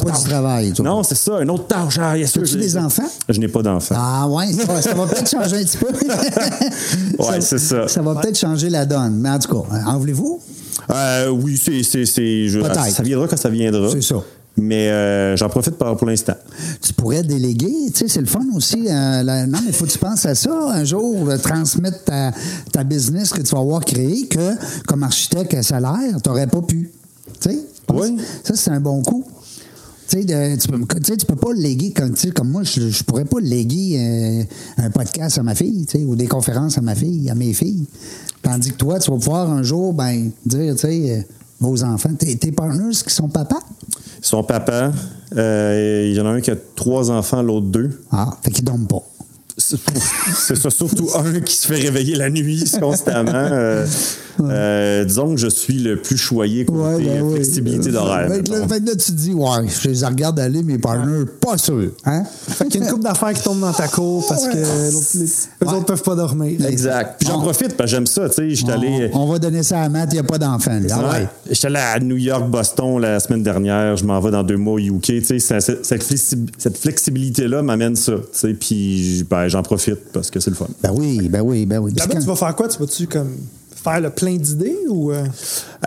pas 0.05 0.11
du 0.11 0.11
tâche. 0.11 0.23
travail, 0.25 0.71
toi. 0.73 0.85
Non, 0.85 1.01
c'est 1.01 1.15
ça, 1.15 1.41
une 1.41 1.49
autre 1.49 1.65
tâche. 1.65 1.97
Ah, 1.99 2.15
yes, 2.15 2.38
As-tu 2.38 2.57
des 2.57 2.77
enfants? 2.77 3.09
Je 3.27 3.39
n'ai 3.39 3.47
pas 3.47 3.63
d'enfants. 3.63 3.95
Ah 3.97 4.27
ouais, 4.29 4.53
ça, 4.53 4.65
va- 4.65 4.81
ça 4.81 4.93
va 4.93 5.07
peut-être 5.07 5.29
changer 5.31 5.55
un 5.57 5.63
petit 5.63 5.77
peu. 5.77 5.88
Ouais, 7.19 7.41
c'est 7.41 7.57
ça. 7.57 7.88
Ça 7.88 8.01
va 8.03 8.15
peut-être 8.15 8.38
changer 8.38 8.69
la 8.69 8.85
donne. 8.85 9.15
Mais 9.17 9.29
en 9.29 9.39
tout 9.39 9.51
cas, 9.63 9.75
en 9.88 9.97
voulez-vous? 9.97 10.39
Euh, 10.91 11.29
oui, 11.29 11.57
c'est, 11.57 11.81
ça 12.05 13.01
viendra 13.03 13.27
quand 13.27 13.38
ça 13.38 13.49
viendra. 13.49 13.89
C'est 13.91 14.03
ça. 14.03 14.15
Mais 14.57 14.89
euh, 14.89 15.35
j'en 15.35 15.49
profite 15.49 15.75
pour, 15.77 15.97
pour 15.97 16.07
l'instant. 16.07 16.35
Tu 16.81 16.93
pourrais 16.93 17.23
déléguer, 17.23 17.73
tu 17.88 17.99
sais, 18.01 18.07
c'est 18.07 18.21
le 18.21 18.25
fun 18.27 18.39
aussi. 18.55 18.85
euh, 18.88 19.21
la- 19.23 19.47
non, 19.47 19.57
mais 19.63 19.69
il 19.69 19.73
faut 19.73 19.85
que 19.85 19.91
tu 19.91 19.97
penses 19.97 20.25
à 20.25 20.33
ça 20.35 20.51
un 20.73 20.83
jour, 20.85 21.27
euh, 21.29 21.38
transmettre 21.38 22.03
ta, 22.05 22.31
ta 22.71 22.83
business 22.85 23.31
que 23.33 23.41
tu 23.41 23.53
vas 23.53 23.59
avoir 23.61 23.83
créé, 23.83 24.27
que 24.27 24.51
comme 24.88 25.03
architecte 25.03 25.53
à 25.55 25.63
salaire, 25.63 26.21
tu 26.23 26.29
n'aurais 26.29 26.47
pas 26.47 26.61
pu. 26.61 26.91
Oui. 27.93 28.17
Ça, 28.43 28.56
c'est 28.56 28.71
un 28.71 28.80
bon 28.80 29.02
coup. 29.04 29.24
Tu 30.08 30.19
sais, 30.19 30.24
de- 30.26 30.60
tu 30.60 30.67
peux, 30.67 30.80
tu 31.00 31.04
sais, 31.04 31.17
tu 31.17 31.26
peux 31.26 31.36
pas 31.36 31.54
léguer 31.54 31.91
comme, 31.91 32.13
comme 32.36 32.50
moi, 32.52 32.63
je, 32.63 32.89
je 32.89 33.04
pourrais 33.04 33.26
pas 33.26 33.39
léguer 33.39 33.98
euh, 34.00 34.43
un 34.84 34.89
podcast 34.91 35.38
à 35.39 35.43
ma 35.43 35.56
fille, 35.56 35.86
tu 35.88 35.98
sais, 36.00 36.06
ou 36.06 36.15
des 36.15 36.28
conférences 36.28 36.78
à 36.78 36.82
ma 36.82 36.93
fille, 36.95 37.30
à 37.30 37.36
mes 37.36 37.54
filles. 37.54 37.86
Tandis 38.43 38.71
que 38.71 38.78
toi, 38.78 39.00
tu 39.00 39.10
vas 39.10 39.17
pouvoir 39.17 39.50
un 39.50 39.63
jour, 39.63 39.93
ben, 39.93 40.30
dire, 40.45 40.76
tu 40.76 40.82
sais, 40.82 41.12
euh, 41.12 41.21
vos 41.60 41.84
enfants, 41.84 42.13
tes, 42.13 42.36
tes 42.38 42.52
partners 42.52 42.95
qui 43.08 43.13
sont 43.13 43.30
papas. 43.30 43.62
Son 44.21 44.43
papa, 44.43 44.91
euh, 45.36 46.06
il 46.08 46.15
y 46.15 46.21
en 46.21 46.26
a 46.28 46.30
un 46.30 46.41
qui 46.41 46.52
a 46.52 46.56
trois 46.76 47.10
enfants, 47.10 47.41
l'autre 47.41 47.67
deux. 47.67 48.02
Ah, 48.12 48.38
fait 48.43 48.52
qu'ils 48.52 48.63
dorment 48.65 48.88
pas. 48.88 49.02
c'est 50.36 50.56
ça, 50.56 50.69
surtout 50.69 51.10
un 51.15 51.39
qui 51.39 51.56
se 51.56 51.67
fait 51.67 51.75
réveiller 51.75 52.15
la 52.15 52.30
nuit 52.30 52.63
constamment. 52.80 53.32
Euh, 53.34 53.86
euh, 54.41 55.06
disons 55.06 55.34
que 55.34 55.39
je 55.39 55.47
suis 55.47 55.80
le 55.80 56.01
plus 56.01 56.17
choyé 56.17 56.65
côté 56.65 56.80
Ouais, 56.80 57.04
ben 57.06 57.25
euh, 57.25 57.36
flexibilité 57.36 57.91
d'horaire. 57.91 58.30
Fait 58.30 58.43
que 58.43 58.51
là, 58.51 58.67
fait 58.67 58.82
que 58.82 58.86
là, 58.88 58.95
tu 58.95 59.12
te 59.12 59.12
dis, 59.12 59.34
ouais, 59.34 59.67
je 59.84 59.89
les 59.89 60.06
regarde 60.06 60.39
aller, 60.39 60.62
mes 60.62 60.78
partners, 60.78 61.23
pas 61.39 61.58
sûr. 61.58 61.91
Hein? 62.06 62.23
Fait 62.25 62.65
qu'il 62.65 62.82
y 62.82 62.84
a 62.84 62.86
une 62.88 62.91
couple 62.91 63.04
d'affaires 63.04 63.34
qui 63.34 63.43
tombent 63.43 63.62
dans 63.62 63.71
ta 63.73 63.88
cour 63.88 64.25
parce 64.28 64.47
que 64.47 64.58
les, 64.58 65.25
eux 65.63 65.73
autres 65.73 65.86
peuvent 65.86 66.04
pas 66.04 66.15
dormir. 66.15 66.65
Exact. 66.65 67.15
Puis 67.19 67.28
j'en 67.30 67.39
profite 67.39 67.78
parce 67.78 67.89
que 67.89 67.95
j'aime 67.95 68.08
ça. 68.08 68.28
Tu 68.30 68.36
sais, 68.36 68.49
j'étais 68.49 68.71
allé. 68.71 69.10
On, 69.13 69.28
va 69.28 69.39
donner 69.39 69.63
ça 69.63 69.82
à 69.82 69.89
Matt, 69.89 70.10
il 70.12 70.15
n'y 70.15 70.19
a 70.19 70.23
pas 70.23 70.38
d'enfant. 70.38 70.80
J'étais 71.49 71.67
allé 71.67 71.78
à 71.78 71.99
New 71.99 72.17
York, 72.17 72.49
Boston 72.49 72.99
la 72.99 73.19
semaine 73.19 73.43
dernière. 73.43 73.95
Je 73.95 74.04
m'en 74.04 74.19
vais 74.19 74.32
dans 74.32 74.43
deux 74.43 74.58
mois 74.58 74.73
au 74.73 74.80
UK. 74.80 75.01
Tu 75.01 75.23
sais, 75.23 75.39
ça- 75.39 75.62
cette, 75.62 75.86
cette 75.86 76.04
flexi- 76.04 76.47
cette 76.58 76.78
flexibilité-là 76.78 77.62
m'amène 77.62 77.95
ça. 77.95 78.13
Tu 78.13 78.39
sais, 78.39 78.54
puis 78.54 79.25
ben, 79.30 79.47
j'en 79.56 79.63
profite 79.63 80.12
parce 80.12 80.30
que 80.30 80.39
c'est 80.41 80.50
le 80.50 80.56
fun. 80.58 80.68
Ben 80.84 80.91
oui, 80.94 81.30
ben 81.30 81.41
oui, 81.41 81.65
ben 81.65 81.80
oui. 81.80 81.94
Là-bas, 81.96 82.13
quand- 82.13 82.20
tu 82.20 82.26
vas 82.28 82.36
faire 82.36 82.56
quoi? 82.56 82.68
Tu 82.68 82.78
vas-tu 82.78 83.08
comme 83.08 83.32
faire 83.84 84.02
le 84.02 84.10
plein 84.10 84.36
d'idées 84.36 84.76
ou. 84.89 85.12
euh, 85.12 85.24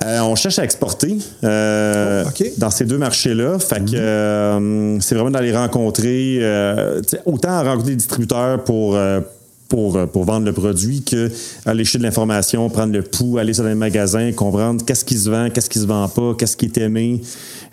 Euh, 0.05 0.21
on 0.21 0.37
cherche 0.37 0.59
à 0.59 0.65
exporter 0.65 1.19
euh, 1.45 2.25
Oh, 2.27 2.45
dans 2.57 2.71
ces 2.71 2.85
deux 2.87 2.99
marchés-là. 2.99 3.59
Fait 3.59 3.81
Mhm. 3.81 3.91
que 3.91 3.97
euh, 3.97 5.01
c'est 5.01 5.15
vraiment 5.17 5.33
d'aller 5.33 5.55
rencontrer, 5.55 6.39
euh, 6.41 7.03
autant 7.27 7.63
rencontrer 7.63 7.91
des 7.91 7.97
distributeurs 7.97 8.65
pour. 8.65 8.97
euh, 8.97 9.21
pour, 9.69 9.99
pour 10.09 10.25
vendre 10.25 10.47
le 10.47 10.55
produit 10.55 11.03
que 11.03 11.31
aller 11.67 11.85
chercher 11.85 11.99
de 11.99 12.05
l'information, 12.05 12.71
prendre 12.71 12.91
le 12.95 13.03
pouls, 13.03 13.37
aller 13.37 13.53
sur 13.53 13.65
les 13.65 13.75
magasins, 13.75 14.33
comprendre 14.33 14.83
qu'est-ce 14.83 15.05
qui 15.05 15.19
se 15.19 15.29
vend, 15.29 15.51
qu'est-ce 15.51 15.69
qui 15.69 15.79
se 15.79 15.85
vend 15.85 16.09
pas, 16.09 16.33
qu'est-ce 16.39 16.57
qui 16.57 16.65
est 16.65 16.79
aimé, 16.79 17.21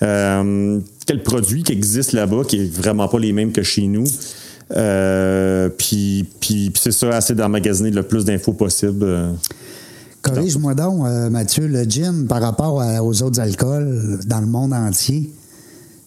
euh, 0.02 0.78
quel 1.06 1.24
produit 1.24 1.64
qui 1.64 1.72
existe 1.72 2.12
là-bas 2.12 2.44
qui 2.46 2.58
est 2.58 2.70
vraiment 2.82 3.08
pas 3.08 3.18
les 3.18 3.32
mêmes 3.32 3.54
que 3.54 3.64
chez 3.64 3.84
nous. 3.88 4.04
Euh, 4.75 5.69
puis, 5.69 6.28
puis, 6.39 6.69
puis 6.71 6.82
c'est 6.84 6.91
ça, 6.91 7.17
essayer 7.17 7.36
d'emmagasiner 7.36 7.91
le 7.91 8.04
plus 8.04 8.25
d'infos 8.25 8.54
possible. 8.54 9.04
euh. 9.04 9.32
Corrige-moi 10.21 10.73
donc, 10.73 11.06
euh, 11.06 11.30
Mathieu, 11.30 11.67
le 11.67 11.84
gin 11.84 12.25
par 12.28 12.41
rapport 12.41 12.82
à- 12.82 13.04
aux 13.04 13.21
autres 13.21 13.39
alcools 13.39 14.19
dans 14.25 14.39
le 14.39 14.47
monde 14.47 14.73
entier, 14.73 15.30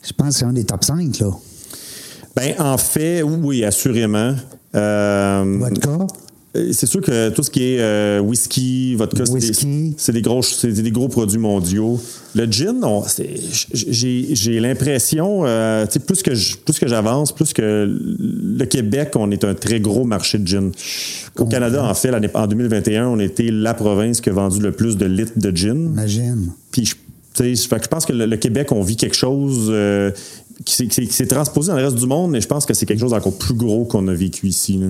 je 0.02 0.12
pense 0.12 0.30
que 0.34 0.38
c'est 0.40 0.44
un 0.44 0.52
des 0.52 0.64
top 0.64 0.82
5, 0.84 1.20
là. 1.20 1.30
Ben, 2.34 2.54
en 2.58 2.76
fait, 2.78 3.22
oui, 3.22 3.64
assurément. 3.64 4.34
Vodka? 5.60 5.98
Euh, 6.56 6.70
C'est 6.72 6.86
sûr 6.86 7.00
que 7.00 7.30
tout 7.30 7.42
ce 7.42 7.50
qui 7.50 7.62
est 7.74 7.80
euh, 7.80 8.20
whisky, 8.20 8.94
vodka, 8.94 9.24
c'est 9.26 9.32
des- 9.38 9.46
Whisky. 9.48 9.94
c'est 9.96 10.12
des, 10.12 10.22
gros, 10.22 10.42
c'est 10.42 10.72
des 10.72 10.90
gros 10.90 11.08
produits 11.08 11.38
mondiaux. 11.38 12.00
Le 12.34 12.46
gin, 12.50 12.80
j'ai 13.72 14.60
l'impression, 14.60 15.42
euh, 15.44 15.86
plus 16.06 16.22
que 16.22 16.30
plus 16.64 16.74
j'avance, 16.88 17.32
plus 17.32 17.52
que 17.52 17.62
le 18.58 18.64
Québec, 18.66 19.12
on 19.16 19.30
est 19.30 19.44
un 19.44 19.54
très 19.54 19.80
gros 19.80 20.04
marché 20.04 20.38
de 20.38 20.46
gin. 20.46 20.70
Au 21.38 21.44
Canada, 21.46 21.84
en 21.84 21.94
fait, 21.94 22.10
en 22.34 22.46
2021, 22.46 23.06
on 23.08 23.18
était 23.20 23.50
la 23.50 23.74
province 23.74 24.20
qui 24.20 24.30
a 24.30 24.32
vendu 24.32 24.60
le 24.60 24.72
plus 24.72 24.96
de 24.96 25.06
litres 25.06 25.32
de 25.36 25.54
gin. 25.56 25.76
Imagine. 25.92 26.52
Puis, 26.70 26.84
je, 26.86 26.94
tu 27.34 27.56
sais, 27.56 27.68
fait 27.68 27.76
que 27.78 27.84
je 27.84 27.88
pense 27.88 28.04
que 28.06 28.12
le, 28.12 28.26
le 28.26 28.36
Québec, 28.36 28.72
on 28.72 28.82
vit 28.82 28.96
quelque 28.96 29.16
chose 29.16 29.68
euh, 29.70 30.10
qui 30.64 30.74
s'est- 30.90 31.26
transposé 31.26 31.70
dans 31.70 31.76
le 31.78 31.84
reste 31.84 31.96
du 31.96 32.06
monde, 32.06 32.32
mais 32.32 32.40
je 32.40 32.48
pense 32.48 32.66
que 32.66 32.74
c'est 32.74 32.84
quelque 32.86 33.00
chose 33.00 33.12
d'encore 33.12 33.36
plus 33.38 33.54
gros 33.54 33.84
qu'on 33.84 34.06
a 34.08 34.14
vécu 34.14 34.48
ici. 34.48 34.78
là. 34.78 34.86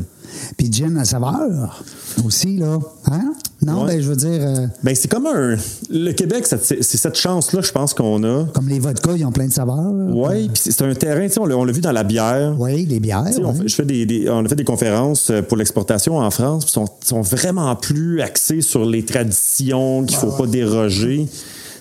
Puis 0.57 0.73
gin 0.73 0.97
à 0.99 1.05
saveur 1.05 1.83
aussi, 2.25 2.57
là. 2.59 2.79
Hein? 3.11 3.33
Non, 3.61 3.83
Ouais. 3.85 3.95
ben, 3.97 4.03
je 4.03 4.09
veux 4.09 4.17
dire, 4.17 4.29
euh, 4.41 4.67
Ben, 4.85 4.95
c'est 4.95 5.09
comme 5.11 5.27
un. 5.27 5.57
Le 5.91 6.13
Québec, 6.13 6.47
c'est 6.47 6.83
cette 6.83 7.17
chance-là, 7.17 7.61
je 7.61 7.73
pense 7.73 7.93
qu'on 7.93 8.23
a. 8.23 8.45
comme 8.55 8.69
les 8.69 8.79
vodkas, 8.79 9.15
ils 9.17 9.25
ont 9.25 9.33
plein 9.33 9.49
de 9.49 9.53
saveurs. 9.53 9.93
Oui, 10.13 10.49
puis 10.49 10.63
c'est 10.73 10.83
un 10.83 10.95
terrain, 10.95 11.27
tu 11.27 11.33
sais, 11.35 11.41
on 11.41 11.47
l'a 11.47 11.73
vu 11.73 11.81
dans 11.81 11.91
la 11.93 12.05
bière. 12.05 12.55
Oui, 12.59 12.87
les 12.87 13.01
bières. 13.01 13.25
On, 13.43 13.51
ouais. 13.53 13.55
fait- 13.63 13.69
je 13.69 13.75
fais 13.75 13.85
des, 13.85 14.07
des- 14.07 14.29
on 14.31 14.45
a 14.45 14.49
fait 14.49 14.55
des 14.55 14.65
conférences 14.65 15.31
euh, 15.31 15.43
pour 15.43 15.57
l'exportation 15.57 16.19
en 16.19 16.31
France, 16.31 16.65
puis 16.67 16.73
sont, 16.73 16.87
sont 17.05 17.21
vraiment 17.23 17.75
plus 17.75 18.21
axés 18.21 18.61
sur 18.61 18.85
les 18.85 19.05
traditions, 19.05 20.05
qu'il 20.05 20.17
faut 20.17 20.31
pas 20.33 20.47
déroger. 20.47 21.27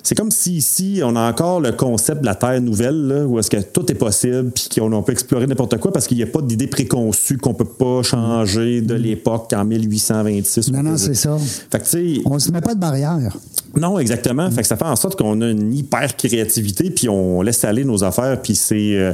C'est 0.07 0.15
comme 0.15 0.31
si 0.31 0.53
ici, 0.53 1.01
on 1.03 1.17
a 1.17 1.29
encore 1.29 1.59
le 1.59 1.73
concept 1.73 2.21
de 2.21 2.27
la 2.27 2.35
terre 2.35 2.61
nouvelle, 2.61 3.07
là, 3.07 3.25
où 3.25 3.39
est-ce 3.39 3.49
que 3.49 3.57
tout 3.57 3.91
est 3.91 3.95
possible, 3.95 4.51
puis 4.51 4.69
qu'on 4.73 4.93
on 4.93 5.03
peut 5.03 5.11
explorer 5.11 5.47
n'importe 5.47 5.79
quoi 5.79 5.91
parce 5.91 6.07
qu'il 6.07 6.15
n'y 6.15 6.23
a 6.23 6.27
pas 6.27 6.41
d'idée 6.41 6.67
préconçue 6.67 7.37
qu'on 7.37 7.53
peut 7.53 7.65
pas 7.65 8.03
changer 8.03 8.79
de 8.79 8.93
l'époque 8.93 9.51
en 9.53 9.65
1826. 9.65 10.71
Non, 10.71 10.79
on 10.79 10.83
non, 10.83 10.97
c'est 10.97 11.13
ça. 11.13 11.37
Fait 11.37 11.79
que, 11.79 12.25
On 12.25 12.39
se 12.39 12.53
met 12.53 12.61
pas 12.61 12.73
de 12.73 12.79
barrière. 12.79 13.35
non, 13.75 13.99
exactement. 13.99 14.49
Fait 14.49 14.61
que 14.61 14.67
ça 14.69 14.77
fait 14.77 14.85
en 14.85 14.95
sorte 14.95 15.17
qu'on 15.17 15.41
a 15.41 15.49
une 15.49 15.73
hyper 15.73 16.15
créativité, 16.15 16.89
puis 16.89 17.09
on 17.09 17.41
laisse 17.41 17.65
aller 17.65 17.83
nos 17.83 18.05
affaires, 18.05 18.41
puis 18.41 18.55
c'est. 18.55 18.95
euh, 18.95 19.11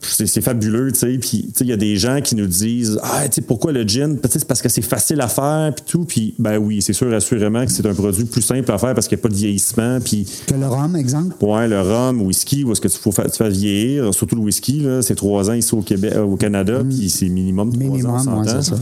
c'est 0.00 0.40
fabuleux, 0.40 0.92
tu 0.92 0.98
sais. 1.00 1.18
Puis, 1.18 1.46
tu 1.48 1.52
sais, 1.54 1.64
il 1.64 1.68
y 1.68 1.72
a 1.72 1.76
des 1.76 1.96
gens 1.96 2.20
qui 2.20 2.34
nous 2.36 2.46
disent 2.46 2.98
Ah, 3.02 3.28
tu 3.28 3.36
sais, 3.36 3.40
pourquoi 3.40 3.72
le 3.72 3.82
gin 3.82 4.16
c'est 4.30 4.44
parce 4.44 4.62
que 4.62 4.68
c'est 4.68 4.82
facile 4.82 5.20
à 5.20 5.28
faire, 5.28 5.72
puis 5.74 5.84
tout. 5.86 6.04
Puis, 6.04 6.34
ben 6.38 6.56
oui, 6.58 6.82
c'est 6.82 6.92
sûr, 6.92 7.12
assurément 7.12 7.64
que 7.64 7.72
c'est 7.72 7.86
un 7.86 7.94
produit 7.94 8.24
plus 8.24 8.42
simple 8.42 8.70
à 8.70 8.78
faire 8.78 8.94
parce 8.94 9.08
qu'il 9.08 9.16
n'y 9.16 9.20
a 9.20 9.24
pas 9.24 9.28
de 9.28 9.34
vieillissement. 9.34 9.98
Puis, 10.00 10.26
Que 10.46 10.54
le 10.54 10.66
rhum, 10.66 10.94
exemple? 10.96 11.34
ouais, 11.44 11.66
le 11.68 11.80
rhum, 11.80 12.22
whisky, 12.22 12.64
où 12.64 12.72
est-ce 12.72 12.80
que 12.80 12.88
tu 12.88 12.98
faut 12.98 13.10
tu 13.12 13.30
fais 13.36 13.50
vieillir 13.50 14.14
Surtout 14.14 14.36
le 14.36 14.42
whisky, 14.42 14.80
là, 14.80 15.02
c'est 15.02 15.14
trois 15.14 15.50
ans 15.50 15.54
ici 15.54 15.74
au, 15.74 15.82
Québec, 15.82 16.12
euh, 16.14 16.22
au 16.22 16.36
Canada, 16.36 16.82
puis 16.88 17.10
c'est 17.10 17.28
minimum 17.28 17.72
trois 17.72 17.88
Mm. 17.88 17.90
Minimum, 17.92 18.38
ouais, 18.38 18.44
c'est 18.46 18.62
ça. 18.62 18.76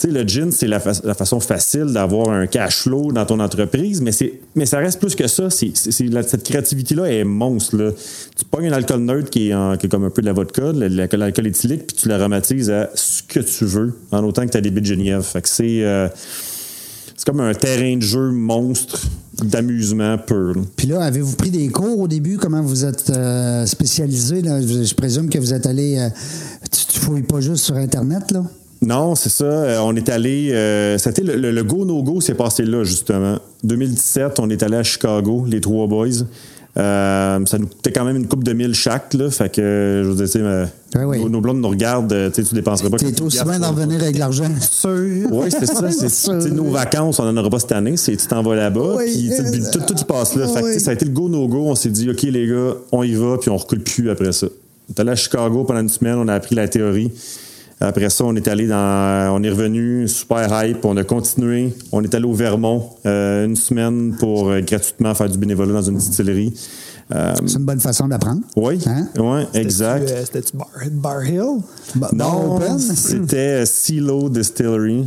Sais, 0.00 0.06
le 0.08 0.22
gin, 0.22 0.52
c'est 0.52 0.68
la, 0.68 0.78
fa- 0.78 0.92
la 1.02 1.14
façon 1.14 1.40
facile 1.40 1.86
d'avoir 1.86 2.30
un 2.30 2.46
cash 2.46 2.82
flow 2.82 3.10
dans 3.10 3.26
ton 3.26 3.40
entreprise, 3.40 4.00
mais, 4.00 4.12
mais 4.54 4.64
ça 4.64 4.78
reste 4.78 5.00
plus 5.00 5.16
que 5.16 5.26
ça. 5.26 5.50
Cette 5.50 6.44
créativité-là 6.44 7.06
est 7.10 7.24
monstre. 7.24 7.94
Tu 8.36 8.44
pognes 8.44 8.68
un 8.68 8.72
alcool 8.74 9.00
neutre 9.00 9.28
qui 9.28 9.50
est, 9.50 9.88
comme 9.90 10.04
un 10.04 10.10
peu 10.10 10.22
de 10.22 10.26
la 10.26 10.32
vodka, 10.32 10.70
l'alcool, 10.72 11.48
éthylique, 11.48 11.88
puis 11.88 11.96
tu 11.96 12.08
l'aromatises 12.08 12.70
à 12.70 12.90
ce 12.94 13.24
que 13.24 13.40
tu 13.40 13.64
veux, 13.64 13.92
en 14.12 14.22
autant 14.22 14.46
que 14.46 14.52
tu 14.52 14.56
as 14.56 14.60
des 14.60 14.70
bits 14.70 14.82
de 14.82 14.86
Geneviève. 14.86 15.22
Fait 15.22 15.42
que 15.42 15.48
c'est, 15.48 15.82
euh, 15.82 16.06
c'est 17.16 17.26
comme 17.26 17.40
un 17.40 17.54
terrain 17.54 17.96
de 17.96 18.02
jeu 18.02 18.30
monstre 18.30 19.02
d'amusement 19.42 20.16
pur. 20.16 20.54
Puis 20.76 20.86
là, 20.86 21.00
avez-vous 21.02 21.34
pris 21.34 21.50
des 21.50 21.66
cours 21.70 21.98
au 21.98 22.06
début? 22.06 22.36
Comment 22.36 22.62
vous 22.62 22.84
êtes 22.84 23.10
euh, 23.10 23.66
spécialisé? 23.66 24.42
Je 24.44 24.94
présume 24.94 25.28
que 25.28 25.40
vous 25.40 25.52
êtes 25.52 25.66
allé. 25.66 25.98
euh, 25.98 26.08
tu, 26.70 26.86
tu 26.86 27.00
fouilles 27.00 27.22
pas 27.22 27.40
juste 27.40 27.64
sur 27.64 27.74
Internet, 27.74 28.30
là? 28.30 28.44
Non, 28.80 29.14
c'est 29.16 29.28
ça. 29.30 29.44
Euh, 29.44 29.78
on 29.82 29.94
est 29.96 30.08
allé. 30.08 30.50
euh, 30.52 30.98
c'était 30.98 31.22
le, 31.22 31.34
le- 31.36 31.50
le 31.50 31.64
go 31.64 31.84
no 31.84 32.02
go 32.02 32.20
s'est 32.20 32.34
passé 32.34 32.64
là 32.64 32.84
justement. 32.84 33.38
2017, 33.64 34.38
on 34.38 34.48
est 34.50 34.62
allé 34.62 34.76
à 34.76 34.82
Chicago, 34.84 35.44
les 35.48 35.60
trois 35.60 35.86
boys. 35.88 36.06
Euh, 36.76 37.44
ça 37.46 37.58
nous 37.58 37.66
coûtait 37.66 37.90
quand 37.90 38.04
même 38.04 38.14
une 38.16 38.28
coupe 38.28 38.44
de 38.44 38.52
mille 38.52 38.72
chaque 38.74 39.14
là. 39.14 39.30
Fait 39.30 39.52
que 39.52 39.60
euh, 39.60 40.04
je 40.04 40.08
vous 40.10 40.26
sais, 40.26 40.38
euh, 40.40 40.64
Ouais, 40.94 41.04
oui. 41.04 41.18
nos, 41.18 41.28
nos 41.28 41.40
blondes 41.40 41.60
nous 41.60 41.68
regardent. 41.70 42.12
euh, 42.12 42.30
tu 42.30 42.42
dépenserais 42.54 42.88
pas. 42.88 42.98
T'es 42.98 43.06
40 43.06 43.20
aussi 43.22 43.42
bien 43.42 43.58
d'en 43.58 43.70
revenir 43.72 44.00
avec 44.00 44.16
l'argent. 44.16 44.44
Sûr. 44.70 44.92
Oui, 45.32 45.48
c'est 45.50 45.66
ça. 45.66 45.90
C'est, 45.90 46.50
nos 46.52 46.70
vacances, 46.70 47.18
on 47.18 47.24
n'en 47.32 47.36
aura 47.40 47.50
pas 47.50 47.58
cette 47.58 47.72
année. 47.72 47.96
C'est, 47.96 48.16
tu 48.16 48.26
t'en 48.28 48.42
vas 48.44 48.54
là-bas. 48.54 48.94
Oui, 48.96 49.04
puis, 49.12 49.32
euh, 49.32 49.70
tout, 49.72 49.80
tout 49.88 49.98
y 50.00 50.04
passe 50.04 50.36
là. 50.36 50.46
Fait 50.46 50.60
que, 50.60 50.66
oui. 50.74 50.78
ça 50.80 50.92
a 50.92 50.94
été 50.94 51.04
le 51.04 51.10
go-no-go. 51.10 51.64
On 51.66 51.74
s'est 51.74 51.90
dit, 51.90 52.08
OK, 52.10 52.22
les 52.22 52.46
gars, 52.46 52.74
on 52.92 53.02
y 53.02 53.14
va, 53.14 53.38
puis 53.40 53.50
on 53.50 53.56
recule 53.56 53.82
plus 53.82 54.08
après 54.08 54.30
ça. 54.30 54.46
On 54.46 54.92
est 54.92 55.00
allé 55.00 55.10
à 55.10 55.16
Chicago 55.16 55.64
pendant 55.64 55.80
une 55.80 55.88
semaine, 55.88 56.14
on 56.16 56.28
a 56.28 56.34
appris 56.34 56.54
la 56.54 56.68
théorie. 56.68 57.10
Après 57.80 58.10
ça, 58.10 58.24
on 58.24 58.34
est 58.34 58.48
allé 58.48 58.66
dans. 58.66 59.32
On 59.36 59.42
est 59.42 59.50
revenu, 59.50 60.08
super 60.08 60.48
hype. 60.64 60.84
On 60.84 60.96
a 60.96 61.04
continué. 61.04 61.72
On 61.92 62.02
est 62.02 62.12
allé 62.14 62.24
au 62.24 62.32
Vermont 62.34 62.90
euh, 63.06 63.44
une 63.46 63.54
semaine 63.56 64.16
pour 64.18 64.48
euh, 64.50 64.60
gratuitement 64.60 65.14
faire 65.14 65.28
du 65.28 65.38
bénévolat 65.38 65.74
dans 65.74 65.82
une 65.82 65.96
distillerie. 65.98 66.52
Euh, 67.14 67.34
C'est 67.46 67.56
une 67.58 67.64
bonne 67.64 67.80
façon 67.80 68.08
d'apprendre. 68.08 68.40
oui, 68.56 68.80
Hein? 68.86 69.06
ouais, 69.18 69.46
exact. 69.54 70.08
C'était-tu, 70.08 70.18
euh, 70.20 70.24
C'était-tu 70.24 70.56
Bar, 70.56 70.68
Bar 70.92 71.24
Hill? 71.26 71.60
Bar 71.94 72.14
Non, 72.14 72.58
c'était 72.78 73.64
CeeLo 73.64 74.28
Distillery. 74.28 75.04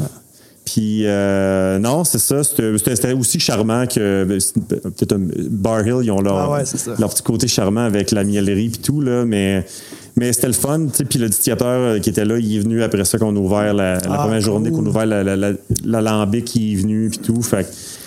Puis, 0.63 1.01
euh, 1.05 1.77
non, 1.79 2.03
c'est 2.05 2.19
ça. 2.19 2.43
C'était 2.43 3.11
aussi 3.13 3.39
charmant 3.39 3.85
que. 3.85 4.23
ben, 4.23 4.39
Peut-être 4.81 5.13
un 5.13 5.27
Bar 5.49 5.85
Hill, 5.85 5.97
ils 6.03 6.11
ont 6.11 6.21
leur, 6.21 6.37
Ah 6.37 6.51
ouais, 6.51 6.63
leur 6.97 7.09
petit 7.09 7.23
côté 7.23 7.47
charmant 7.47 7.81
avec 7.83 8.11
la 8.11 8.23
miellerie 8.23 8.69
puis 8.69 8.81
tout, 8.81 9.01
là. 9.01 9.25
Mais, 9.25 9.65
mais 10.15 10.33
c'était 10.33 10.47
le 10.47 10.53
fun, 10.53 10.87
tu 10.87 10.95
sais. 10.97 11.05
Puis 11.05 11.19
le 11.19 11.29
distillateur 11.29 11.67
euh, 11.67 11.99
qui 11.99 12.09
était 12.09 12.25
là, 12.25 12.37
il 12.37 12.55
est 12.55 12.59
venu 12.59 12.83
après 12.83 13.05
ça 13.05 13.17
qu'on 13.17 13.35
a 13.35 13.39
ouvert 13.39 13.73
la, 13.73 13.95
la 13.95 13.99
Ah, 14.09 14.17
première 14.19 14.41
journée, 14.41 14.69
qu'on 14.71 14.85
a 14.85 14.89
ouvert 14.89 15.05
la- 15.05 15.23
la- 15.23 15.35
il 16.55 16.73
est 16.73 16.75
venu 16.81 17.09
puis 17.09 17.19
tout. 17.19 17.41
Fait 17.41 17.65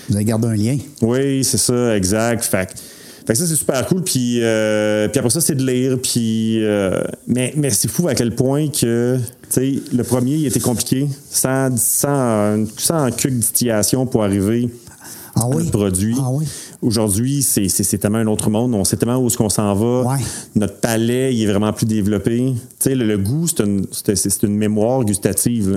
Vous 0.08 0.16
avez 0.16 0.24
gardé 0.24 0.48
un 0.48 0.54
lien. 0.54 0.76
oui, 1.02 1.42
c'est 1.44 1.58
ça, 1.58 1.96
exact. 1.96 2.44
Fait, 2.44 2.68
fait 3.26 3.32
que 3.32 3.38
ça, 3.38 3.46
c'est 3.46 3.54
super 3.56 3.86
cool. 3.86 4.02
Puis, 4.02 4.40
euh, 4.42 5.08
puis 5.08 5.18
après 5.18 5.30
ça, 5.30 5.40
c'est 5.40 5.54
de 5.54 5.64
lire. 5.66 5.98
Puis, 6.02 6.62
euh, 6.62 7.02
mais 7.26 7.54
mais 7.56 7.70
c'est 7.70 7.88
fou 7.90 8.06
à 8.08 8.14
quel 8.14 8.34
point 8.34 8.68
que, 8.68 9.16
tu 9.16 9.20
sais, 9.48 9.74
le 9.96 10.02
premier, 10.04 10.34
il 10.34 10.46
était 10.46 10.60
compliqué. 10.60 11.06
Sans, 11.30 11.74
sans, 11.78 12.64
sans 12.76 13.10
cuque 13.12 13.38
distillation 13.38 14.04
pour 14.04 14.24
arriver 14.24 14.68
Ah 15.34 15.46
oui? 15.48 15.64
le 15.64 15.70
produit. 15.70 16.14
Ah 16.18 16.28
oui? 16.30 16.44
Aujourd'hui, 16.84 17.42
c'est, 17.42 17.68
c'est, 17.68 17.82
c'est 17.82 17.98
tellement 17.98 18.18
un 18.18 18.26
autre 18.26 18.50
monde. 18.50 18.74
On 18.74 18.84
sait 18.84 18.96
tellement 18.96 19.16
où 19.18 19.26
est-ce 19.26 19.36
qu'on 19.36 19.48
s'en 19.48 19.74
va. 19.74 20.02
Ouais. 20.14 20.20
Notre 20.54 20.76
palais, 20.80 21.34
il 21.34 21.42
est 21.42 21.46
vraiment 21.50 21.72
plus 21.72 21.86
développé. 21.86 22.52
Tu 22.54 22.62
sais, 22.78 22.94
le, 22.94 23.04
le 23.06 23.18
goût, 23.18 23.46
c'est 23.48 23.60
une, 23.64 23.86
c'est, 23.90 24.16
c'est 24.16 24.42
une 24.42 24.56
mémoire 24.56 25.04
gustative. 25.04 25.76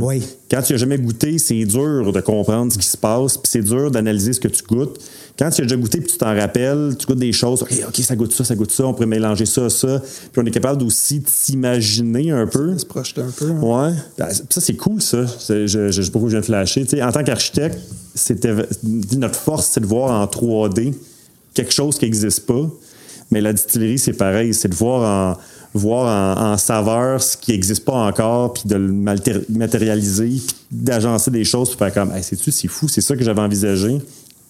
Quand 0.51 0.61
tu 0.61 0.73
n'as 0.73 0.77
jamais 0.77 0.97
goûté, 0.97 1.37
c'est 1.39 1.63
dur 1.65 2.11
de 2.11 2.19
comprendre 2.21 2.71
ce 2.71 2.77
qui 2.77 2.87
se 2.87 2.97
passe, 2.97 3.37
puis 3.37 3.49
c'est 3.49 3.61
dur 3.63 3.89
d'analyser 3.91 4.33
ce 4.33 4.39
que 4.39 4.47
tu 4.47 4.63
goûtes. 4.63 4.99
Quand 5.39 5.51
tu 5.51 5.61
as 5.61 5.65
déjà 5.65 5.75
goûté, 5.75 5.99
puis 6.01 6.11
tu 6.11 6.17
t'en 6.17 6.35
rappelles, 6.35 6.95
tu 6.97 7.05
goûtes 7.05 7.19
des 7.19 7.31
choses, 7.31 7.61
OK, 7.61 7.71
OK, 7.87 7.95
ça 7.97 8.15
goûte 8.15 8.31
ça, 8.33 8.43
ça 8.43 8.55
goûte 8.55 8.71
ça, 8.71 8.85
on 8.87 8.93
pourrait 8.93 9.05
mélanger 9.05 9.45
ça, 9.45 9.69
ça. 9.69 9.99
Puis 10.31 10.41
on 10.41 10.45
est 10.45 10.51
capable 10.51 10.83
aussi 10.83 11.19
de 11.19 11.27
s'imaginer 11.27 12.31
un 12.31 12.47
peu. 12.47 12.75
Se 12.77 12.85
projeter 12.85 13.21
un 13.21 13.29
peu. 13.37 13.51
hein. 13.51 13.59
Ouais. 13.61 13.93
Ben, 14.17 14.29
ça, 14.31 14.61
c'est 14.61 14.75
cool, 14.75 15.01
ça. 15.01 15.25
C'est- 15.27 15.67
Je, 15.67 15.89
je, 15.89 15.91
je 15.91 16.01
sais 16.01 16.07
pas 16.07 16.13
pourquoi 16.13 16.29
je 16.29 16.35
viens 16.35 16.39
de 16.41 16.45
flasher. 16.45 16.81
Tu 16.85 16.89
sais, 16.97 17.03
en 17.03 17.11
tant 17.11 17.23
qu'architecte, 17.23 17.77
c'était 18.17 18.53
notre 19.15 19.39
force, 19.39 19.69
c'est 19.71 19.79
de 19.79 19.85
voir 19.85 20.11
en 20.11 20.25
3D 20.25 20.93
quelque 21.53 21.73
chose 21.73 21.97
qui 21.97 22.05
n'existe 22.05 22.45
pas. 22.45 22.69
Mais 23.31 23.41
la 23.41 23.53
distillerie, 23.53 23.99
c'est 23.99 24.13
pareil. 24.13 24.53
C'est 24.53 24.69
de 24.69 24.75
voir 24.75 25.35
en, 25.35 25.37
voir 25.73 26.37
en, 26.37 26.57
saveur 26.57 27.21
ce 27.21 27.37
qui 27.37 27.51
n'existe 27.51 27.85
pas 27.85 27.93
encore, 27.93 28.53
puis 28.53 28.63
de 28.65 28.75
le 28.75 28.91
matérialiser, 29.49 30.41
puis 30.45 30.55
d'agencer 30.71 31.31
des 31.31 31.43
choses, 31.43 31.69
puis 31.69 31.77
faire 31.77 31.93
comme, 31.93 32.11
hey, 32.15 32.23
sais-tu, 32.23 32.51
c'est 32.51 32.67
fou, 32.67 32.87
c'est 32.87 33.01
ça 33.01 33.15
que 33.15 33.23
j'avais 33.23 33.41
envisagé. 33.41 33.99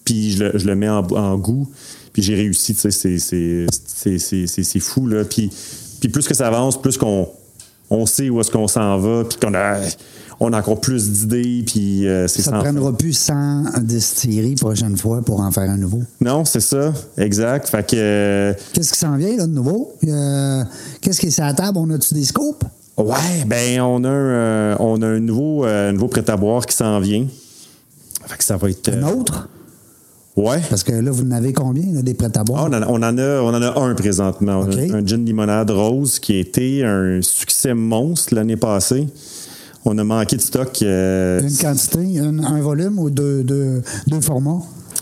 Puis 0.04 0.32
je 0.32 0.44
le, 0.44 0.58
je 0.58 0.66
le 0.66 0.74
mets 0.74 0.88
en, 0.88 1.36
goût, 1.36 1.68
puis 2.12 2.22
j'ai 2.22 2.34
réussi, 2.34 2.74
tu 2.74 2.90
sais, 2.90 3.18
c'est 3.18 4.80
fou, 4.80 5.06
là. 5.06 5.24
Puis, 5.24 5.50
puis 6.00 6.08
plus 6.08 6.26
que 6.26 6.34
ça 6.34 6.46
avance, 6.46 6.80
plus 6.80 6.96
qu'on 6.96 7.28
on 7.90 8.06
sait 8.06 8.30
où 8.30 8.40
est-ce 8.40 8.50
qu'on 8.50 8.68
s'en 8.68 8.96
va, 8.98 9.24
puis 9.24 9.38
qu'on 9.38 9.54
a, 9.54 9.80
on 10.40 10.52
a 10.52 10.58
encore 10.58 10.80
plus 10.80 11.10
d'idées, 11.10 11.64
puis 11.66 12.06
euh, 12.06 12.28
c'est 12.28 12.42
Ça 12.42 12.52
ne 12.52 12.60
prendra 12.62 12.92
plus 12.96 13.12
100 13.12 13.80
distilleries 13.82 14.54
prochaine 14.54 14.96
fois 14.96 15.20
pour 15.22 15.40
en 15.40 15.50
faire 15.50 15.68
un 15.70 15.76
nouveau. 15.76 16.02
Non, 16.20 16.44
c'est 16.44 16.60
ça, 16.60 16.92
exact. 17.16 17.68
Fait 17.68 17.84
que, 17.88 17.96
euh, 17.96 18.54
Qu'est-ce 18.72 18.92
qui 18.92 18.98
s'en 18.98 19.16
vient 19.16 19.36
là, 19.36 19.46
de 19.46 19.52
nouveau? 19.52 19.92
Euh, 20.06 20.62
Qu'est-ce 21.00 21.20
qui 21.20 21.26
est 21.26 21.30
sur 21.30 21.44
la 21.44 21.54
table? 21.54 21.78
On 21.78 21.90
a-tu 21.90 22.14
des 22.14 22.24
scopes? 22.24 22.64
ouais, 22.96 23.44
ben, 23.46 23.80
on 23.80 24.02
a 24.04 24.08
un, 24.10 24.76
on 24.80 25.00
a 25.02 25.06
un 25.06 25.20
nouveau, 25.20 25.66
nouveau 25.92 26.08
prêt-à-boire 26.08 26.66
qui 26.66 26.76
s'en 26.76 26.98
vient. 27.00 27.26
Fait 28.26 28.36
que 28.36 28.44
ça 28.44 28.56
va 28.56 28.68
être. 28.70 28.88
Un 28.90 29.02
autre? 29.04 29.48
Ouais. 30.36 30.60
Parce 30.70 30.84
que 30.84 30.92
là, 30.92 31.10
vous 31.10 31.24
en 31.24 31.32
avez 31.32 31.52
combien, 31.52 31.92
là, 31.92 32.00
des 32.02 32.14
prêts 32.14 32.28
à 32.28 32.40
Ah, 32.40 32.44
boire? 32.44 32.64
on, 32.70 32.72
en 32.72 32.82
a, 32.82 32.86
on, 32.86 32.96
en 32.96 33.02
a, 33.18 33.40
on 33.40 33.48
en 33.48 33.62
a 33.62 33.80
un 33.80 33.94
présentement. 33.94 34.60
OK. 34.60 34.76
Un 34.92 35.04
gin 35.04 35.24
limonade 35.24 35.70
rose 35.70 36.20
qui 36.20 36.34
a 36.34 36.38
été 36.38 36.84
un 36.84 37.20
succès 37.22 37.74
monstre 37.74 38.34
l'année 38.36 38.56
passée. 38.56 39.08
On 39.90 39.96
a 39.96 40.04
manqué 40.04 40.36
de 40.36 40.42
stock. 40.42 40.82
euh, 40.82 41.40
Une 41.40 41.56
quantité, 41.56 41.98
une- 42.00 42.44
un 42.44 42.60
volume 42.60 42.98
ou 42.98 43.08
deux, 43.10 43.42
deux, 43.42 43.82
deux 44.06 44.20
formats? 44.20 44.60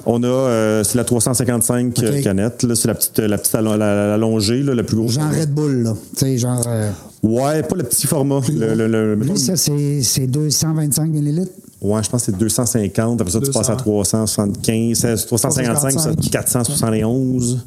on 0.08 0.22
a 0.22 0.26
euh, 0.28 0.84
c'est 0.84 0.96
la 0.96 1.02
355 1.04 1.98
OK. 1.98 2.20
canette. 2.22 2.62
là, 2.62 2.74
C'est 2.76 2.86
la 2.86 2.94
petite, 2.94 3.18
la 3.18 3.38
petite 3.38 3.54
allon- 3.56 3.76
la- 3.76 4.16
la 4.16 4.82
plus 4.84 4.96
grosse. 4.96 5.12
Genre 5.14 5.28
Red 5.30 5.52
Bull, 5.52 5.82
là. 5.82 5.94
Tu 6.16 6.20
sais, 6.20 6.38
genre. 6.38 6.62
euh, 6.68 6.90
Ouais, 7.24 7.62
pas 7.64 7.74
le 7.74 7.82
petit 7.82 8.06
format. 8.06 8.40
Le, 8.48 8.74
le- 8.76 8.86
le- 8.86 9.16
mettons- 9.16 9.32
lui, 9.32 9.40
ça, 9.40 9.56
c'est 9.56 10.02
c'est 10.02 10.28
225 10.28 11.10
millilitres. 11.10 11.50
Ouais, 11.82 12.00
je 12.04 12.08
pense 12.08 12.20
que 12.24 12.26
c'est 12.32 12.38
250. 12.38 13.20
Après 13.20 13.32
ça, 13.32 13.40
tu 13.40 13.46
200. 13.46 13.58
passes 13.58 13.70
à 13.70 13.74
375. 13.76 14.98
c'est 14.98 15.26
355, 15.26 15.98
ça, 15.98 16.10
471. 16.30 17.64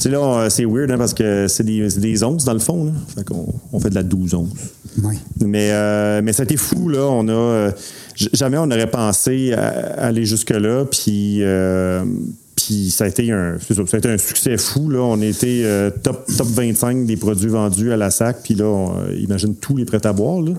Sais, 0.00 0.08
là, 0.08 0.48
c'est 0.48 0.64
weird 0.64 0.90
hein, 0.90 0.98
parce 0.98 1.12
que 1.14 1.46
c'est 1.48 1.62
des, 1.62 2.24
onces 2.24 2.44
dans 2.44 2.54
le 2.54 2.58
fond. 2.58 2.84
Là. 2.86 2.92
Fait 3.14 3.22
qu'on 3.24 3.46
on 3.72 3.80
fait 3.80 3.90
de 3.90 3.94
la 3.94 4.02
12 4.02 4.34
onces. 4.34 4.48
Oui. 5.04 5.16
Mais, 5.44 5.70
euh, 5.72 6.20
mais 6.24 6.32
ça 6.32 6.42
a 6.42 6.44
été 6.44 6.56
fou, 6.56 6.88
là. 6.88 7.00
On 7.02 7.28
a. 7.28 7.32
euh, 7.32 7.70
jamais 8.32 8.56
on 8.58 8.64
aurait 8.70 8.90
pensé 8.90 9.52
à- 9.52 10.06
aller 10.06 10.24
jusque-là. 10.24 10.84
Puis. 10.90 11.38
euh, 11.42 12.04
puis 12.56 12.90
ça 12.90 13.04
a 13.04 13.08
été 13.08 13.32
un, 13.32 13.56
c'est 13.66 13.72
ça, 13.72 13.82
ça 13.86 13.96
a 13.96 13.98
été 13.98 14.08
un 14.10 14.18
succès 14.18 14.56
fou. 14.58 14.90
Là. 14.90 15.00
On 15.00 15.20
était 15.22 15.62
euh, 15.64 15.90
top, 16.02 16.26
top 16.36 16.46
25 16.46 17.06
des 17.06 17.16
produits 17.16 17.48
vendus 17.48 17.90
à 17.90 17.96
la 17.96 18.10
SAC. 18.10 18.42
Puis 18.42 18.54
là, 18.54 18.66
on, 18.66 18.98
euh, 18.98 19.16
imagine 19.18 19.54
tous 19.54 19.76
les 19.76 19.86
prêts 19.86 20.04
à 20.06 20.12
boire. 20.12 20.42
Là. 20.42 20.52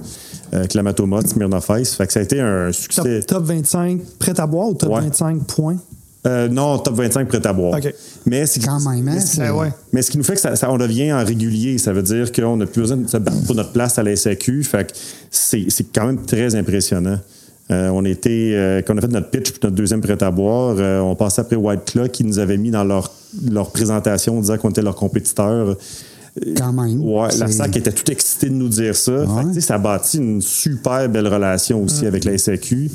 Euh, 0.53 0.65
Clamatomate, 0.65 1.27
Smirnoff 1.27 1.69
Ice. 1.79 1.93
Fait 1.95 2.07
que 2.07 2.13
ça 2.13 2.19
a 2.19 2.23
été 2.23 2.39
un 2.41 2.71
succès. 2.71 3.21
top 3.21 3.43
25 3.43 4.01
prêt 4.17 4.39
à 4.39 4.47
boire 4.47 4.69
ou 4.69 4.73
top 4.73 4.89
Ouais. 4.89 5.01
25 5.01 5.43
points? 5.45 5.77
Euh, 6.27 6.47
non, 6.49 6.77
top 6.77 6.95
25 6.97 7.27
prêt 7.27 7.45
à 7.47 7.51
boire. 7.53 7.79
Mais 8.27 8.45
c'est 8.45 8.59
Quand 8.63 8.79
même, 8.79 9.07
hein? 9.07 9.13
mais 9.15 9.19
c'est- 9.21 9.39
Ben 9.41 9.53
ouais. 9.53 9.69
mais 9.91 10.03
ce 10.03 10.11
qui 10.11 10.17
nous 10.19 10.23
fait 10.23 10.35
que 10.35 10.39
ça, 10.39 10.55
ça- 10.55 10.71
on 10.71 10.77
devient 10.77 11.11
en 11.13 11.25
régulier, 11.25 11.79
ça 11.79 11.93
veut 11.93 12.03
dire 12.03 12.31
qu'on 12.31 12.57
n'a 12.57 12.67
plus 12.67 12.81
besoin 12.81 12.97
de 12.97 13.07
se 13.07 13.17
battre 13.17 13.43
pour 13.45 13.55
notre 13.55 13.71
place 13.71 13.97
à 13.97 14.03
la 14.03 14.11
SAQ. 14.15 14.63
Fait 14.63 14.85
que 14.91 14.97
c'est 15.31 15.65
c'est 15.69 15.85
quand 15.91 16.05
même 16.05 16.21
très 16.23 16.53
impressionnant. 16.55 17.17
Euh, 17.71 17.89
on 17.89 18.05
était, 18.05 18.51
euh, 18.53 18.81
quand 18.85 18.93
on 18.93 18.97
a 18.97 19.01
fait 19.01 19.07
notre 19.07 19.29
pitch 19.31 19.51
pour 19.51 19.59
notre 19.63 19.75
deuxième 19.75 20.01
prêt 20.01 20.21
à 20.21 20.29
boire, 20.29 20.75
euh, 20.77 20.99
on 20.99 21.15
passait 21.15 21.41
après 21.41 21.55
White 21.55 21.85
Claw 21.85 22.07
qui 22.09 22.23
nous 22.23 22.37
avait 22.37 22.57
mis 22.57 22.69
dans 22.69 22.83
leur, 22.83 23.11
leur 23.49 23.71
présentation 23.71 24.37
en 24.37 24.41
disant 24.41 24.57
qu'on 24.57 24.69
était 24.69 24.81
leur 24.83 24.95
compétiteur. 24.95 25.75
Quand 26.55 26.71
même. 26.71 27.01
Ouais, 27.01 27.27
la 27.39 27.47
SAC 27.47 27.75
était 27.77 27.91
tout 27.91 28.09
excitée 28.09 28.47
de 28.49 28.53
nous 28.53 28.69
dire 28.69 28.95
ça. 28.95 29.11
Fait 29.19 29.25
que, 29.25 29.31
Ouais. 29.31 29.43
tu 29.47 29.53
sais, 29.55 29.61
ça 29.61 29.75
a 29.75 29.77
bâti 29.79 30.17
une 30.17 30.41
super 30.41 31.09
belle 31.09 31.27
relation 31.27 31.81
aussi 31.83 32.05
avec 32.07 32.23
la 32.25 32.33
SAQ. 32.37 32.89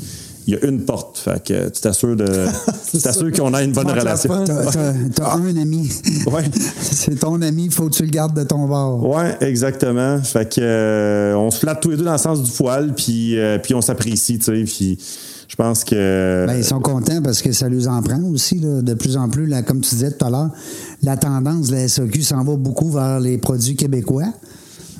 Il 0.47 0.53
y 0.53 0.55
a 0.57 0.65
une 0.65 0.85
porte. 0.85 1.17
Fait 1.17 1.43
que 1.43 1.67
tu 1.69 1.81
t'assures 1.81 2.15
de, 2.15 2.25
tu 2.91 2.97
t'assures 2.99 3.31
qu'on 3.33 3.53
a 3.53 3.63
une 3.63 3.73
bonne 3.73 3.91
relation. 3.91 4.43
T'as 4.45 5.35
un 5.35 5.57
ami. 5.57 5.89
Ouais. 6.27 6.43
c'est 6.81 7.19
ton 7.19 7.41
ami, 7.41 7.69
faut 7.69 7.89
que 7.89 7.95
tu 7.95 8.03
le 8.03 8.09
gardes 8.09 8.35
de 8.37 8.43
ton 8.43 8.65
bord. 8.67 9.05
Ouais, 9.07 9.35
exactement. 9.41 10.19
Fait 10.21 10.47
que 10.53 10.59
euh, 10.61 11.35
on 11.37 11.51
se 11.51 11.59
flatte 11.59 11.81
tous 11.81 11.91
les 11.91 11.97
deux 11.97 12.03
dans 12.05 12.11
le 12.13 12.17
sens 12.17 12.41
du 12.43 12.51
poil, 12.51 12.93
puis 12.95 13.37
euh, 13.37 13.57
puis 13.59 13.73
on 13.73 13.81
s'apprécie, 13.81 14.39
tu 14.39 14.45
sais. 14.45 14.63
Puis 14.63 14.97
je 15.47 15.55
pense 15.55 15.83
que 15.83 16.45
Ben, 16.47 16.57
ils 16.57 16.63
sont 16.65 16.79
contents 16.81 17.21
parce 17.21 17.41
que 17.41 17.51
ça 17.53 17.69
les 17.69 17.87
en 17.87 18.01
prend 18.01 18.21
aussi. 18.23 18.59
là, 18.59 18.81
de 18.81 18.93
plus 18.93 19.15
en 19.17 19.29
plus, 19.29 19.45
là, 19.47 19.61
comme 19.63 19.81
tu 19.81 19.95
disais 19.95 20.11
tout 20.11 20.25
à 20.25 20.29
l'heure, 20.29 20.49
la 21.03 21.15
tendance 21.17 21.67
de 21.69 21.75
la 21.75 21.87
SAQ 21.87 22.21
s'en 22.21 22.43
va 22.43 22.55
beaucoup 22.55 22.89
vers 22.89 23.19
les 23.19 23.37
produits 23.37 23.75
québécois. 23.75 24.25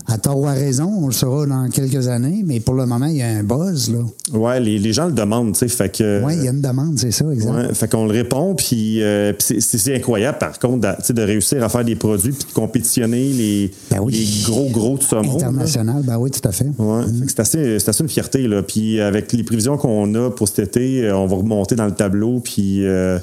À 0.10 0.18
tort 0.18 0.40
ou 0.40 0.48
à 0.48 0.54
raison, 0.54 0.90
on 1.02 1.08
le 1.08 1.14
saura 1.14 1.46
dans 1.46 1.68
quelques 1.70 2.08
années, 2.08 2.42
mais 2.46 2.62
pour 2.62 2.76
le 2.76 2.86
moment, 2.86 3.08
il 3.08 3.18
y 3.18 3.22
a 3.22 3.28
un 3.28 3.44
buzz. 3.44 3.92
Là. 3.92 4.00
ouais, 4.38 4.60
les, 4.62 4.80
les 4.80 4.94
gens 4.94 5.08
le 5.08 5.12
demandent, 5.12 5.52
tu 5.52 5.60
sais. 5.60 5.68
Fait 5.68 5.90
que 5.90 6.22
il 6.32 6.44
y 6.46 6.48
a 6.48 6.52
une 6.52 6.62
demande, 6.62 6.98
c'est 6.98 7.12
ça, 7.12 7.26
exact. 7.34 7.52
Ouais, 7.54 7.74
fait 7.74 7.92
qu'on 7.92 8.06
le 8.06 8.14
répond, 8.14 8.56
puis, 8.56 9.04
euh, 9.04 9.34
puis 9.34 9.62
c'est- 9.62 9.94
incroyable, 9.96 10.38
par 10.38 10.58
contre, 10.60 10.96
sais, 11.04 11.12
de 11.14 11.22
réussir 11.22 11.62
à 11.62 11.68
faire 11.68 11.84
des 11.84 11.96
produits 11.96 12.32
puis 12.32 12.48
de 12.48 12.54
compétitionner 12.54 13.30
les, 13.34 13.72
Ben 13.92 14.00
oui. 14.02 14.14
les 14.14 14.44
gros, 14.50 14.70
gros 14.70 14.98
de 14.98 15.04
ce 15.04 15.16
monde. 15.16 15.44
International, 15.44 16.02
ben 16.06 16.18
oui, 16.18 16.32
tout 16.32 16.48
à 16.48 16.52
fait. 16.54 16.68
Ouais, 16.78 17.04
fait 17.20 17.26
que 17.26 17.32
c'est 17.32 17.40
assez, 17.42 17.80
c'est 17.80 17.90
assez 17.90 18.04
une 18.04 18.10
fierté. 18.10 18.48
Là. 18.48 18.64
Puis 18.64 19.02
avec 19.02 19.34
les 19.34 19.44
prévisions 19.44 19.76
qu'on 19.78 20.14
a 20.16 20.30
pour 20.30 20.48
cet 20.48 20.60
été, 20.60 21.04
euh, 21.06 21.18
on 21.18 21.26
va 21.28 21.36
remonter 21.36 21.76
dans 21.76 21.86
le 21.86 21.92
tableau. 21.94 22.40
Puis 22.40 22.86
euh, 22.86 23.20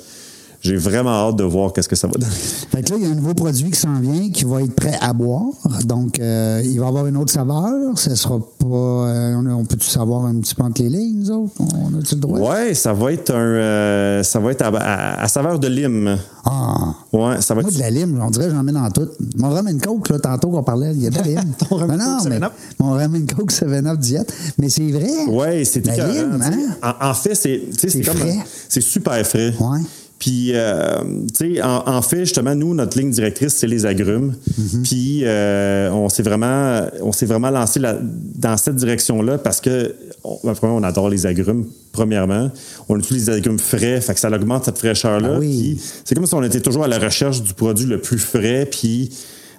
j'ai 0.65 0.77
vraiment 0.77 1.11
hâte 1.29 1.37
de 1.37 1.45
voir 1.45 1.75
qu'est-ce 1.75 1.89
que 1.91 1.95
ça 1.95 2.07
va 2.07 2.15
donner. 2.15 2.33
Fait 2.33 2.83
que 2.83 2.91
là, 2.93 2.97
il 2.99 3.03
y 3.05 3.07
a 3.07 3.11
un 3.11 3.15
nouveau 3.15 3.35
produit 3.35 3.71
qui 3.71 3.79
s'en 3.79 4.01
vient, 4.01 4.31
qui 4.31 4.45
va 4.45 4.63
être 4.63 4.75
prêt 4.75 4.97
à 4.99 5.13
boire. 5.13 5.43
Donc, 5.85 6.19
euh, 6.19 6.63
il 6.65 6.81
va 6.81 6.87
avoir 6.87 7.07
une 7.07 7.19
autre 7.19 7.33
saveur. 7.33 7.71
Ce 7.97 8.15
sera 8.15 8.39
pas. 8.39 8.67
euh, 8.67 9.35
on, 9.37 9.67
peut-tu 9.67 9.87
savoir 9.87 10.25
un 10.25 10.37
petit 10.41 10.55
peu 10.55 10.63
entre 10.63 10.81
les 10.83 10.89
lignes, 10.89 11.19
nous 11.21 11.31
autres? 11.31 11.53
On 11.61 11.99
a-tu 11.99 12.15
le 12.15 12.21
droit? 12.23 12.39
Ouais, 12.39 12.73
ça 12.73 12.95
va 12.95 13.13
être 13.13 13.31
un, 13.31 13.37
euh, 13.37 14.23
ça 14.23 14.41
va 14.41 14.53
être 14.53 14.63
à, 14.63 14.69
à- 14.69 15.23
à 15.25 15.29
saveur 15.29 15.59
de 15.59 15.69
lime. 15.69 16.17
Ah! 16.47 16.95
Ouais, 17.13 17.41
ça 17.43 17.55
va 17.55 17.61
Moi, 17.61 17.71
être. 17.71 17.77
de 17.77 17.81
la 17.83 17.91
lime, 17.91 18.19
on 18.23 18.31
dirait 18.31 18.47
que 18.49 18.55
j'en 18.55 18.63
mets 18.63 18.73
dans 18.73 18.91
tout. 18.91 19.09
Mon 19.37 19.51
rum 19.51 19.69
and 19.69 19.79
coke, 19.83 20.09
là, 20.09 20.19
tantôt 20.19 20.49
qu'on 20.49 20.63
parlait, 20.63 20.93
il 20.95 21.03
y 21.03 21.07
a 21.07 21.11
de 21.11 21.17
la 21.17 21.23
lime. 21.23 21.53
Ton 21.69 21.77
rum 21.77 21.89
Ben 21.89 21.97
non, 21.99 22.19
coke, 22.19 22.29
mais 22.31 22.39
7-Up. 22.39 22.53
mon 22.79 22.93
rum 22.93 23.15
and 23.15 23.37
coke 23.37 23.53
7-Up 23.53 23.99
diète. 23.99 24.33
Mais 24.59 24.71
c'est 24.71 24.91
vrai. 24.91 25.11
Ouais, 25.29 25.65
c'est 25.67 25.85
La 25.87 26.07
lime, 26.09 26.39
hein? 26.43 26.95
En, 27.03 27.11
en 27.11 27.15
fait, 27.15 27.35
c'est, 27.35 27.63
c'est 27.77 28.01
comme, 28.01 28.17
frais. 28.17 28.39
c'est 28.69 28.81
super 28.81 29.27
frais. 29.27 29.53
Ouais. 29.61 29.81
Puis, 30.19 30.53
euh, 30.55 31.03
tu 31.37 31.57
sais, 31.57 31.63
en, 31.63 31.83
en 31.87 32.03
fait, 32.03 32.21
justement, 32.21 32.55
nous, 32.55 32.75
notre 32.75 32.99
ligne 32.99 33.11
directrice, 33.11 33.55
c'est 33.55 33.67
les 33.67 33.85
agrumes. 33.85 34.35
Mm-hmm. 34.59 34.83
Puis, 34.83 35.21
euh, 35.25 35.91
on 35.91 36.09
s'est 36.09 36.23
vraiment, 36.23 36.87
on 37.03 37.13
s'est 37.13 37.27
vraiment 37.27 37.51
lancé 37.51 37.81
dans 37.81 38.57
cette 38.57 38.77
direction-là 38.77 39.39
parce 39.39 39.61
que, 39.61 39.95
on, 40.23 40.39
ben, 40.45 40.55
premièrement, 40.55 40.81
on 40.81 40.89
adore 40.89 41.11
les 41.11 41.27
agrumes. 41.27 41.67
Premièrement, 41.93 42.51
on 42.89 42.99
utilise 42.99 43.27
des 43.27 43.33
agrumes 43.33 43.59
frais, 43.59 44.01
fait 44.01 44.15
que 44.15 44.21
ça 44.21 44.31
augmente 44.31 44.65
cette 44.65 44.79
fraîcheur-là. 44.79 45.33
Ah 45.35 45.39
oui. 45.39 45.81
C'est 46.05 46.15
comme 46.15 46.27
si 46.27 46.35
on 46.35 46.43
était 46.43 46.61
toujours 46.61 46.85
à 46.85 46.89
la 46.89 46.99
recherche 46.99 47.43
du 47.43 47.53
produit 47.53 47.87
le 47.87 48.01
plus 48.01 48.19
frais. 48.19 48.67
Puis, 48.71 49.11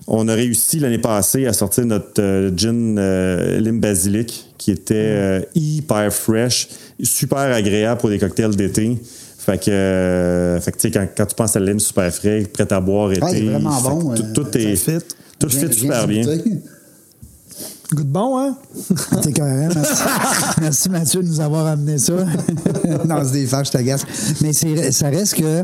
on 0.08 0.28
a 0.28 0.34
réussi 0.36 0.80
l'année 0.80 1.00
passée 1.00 1.48
à 1.48 1.54
sortir 1.54 1.86
notre 1.86 2.22
euh, 2.22 2.52
gin 2.56 2.98
euh, 2.98 3.60
lime 3.60 3.80
basilic 3.80 4.52
qui 4.58 4.72
était 4.72 4.96
euh, 4.96 5.42
hyper 5.56 6.14
fresh, 6.14 6.68
super 7.02 7.40
agréable 7.40 8.00
pour 8.00 8.10
des 8.10 8.20
cocktails 8.20 8.56
d'été. 8.56 8.98
Fait 9.46 9.64
que, 9.64 9.70
euh, 9.70 10.60
fait 10.60 10.72
que 10.72 10.78
tu 10.78 10.88
sais, 10.88 10.92
quand, 10.92 11.08
quand 11.16 11.26
tu 11.28 11.36
penses 11.36 11.56
à 11.56 11.60
la 11.60 11.68
lime 11.68 11.80
super 11.80 12.12
frais, 12.12 12.48
prêt 12.52 12.72
à 12.74 12.80
boire 12.80 13.12
été, 13.12 13.22
Ah, 13.22 13.30
il 13.32 13.46
est 13.46 13.50
vraiment 13.52 13.80
bon, 13.82 14.16
tout, 14.16 14.24
euh, 14.24 14.34
tout 14.34 14.58
est, 14.58 14.76
fit. 14.76 14.98
tout 15.38 15.50
fit 15.50 15.72
super 15.72 16.08
bien. 16.08 16.24
Goûter. 17.92 17.96
Goût 17.96 18.04
de 18.04 18.10
bon, 18.10 18.38
hein? 18.40 18.56
T'es 19.22 19.32
cohérent. 19.34 19.70
Merci. 19.76 20.04
Merci, 20.62 20.90
Mathieu 20.90 21.22
de 21.24 21.28
nous 21.28 21.40
avoir 21.42 21.66
amené 21.68 21.98
ça. 21.98 22.14
non, 23.08 23.18
c'est 23.26 23.32
des 23.34 23.46
fâches, 23.46 23.68
je 23.68 23.72
t'agace. 23.74 24.06
Mais 24.42 24.54
c'est- 24.54 24.92
ça 24.92 25.10
reste 25.10 25.36
que, 25.36 25.64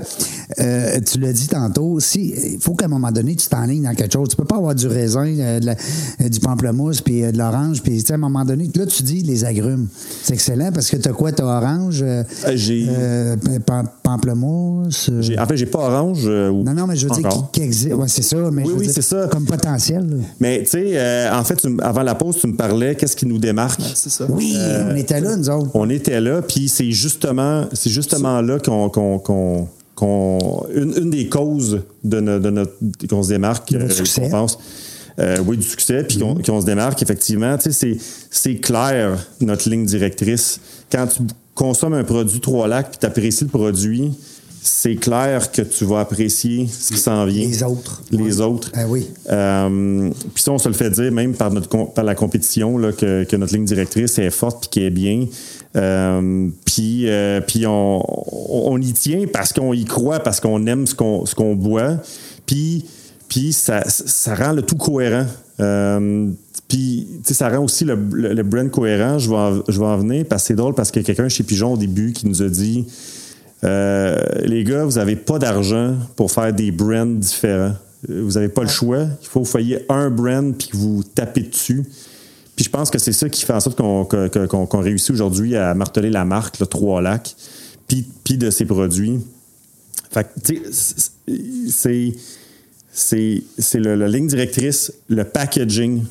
euh, 0.59 0.99
tu 1.01 1.19
l'as 1.19 1.33
dit 1.33 1.47
tantôt, 1.47 1.99
si, 1.99 2.33
il 2.53 2.59
faut 2.59 2.73
qu'à 2.73 2.85
un 2.85 2.89
moment 2.89 3.11
donné, 3.11 3.35
tu 3.35 3.47
t'enlignes 3.47 3.83
dans 3.83 3.93
quelque 3.95 4.13
chose. 4.13 4.29
Tu 4.29 4.35
peux 4.35 4.45
pas 4.45 4.57
avoir 4.57 4.75
du 4.75 4.87
raisin, 4.87 5.25
euh, 5.39 5.59
de 5.59 5.65
la- 5.65 5.75
euh, 6.21 6.29
du 6.29 6.39
pamplemousse, 6.39 7.01
puis 7.01 7.23
euh, 7.23 7.31
de 7.31 7.37
l'orange, 7.37 7.81
puis 7.81 7.97
tu 7.99 8.05
sais, 8.07 8.13
à 8.13 8.15
un 8.15 8.19
moment 8.19 8.45
donné, 8.45 8.69
là, 8.75 8.85
tu 8.85 9.03
dis 9.03 9.21
les 9.23 9.45
agrumes. 9.45 9.87
C'est 10.23 10.33
excellent 10.33 10.71
parce 10.71 10.89
que 10.89 10.97
t'as 10.97 11.11
quoi? 11.13 11.31
T'as 11.31 11.43
orange, 11.45 12.01
euh, 12.01 12.23
Euh, 12.45 12.51
j'ai- 12.55 12.87
euh, 12.89 13.35
pam- 13.65 13.87
pamplemousse. 14.03 15.09
euh, 15.11 15.21
J'ai- 15.21 15.39
En 15.39 15.45
fait, 15.45 15.57
j'ai 15.57 15.65
pas 15.65 15.79
orange. 15.79 16.23
euh, 16.25 16.49
ou- 16.49 16.63
non, 16.63 16.73
non, 16.73 16.87
mais 16.87 16.95
je 16.95 17.07
veux 17.07 17.13
dire 17.15 17.25
encore. 17.25 17.51
qui, 17.51 17.59
qui 17.61 17.65
existe. 17.65 17.93
Ouais, 17.93 18.07
c'est 18.07 18.21
ça. 18.21 18.37
Mais 18.51 18.63
Oui, 18.63 18.73
oui, 18.77 18.85
dire, 18.85 18.93
c'est 18.93 19.01
ça. 19.01 19.27
Comme 19.31 19.45
potentiel. 19.45 20.07
là. 20.09 20.17
Mais 20.39 20.59
tu 20.63 20.71
sais, 20.71 20.83
euh, 20.95 21.33
en 21.33 21.43
fait, 21.43 21.55
tu 21.55 21.67
avant 21.81 22.03
la 22.03 22.10
pause, 22.15 22.37
tu 22.39 22.47
me 22.47 22.55
parlais, 22.55 22.95
qu'est-ce 22.95 23.15
qui 23.15 23.25
nous 23.25 23.37
démarque? 23.37 23.81
C'est 23.95 24.09
ça. 24.09 24.25
Oui, 24.29 24.55
on 24.91 24.95
était 24.95 25.19
là, 25.21 25.35
nous 25.35 25.49
autres. 25.49 25.69
On 25.73 25.89
était 25.89 26.19
là, 26.21 26.41
puis 26.41 26.67
c'est 26.69 26.91
justement, 26.91 27.65
c'est 27.73 27.89
justement 27.89 28.41
là 28.41 28.59
qu'on, 28.59 28.89
qu'on- 28.89 29.19
qu'on- 29.19 29.67
qu'on- 29.95 30.65
une, 30.73 30.93
une 30.97 31.09
des 31.09 31.27
causes 31.29 31.81
de, 32.03 32.19
no- 32.19 32.39
de 32.39 32.49
notre, 32.49 32.73
qu'on 33.09 33.23
se 33.23 33.29
démarque, 33.29 33.71
De 33.71 33.79
votre 33.79 34.19
euh, 34.21 34.29
pense. 34.29 34.57
Euh, 35.19 35.37
oui, 35.45 35.57
du 35.57 35.63
succès, 35.67 36.03
puis 36.03 36.17
qu'on, 36.19 36.35
qu'on 36.35 36.61
se 36.61 36.65
démarque, 36.65 37.01
effectivement. 37.03 37.57
Tu 37.57 37.71
sais, 37.71 37.71
c'est, 37.71 37.97
c'est 38.31 38.55
clair, 38.55 39.17
notre 39.41 39.69
ligne 39.69 39.85
directrice. 39.85 40.59
Quand 40.91 41.05
tu 41.07 41.21
consommes 41.53 41.93
un 41.93 42.03
produit 42.05 42.39
Trois 42.39 42.67
Lacs, 42.67 42.91
puis 42.91 42.99
tu 42.99 43.05
apprécies 43.05 43.43
le 43.43 43.49
produit, 43.49 44.13
c'est 44.63 44.95
clair 44.95 45.51
que 45.51 45.61
tu 45.63 45.85
vas 45.85 46.01
apprécier 46.01 46.67
ce 46.67 46.93
qui 46.93 46.99
s'en 46.99 47.25
vient. 47.25 47.47
Les 47.47 47.63
autres. 47.63 48.03
Les 48.11 48.41
autres. 48.41 48.71
Ah 48.75 48.85
oui. 48.87 49.07
Euh, 49.29 50.09
puis 50.33 50.43
ça, 50.43 50.51
on 50.51 50.57
se 50.59 50.67
le 50.69 50.75
fait 50.75 50.89
dire 50.89 51.11
même 51.11 51.33
par, 51.33 51.51
notre, 51.51 51.67
com- 51.67 51.87
par 51.93 52.03
la 52.03 52.13
compétition, 52.15 52.77
là, 52.77 52.91
que, 52.91 53.23
que 53.23 53.35
notre 53.35 53.53
ligne 53.53 53.65
directrice 53.65 54.19
est 54.19 54.29
forte 54.29 54.61
puis 54.61 54.69
qu'elle 54.69 54.83
est 54.83 54.89
bien. 54.91 55.25
Euh, 55.75 56.47
puis 56.65 57.09
euh, 57.09 57.41
puis 57.41 57.65
on, 57.65 58.03
on, 58.71 58.79
y 58.81 58.93
tient 58.93 59.25
parce 59.31 59.53
qu'on 59.53 59.73
y 59.73 59.85
croit, 59.85 60.19
parce 60.19 60.39
qu'on 60.39 60.65
aime 60.67 60.85
ce 60.85 60.93
qu'on 60.95 61.25
ce 61.25 61.33
qu'on 61.33 61.55
boit. 61.55 61.97
Puis, 62.45 62.85
puis 63.29 63.53
ça, 63.53 63.83
ça 63.87 64.35
rend 64.35 64.51
le 64.51 64.61
tout 64.61 64.75
cohérent. 64.75 65.25
Puis, 66.67 67.07
ça 67.23 67.49
rend 67.49 67.63
aussi 67.65 67.83
le, 67.83 67.97
le, 68.13 68.33
le 68.33 68.43
brand 68.43 68.69
cohérent. 68.71 69.19
Je 69.19 69.29
vais, 69.29 69.35
en, 69.35 69.61
je 69.67 69.79
vais 69.79 69.85
en 69.85 69.97
venir 69.97 70.25
parce 70.25 70.43
que 70.43 70.47
c'est 70.47 70.55
drôle 70.55 70.73
parce 70.73 70.89
qu'il 70.89 71.01
y 71.01 71.05
a 71.05 71.07
quelqu'un 71.07 71.27
chez 71.29 71.43
Pigeon 71.43 71.73
au 71.73 71.77
début 71.77 72.13
qui 72.13 72.27
nous 72.27 72.41
a 72.41 72.47
dit 72.47 72.85
euh, 73.63 74.19
les 74.43 74.63
gars, 74.63 74.85
vous 74.85 74.93
n'avez 74.97 75.15
pas 75.15 75.37
d'argent 75.39 75.95
pour 76.15 76.31
faire 76.31 76.51
des 76.53 76.71
brands 76.71 77.05
différents. 77.05 77.75
Euh, 78.09 78.21
Vous 78.23 78.31
n'avez 78.31 78.49
pas 78.49 78.63
le 78.63 78.69
choix. 78.69 79.05
Il 79.21 79.27
faut 79.27 79.41
que 79.41 79.45
vous 79.45 79.51
soyez 79.51 79.85
un 79.89 80.09
brand 80.09 80.55
puis 80.57 80.69
que 80.69 80.77
vous 80.77 81.03
tapez 81.03 81.41
dessus. 81.41 81.83
Puis 82.55 82.65
je 82.65 82.69
pense 82.69 82.89
que 82.89 82.97
c'est 82.99 83.13
ça 83.13 83.29
qui 83.29 83.45
fait 83.45 83.53
en 83.53 83.59
sorte 83.59 83.77
qu'on 83.77 84.79
réussit 84.81 85.11
aujourd'hui 85.11 85.55
à 85.55 85.73
marteler 85.75 86.09
la 86.09 86.25
marque, 86.25 86.59
le 86.59 86.65
Trois 86.65 87.01
Lacs, 87.01 87.35
puis, 87.87 88.05
puis 88.23 88.37
de 88.37 88.49
ses 88.49 88.65
produits. 88.65 89.19
Fait 90.09 90.23
que, 90.25 90.39
tu 90.43 90.61
sais, 90.71 91.11
c'est- 91.69 92.13
c'est 92.93 93.43
c'est 93.57 93.79
le- 93.79 93.95
la 93.95 94.07
ligne 94.09 94.27
directrice, 94.27 94.91
le 95.07 95.23
packaging. 95.23 96.03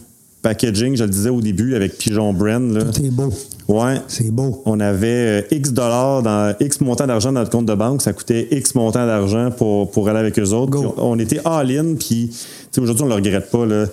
Packaging, 0.43 0.97
je 0.97 1.05
le 1.05 1.11
disais 1.11 1.29
au 1.29 1.41
début 1.41 1.75
avec 1.75 1.99
Pigeon 1.99 2.33
Brand. 2.33 2.73
Là. 2.73 2.85
C'est 2.93 3.11
beau. 3.11 3.33
Ouais. 3.69 4.01
C'est 4.09 4.31
beau. 4.31 4.63
On 4.65 4.81
avait 4.81 5.43
euh, 5.43 5.55
X 5.55 5.73
dollars, 5.73 6.23
dans 6.23 6.55
X 6.59 6.81
montant 6.81 7.07
d'argent 7.07 7.31
dans 7.33 7.41
notre 7.41 7.51
compte 7.51 7.67
de 7.67 7.75
banque. 7.75 8.03
Ça 8.03 8.13
coûtait 8.13 8.49
X 8.51 8.75
montant 8.75 9.07
d'argent 9.07 9.51
pour, 9.51 9.91
pour 9.91 10.09
aller 10.09 10.19
avec 10.19 10.39
eux 10.39 10.51
autres. 10.51 10.71
Go. 10.71 10.95
On 10.97 11.19
était 11.19 11.41
all-in. 11.45 11.95
Puis 11.95 12.31
aujourd'hui, 12.79 13.03
on 13.03 13.07
ne 13.07 13.11
le 13.11 13.17
regrette 13.17 13.51
pas. 13.51 13.67
Là. 13.67 13.87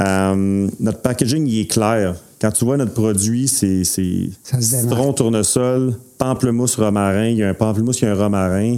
Euh, 0.00 0.68
notre 0.80 0.98
packaging, 1.00 1.46
il 1.46 1.60
est 1.60 1.66
clair. 1.70 2.16
Quand 2.40 2.50
tu 2.50 2.64
vois 2.64 2.76
notre 2.76 2.92
produit, 2.92 3.48
c'est 3.48 3.84
citron, 3.84 5.14
tournesol, 5.14 5.94
pamplemousse, 6.18 6.76
romarin. 6.76 7.28
Il 7.28 7.38
y 7.38 7.42
a 7.42 7.48
un 7.48 7.54
pamplemousse, 7.54 8.00
il 8.00 8.04
y 8.04 8.08
a 8.08 8.12
un 8.12 8.16
romarin. 8.16 8.76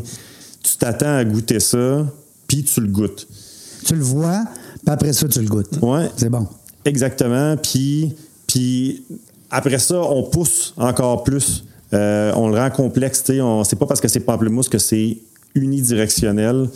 Tu 0.62 0.77
t'attends 0.79 1.16
à 1.16 1.24
goûter 1.24 1.59
ça, 1.59 2.07
puis 2.47 2.62
tu 2.62 2.81
le 2.81 2.89
goûtes. 2.89 3.27
Tu 3.85 3.97
le 3.97 4.03
vois, 4.03 4.45
puis 4.85 4.93
après 4.93 5.12
ça, 5.12 5.27
tu 5.27 5.41
le 5.41 5.49
goûtes. 5.49 5.79
Ouais. 5.83 6.09
C'est 6.16 6.29
bon. 6.29 6.47
Exactement. 6.87 7.57
Puis, 7.57 8.14
puis 8.47 9.05
après 9.51 9.78
ça, 9.78 10.01
on 10.01 10.22
pousse 10.22 10.72
encore 10.76 11.22
plus. 11.24 11.64
Euh, 11.93 12.32
on 12.37 12.49
le 12.49 12.59
rend 12.59 12.70
complexe. 12.70 13.22
On- 13.41 13.62
C'est 13.64 13.76
pas 13.76 13.87
parce 13.87 14.01
que 14.01 14.09
c'est 14.09 14.20
pamplemousse 14.20 14.68
que 14.68 14.78
c'est 14.78 15.18
unidirectionnel. 15.55 16.68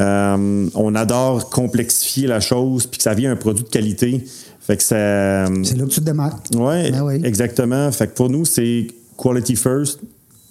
Euh, 0.00 0.68
on 0.74 0.94
adore 0.94 1.50
complexifier 1.50 2.26
la 2.28 2.40
chose 2.40 2.86
puis 2.86 2.98
que 2.98 3.02
ça 3.02 3.14
vient 3.14 3.32
un 3.32 3.36
produit 3.36 3.64
de 3.64 3.68
qualité. 3.68 4.24
Fait 4.60 4.76
que 4.76 4.82
ça. 4.82 5.46
C'est 5.64 5.76
là 5.76 5.84
que 5.84 5.90
tu 5.90 6.00
te 6.00 6.04
démarques. 6.04 6.46
Ouais, 6.54 6.90
Ben 6.90 7.02
oui. 7.02 7.20
exactement. 7.24 7.90
Fait 7.90 8.06
que 8.08 8.12
pour 8.14 8.28
nous, 8.30 8.44
c'est 8.44 8.86
quality 9.16 9.56
first, 9.56 10.00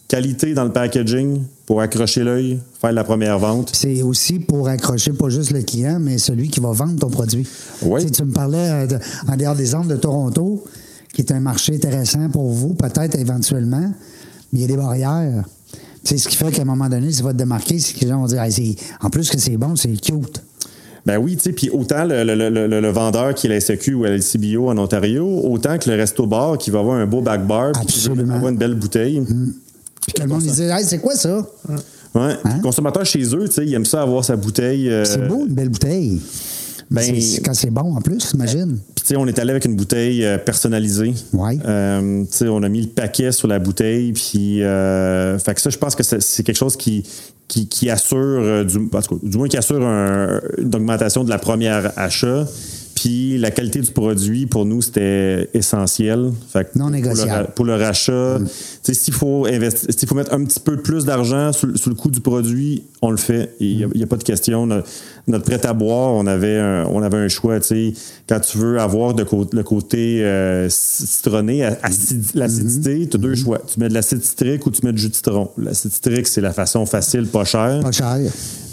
qualité 0.08 0.54
dans 0.54 0.64
le 0.64 0.72
packaging 0.72 1.42
pour 1.66 1.82
accrocher 1.82 2.24
l'œil, 2.24 2.60
faire 2.80 2.92
la 2.94 3.04
première 3.04 3.38
vente. 3.40 3.72
C'est 3.74 4.02
aussi 4.02 4.40
pour 4.40 4.68
accrocher 4.70 5.12
pas 5.14 5.30
juste 5.30 5.52
le 5.52 5.62
client, 5.62 6.00
mais 6.00 6.18
celui 6.18 6.50
qui 6.50 6.60
va 6.60 6.72
vendre 6.72 6.98
ton 7.00 7.10
produit. 7.10 7.46
Oui. 7.82 8.02
Tu 8.02 8.08
sais, 8.08 8.14
tu 8.14 8.24
me 8.24 8.32
parlais 8.32 8.58
euh, 8.70 8.88
de- 8.88 9.00
en 9.28 9.36
dehors 9.36 9.56
des 9.56 9.76
Andes 9.76 9.88
de 9.90 9.96
Toronto, 9.98 10.64
qui 11.14 11.22
est 11.22 11.32
un 11.32 11.40
marché 11.40 11.76
intéressant 11.76 12.30
pour 12.30 12.50
vous, 12.50 12.74
peut-être 12.74 13.18
éventuellement, 13.20 13.92
mais 14.54 14.60
il 14.60 14.62
y 14.62 14.64
a 14.64 14.68
des 14.68 14.78
barrières. 14.78 15.44
Sais, 16.04 16.18
ce 16.18 16.30
qui 16.30 16.38
fait 16.38 16.52
qu'à 16.52 16.62
un 16.62 16.66
moment 16.66 16.88
donné, 16.88 17.12
ça 17.12 17.24
va 17.24 17.34
te 17.34 17.38
démarquer, 17.38 17.80
c'est 17.80 17.94
que 17.94 18.00
les 18.02 18.08
gens 18.08 18.20
vont 18.22 18.28
dire 18.28 18.42
Hey, 18.42 18.52
c'est- 18.52 18.76
en 19.02 19.10
plus 19.10 19.30
que 19.30 19.38
c'est 19.38 19.58
bon, 19.58 19.76
c'est 19.76 19.90
cute. 20.00 20.42
Ben 21.06 21.18
oui, 21.18 21.36
tu 21.38 21.44
sais, 21.44 21.52
puis 21.54 21.70
autant 21.70 22.04
le, 22.06 22.24
le- 22.24 22.36
le- 22.50 22.68
le- 22.82 22.90
vendeur 22.90 23.34
qui 23.34 23.48
est 23.48 23.50
la 23.50 23.60
SQ 23.62 23.94
ou 23.96 24.04
la 24.04 24.12
LCBO 24.18 24.70
en 24.70 24.78
Ontario, 24.78 25.26
autant 25.46 25.78
que 25.78 25.90
le 25.90 25.96
resto-bar 25.98 26.58
qui 26.58 26.70
va 26.70 26.80
avoir 26.80 26.98
un 26.98 27.06
beau 27.06 27.22
back 27.22 27.46
bar 27.48 27.72
puis 27.74 27.86
qui 27.86 28.08
Absolument. 28.10 28.34
avoir 28.36 28.52
une 28.52 28.58
belle 28.58 28.76
bouteille. 28.76 29.22
Puis 30.08 30.14
que 30.16 30.22
le 30.24 30.28
monde 30.28 30.42
il 30.44 30.52
dit 30.52 30.64
Hey, 30.64 30.84
c'est 30.84 30.98
quoi 31.00 31.16
ça? 31.16 31.46
Ouais. 32.16 32.36
Puis 32.44 32.54
Le 32.58 32.62
consommateur 32.64 33.06
chez 33.06 33.22
eux, 33.36 33.46
tu 33.48 33.52
sais, 33.54 33.66
il 33.66 33.74
aime 33.76 33.86
ça 33.86 34.02
avoir 34.02 34.26
sa 34.26 34.36
bouteille. 34.36 34.90
euh, 34.90 35.02
Hein? 35.04 35.06
C'est 35.06 35.28
beau, 35.28 35.46
une 35.46 35.54
belle 35.54 35.70
bouteille. 35.70 36.20
ben- 36.90 37.02
C'est- 37.04 37.42
quand 37.44 37.54
c'est 37.54 37.70
bon 37.70 37.96
en 37.96 38.02
plus, 38.02 38.32
imagine. 38.34 38.78
Puis 38.96 39.04
tu 39.04 39.08
sais, 39.08 39.16
on 39.18 39.28
est 39.28 39.38
allé 39.40 39.52
avec 39.52 39.66
une 39.66 39.76
bouteille 39.76 40.26
euh, 40.26 40.38
personnalisée. 40.38 41.14
Ouais. 41.34 41.60
Euh, 41.66 42.22
tu 42.24 42.28
sais, 42.32 42.48
on 42.48 42.64
a 42.64 42.70
mis 42.70 42.82
le 42.82 42.88
paquet 42.88 43.32
sur 43.34 43.48
la 43.50 43.60
bouteille, 43.60 44.14
puis 44.14 44.64
euh, 44.64 45.38
fait 45.38 45.54
que 45.54 45.62
ça, 45.62 45.70
je 45.70 45.78
pense 45.78 45.96
que 45.96 46.04
c'est 46.04 46.44
quelque 46.44 46.56
chose 46.58 46.78
qui 46.78 47.04
qui, 47.50 47.68
qui 47.68 47.90
assure 47.90 48.66
du, 48.66 48.78
en 48.78 49.02
tout 49.02 49.16
cas, 49.20 49.22
du 49.24 49.38
moins 49.38 49.48
qui 49.48 49.56
assure 49.58 49.82
un- 49.86 50.42
une 50.58 50.74
augmentation 50.76 51.24
de 51.24 51.30
la 51.30 51.38
première 51.40 51.92
achat. 51.98 52.46
Puis 52.96 53.38
la 53.38 53.52
qualité 53.52 53.80
du 53.80 53.92
produit, 53.92 54.48
pour 54.48 54.66
nous, 54.66 54.82
c'était 54.82 55.50
essentiel. 55.54 56.32
Fait 56.52 56.66
que 56.66 56.78
Non 56.80 56.86
pour 56.86 56.90
le 56.92 56.96
négociable. 56.98 57.32
ra- 57.32 57.44
Pour 57.46 57.66
le, 57.66 57.76
rachat, 57.76 58.40
sais, 58.40 58.77
s'il 58.94 59.14
faut 59.14 59.46
investir, 59.46 59.90
s'il 59.90 60.08
faut 60.08 60.16
mettre 60.16 60.34
un 60.34 60.44
petit 60.44 60.60
peu 60.60 60.78
plus 60.78 61.06
d'argent 61.06 61.52
sur, 61.54 61.68
le 61.68 61.96
coût 61.96 62.12
du 62.12 62.22
produit, 62.22 62.84
on 63.02 63.12
le 63.12 63.18
fait. 63.18 63.56
Il 63.60 63.88
n'y 63.96 64.04
a, 64.04 64.08
pas 64.08 64.18
de 64.18 64.24
question. 64.24 64.66
Notre, 64.66 64.88
notre 65.28 65.46
prêt 65.46 65.66
à 65.66 65.74
boire, 65.74 66.14
on 66.14 66.26
avait 66.28 66.58
un, 66.58 66.86
on 66.86 67.02
avait 67.02 67.18
un 67.18 67.28
choix. 67.28 67.60
Quand 68.28 68.40
tu 68.40 68.58
veux 68.58 68.80
avoir 68.80 69.14
de 69.14 69.26
le 69.54 69.64
côté 69.64 70.24
euh, 70.24 70.68
citronné, 70.70 71.64
acide- 71.84 72.36
l'acidité, 72.36 73.08
tu 73.08 73.18
as 73.18 73.20
deux 73.20 73.36
choix. 73.36 73.60
Tu 73.68 73.80
mets 73.80 73.90
de 73.90 73.94
l'acide 73.94 74.24
citrique 74.24 74.66
ou 74.66 74.72
tu 74.72 74.86
mets 74.86 74.94
du 74.94 75.02
jus 75.02 75.10
de 75.10 75.16
citron. 75.16 75.50
L'acide 75.58 75.92
citrique, 75.92 76.28
c'est 76.28 76.42
la 76.42 76.54
façon 76.54 76.86
facile, 76.86 77.28
pas 77.28 77.46
chère. 77.46 77.82
Pas 77.82 77.92
cher. 77.92 78.18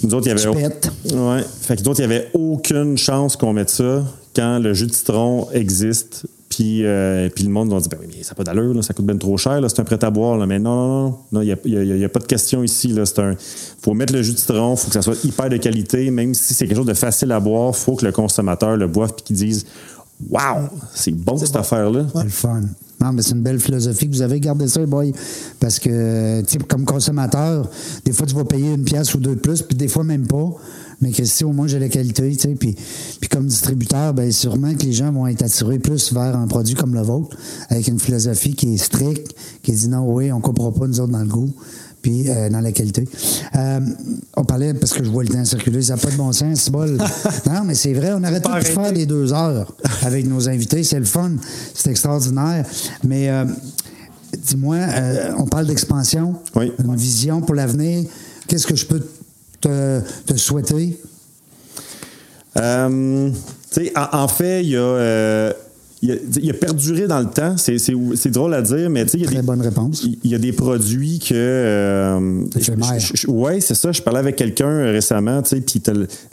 Nous 0.03 0.15
autres, 0.15 0.27
il 0.27 0.31
y 0.31 0.33
avait. 0.33 0.47
Ouais. 0.47 1.45
Fait 1.63 1.77
que 1.77 1.83
nous 1.83 1.89
autres, 1.89 2.01
il 2.01 2.09
n'y 2.09 2.15
avait 2.15 2.31
aucune 2.35 2.97
chance 2.99 3.37
qu'on 3.37 3.53
mette 3.53 3.71
ça 3.71 4.05
quand 4.35 4.59
le 4.59 4.75
jus 4.75 4.87
de 4.87 4.93
citron 4.93 5.49
existe. 5.53 6.27
Puis, 6.55 6.85
euh, 6.85 7.29
puis 7.35 7.43
le 7.45 7.51
monde 7.51 7.71
va 7.73 7.81
dire 7.81 7.89
ben 7.91 7.99
oui, 8.01 8.07
mais 8.17 8.23
ça 8.23 8.31
n'a 8.31 8.35
pas 8.37 8.45
d'allure, 8.45 8.75
là, 8.75 8.83
ça 8.83 8.95
coûte 8.95 9.07
bien 9.07 9.17
trop 9.17 9.37
cher, 9.37 9.61
là, 9.61 9.69
c'est 9.69 9.81
un 9.81 9.85
prêt 9.85 10.03
à 10.05 10.11
boire. 10.11 10.37
Là. 10.39 10.47
Mais 10.47 10.61
non, 10.61 11.17
non, 11.33 11.41
il 11.41 11.47
n'y 11.47 11.53
a, 11.53 11.57
il 11.65 11.73
y 11.73 11.77
a- 11.77 11.83
il 11.83 11.99
y 11.99 12.05
a 12.05 12.09
pas 12.09 12.21
de 12.21 12.27
question 12.27 12.63
ici. 12.63 12.95
Il 12.95 13.37
faut 13.83 13.93
mettre 13.95 14.13
le 14.13 14.23
jus 14.23 14.35
de 14.35 14.39
citron, 14.39 14.75
il 14.75 14.77
faut 14.79 14.87
que 14.89 14.93
ça 14.95 15.03
soit 15.03 15.25
hyper 15.25 15.49
de 15.49 15.57
qualité. 15.57 16.11
Même 16.13 16.33
si 16.33 16.55
c'est 16.55 16.67
quelque 16.69 16.77
chose 16.77 16.87
de 16.87 16.95
facile 16.95 17.33
à 17.33 17.41
boire, 17.41 17.73
il 17.75 17.77
faut 17.77 17.97
que 17.97 18.05
le 18.05 18.13
consommateur 18.13 18.77
le 18.77 18.87
boive 18.87 19.13
et 19.19 19.23
qu'il 19.23 19.37
dise 19.37 19.67
Waouh, 20.31 20.69
c'est 20.95 21.11
bon 21.11 21.37
cette 21.37 21.57
affaire-là. 21.57 22.07
C'est 22.15 22.23
le 22.23 22.29
fun. 22.31 22.61
Non, 23.01 23.13
mais 23.13 23.23
c'est 23.23 23.33
une 23.33 23.43
belle 23.43 23.59
philosophie 23.59 24.09
que 24.09 24.15
vous 24.15 24.23
avez. 24.23 24.39
Gardez 24.39 24.69
ça, 24.69 24.87
boy. 24.87 25.13
Parce 25.59 25.81
que, 25.81 26.41
tu 26.43 26.53
sais, 26.53 26.59
comme 26.59 26.85
consommateur, 26.85 27.69
des 28.05 28.13
fois, 28.13 28.25
tu 28.27 28.35
vas 28.35 28.45
payer 28.45 28.73
une 28.75 28.85
pièce 28.85 29.13
ou 29.15 29.19
deux 29.19 29.35
de 29.35 29.41
plus, 29.41 29.61
puis 29.63 29.77
des 29.77 29.89
fois, 29.89 30.05
même 30.05 30.27
pas. 30.27 30.51
Mais 31.01 31.11
que 31.11 31.25
si 31.25 31.45
au 31.45 31.53
moins 31.53 31.67
j'ai 31.67 31.79
la 31.79 31.89
qualité, 31.89 32.31
tu 32.33 32.39
sais. 32.39 32.55
Puis, 32.55 32.75
puis 33.21 33.29
comme 33.29 33.47
distributeur, 33.47 34.15
ben 34.15 34.31
sûrement 34.33 34.75
que 34.75 34.85
les 34.85 34.93
gens 34.93 35.13
vont 35.13 35.27
être 35.27 35.43
attirés 35.43 35.79
plus 35.79 36.13
vers 36.13 36.37
un 36.37 36.47
produit 36.47 36.75
comme 36.75 36.95
le 36.95 37.03
vôtre, 37.03 37.37
avec 37.69 37.89
une 37.89 37.99
philosophie 37.99 38.55
qui 38.55 38.75
est 38.75 38.79
stricte, 38.79 39.35
qui 39.63 39.73
dit 39.73 39.89
non, 39.89 40.13
oui, 40.13 40.33
on 40.33 40.39
ne 40.39 40.43
coupera 40.43 40.73
pas 40.73 40.87
nous 40.87 41.01
autres 41.01 41.13
dans 41.13 41.21
le 41.23 41.29
goût 41.29 41.51
puis 42.05 42.29
euh, 42.29 42.51
dans 42.51 42.61
la 42.61 42.71
qualité. 42.71 43.09
Euh, 43.57 43.81
on 44.37 44.45
parlait, 44.45 44.75
parce 44.75 44.93
que 44.93 45.03
je 45.03 45.09
vois 45.09 45.23
le 45.25 45.31
temps 45.31 45.43
circuler, 45.47 45.81
ça 45.81 45.95
n'a 45.95 46.03
pas 46.03 46.11
de 46.11 46.17
bon 46.17 46.33
sens, 46.33 46.61
c'est 46.61 46.71
bol. 46.71 46.99
non, 47.47 47.65
mais 47.65 47.75
c'est 47.75 47.95
vrai, 47.95 48.13
on 48.13 48.23
aurait 48.23 48.43
tout 48.43 48.53
pu 48.53 48.63
faire 48.63 48.93
des 48.93 49.07
deux 49.07 49.33
heures 49.33 49.75
avec 50.03 50.27
nos 50.27 50.47
invités, 50.47 50.85
c'est 50.85 50.99
le 50.99 51.07
fun, 51.07 51.33
c'est 51.73 51.91
extraordinaire. 51.91 52.67
Mais 53.05 53.31
euh, 53.31 53.47
dis-moi, 54.37 54.77
euh, 54.77 55.33
on 55.39 55.47
parle 55.47 55.67
d'expansion, 55.67 56.35
Oui. 56.55 56.73
une 56.79 56.95
vision 56.95 57.41
pour 57.41 57.55
l'avenir. 57.55 58.05
Qu'est-ce 58.47 58.67
que 58.67 58.77
je 58.77 58.85
peux 58.85 59.03
te, 59.69 60.01
te 60.27 60.37
souhaiter? 60.37 60.99
Euh, 62.57 63.31
tu 63.73 63.85
sais, 63.85 63.93
en, 63.97 64.23
en 64.23 64.29
fait, 64.29 64.63
il 64.63 64.71
y 64.71 64.77
a, 64.77 64.81
euh, 64.81 65.53
il 66.03 66.13
a, 66.13 66.15
il 66.41 66.51
a 66.51 66.55
perduré 66.55 67.07
dans 67.07 67.19
le 67.19 67.27
temps. 67.27 67.57
C'est, 67.57 68.31
drôle 68.31 68.55
à 68.55 68.63
dire, 68.63 68.91
mais 68.91 69.05
tu 69.05 69.13
sais, 69.13 69.19
il 69.19 69.25
y 69.25 69.27
a 69.27 69.41
des, 69.41 69.43
bonne 69.43 69.63
réponse. 69.63 70.05
il 70.05 70.19
il 70.23 70.31
y 70.31 70.35
a 70.35 70.39
des 70.39 70.53
produits 70.53 71.19
que. 71.19 71.35
Euh, 71.35 72.45
ouais, 73.29 73.61
c'est 73.61 73.75
ça. 73.75 73.91
Je 73.91 74.03
parlais 74.03 74.21
avec 74.21 74.37
quelqu'un 74.37 74.69
euh, 74.69 74.93
récemment, 74.93 75.43
tu 75.43 75.51
sais, 75.51 75.61
puis 75.61 75.83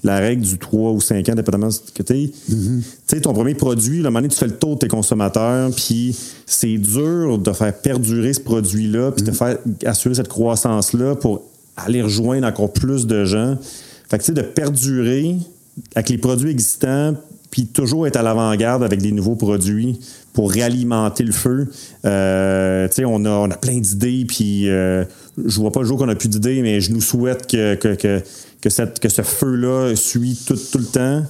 la 0.03 0.19
règle 0.19 0.43
du 0.43 0.57
3 0.57 0.91
ou 0.91 1.01
5 1.01 1.27
ans, 1.29 1.35
dépendamment 1.35 1.67
de 1.67 1.71
ce 1.71 1.79
que. 1.93 2.03
Mm-hmm. 2.03 2.43
Tu 2.47 2.83
sais, 3.07 3.21
ton 3.21 3.33
premier 3.33 3.55
produit, 3.55 3.99
un 3.99 4.03
moment 4.03 4.19
donné, 4.19 4.29
tu 4.29 4.37
fais 4.37 4.47
le 4.47 4.57
tour 4.57 4.75
de 4.75 4.79
tes 4.79 4.87
consommateurs, 4.87 5.71
puis 5.75 6.15
c'est 6.45 6.77
dur 6.77 7.39
de 7.39 7.51
faire 7.53 7.73
perdurer 7.73 8.33
ce 8.33 8.41
produit-là, 8.41 9.11
puis 9.11 9.23
de 9.23 9.31
faire 9.31 9.57
assurer 9.85 10.15
cette 10.15 10.27
croissance-là 10.27 11.15
pour 11.15 11.43
aller 11.77 12.01
rejoindre 12.01 12.47
encore 12.47 12.73
plus 12.73 13.07
de 13.07 13.25
gens. 13.25 13.57
Fait 14.09 14.17
que, 14.17 14.23
tu 14.23 14.27
sais, 14.27 14.33
de 14.33 14.41
perdurer 14.41 15.37
avec 15.95 16.09
les 16.09 16.17
produits 16.17 16.51
existants, 16.51 17.15
puis 17.49 17.67
toujours 17.67 18.07
être 18.07 18.15
à 18.15 18.21
l'avant-garde 18.21 18.83
avec 18.83 19.01
des 19.01 19.11
nouveaux 19.11 19.35
produits 19.35 19.99
pour 20.33 20.51
réalimenter 20.51 21.23
le 21.23 21.33
feu. 21.33 21.67
Euh, 22.05 22.87
tu 22.87 22.95
sais, 22.95 23.05
on 23.05 23.25
a, 23.25 23.29
on 23.29 23.51
a 23.51 23.57
plein 23.57 23.77
d'idées, 23.77 24.25
puis 24.25 24.69
euh, 24.69 25.03
je 25.43 25.59
vois 25.59 25.71
pas 25.71 25.81
le 25.81 25.85
jour 25.85 25.97
qu'on 25.97 26.09
a 26.09 26.15
plus 26.15 26.29
d'idées, 26.29 26.61
mais 26.61 26.79
je 26.79 26.91
nous 26.91 27.01
souhaite 27.01 27.47
que, 27.47 27.75
que, 27.75 27.95
que, 27.95 28.21
que, 28.61 29.09
ce 29.09 29.21
feu-là 29.21 29.95
suit 29.95 30.39
tout, 30.45 30.55
tout 30.55 30.77
le 30.77 30.85
temps. 30.85 31.23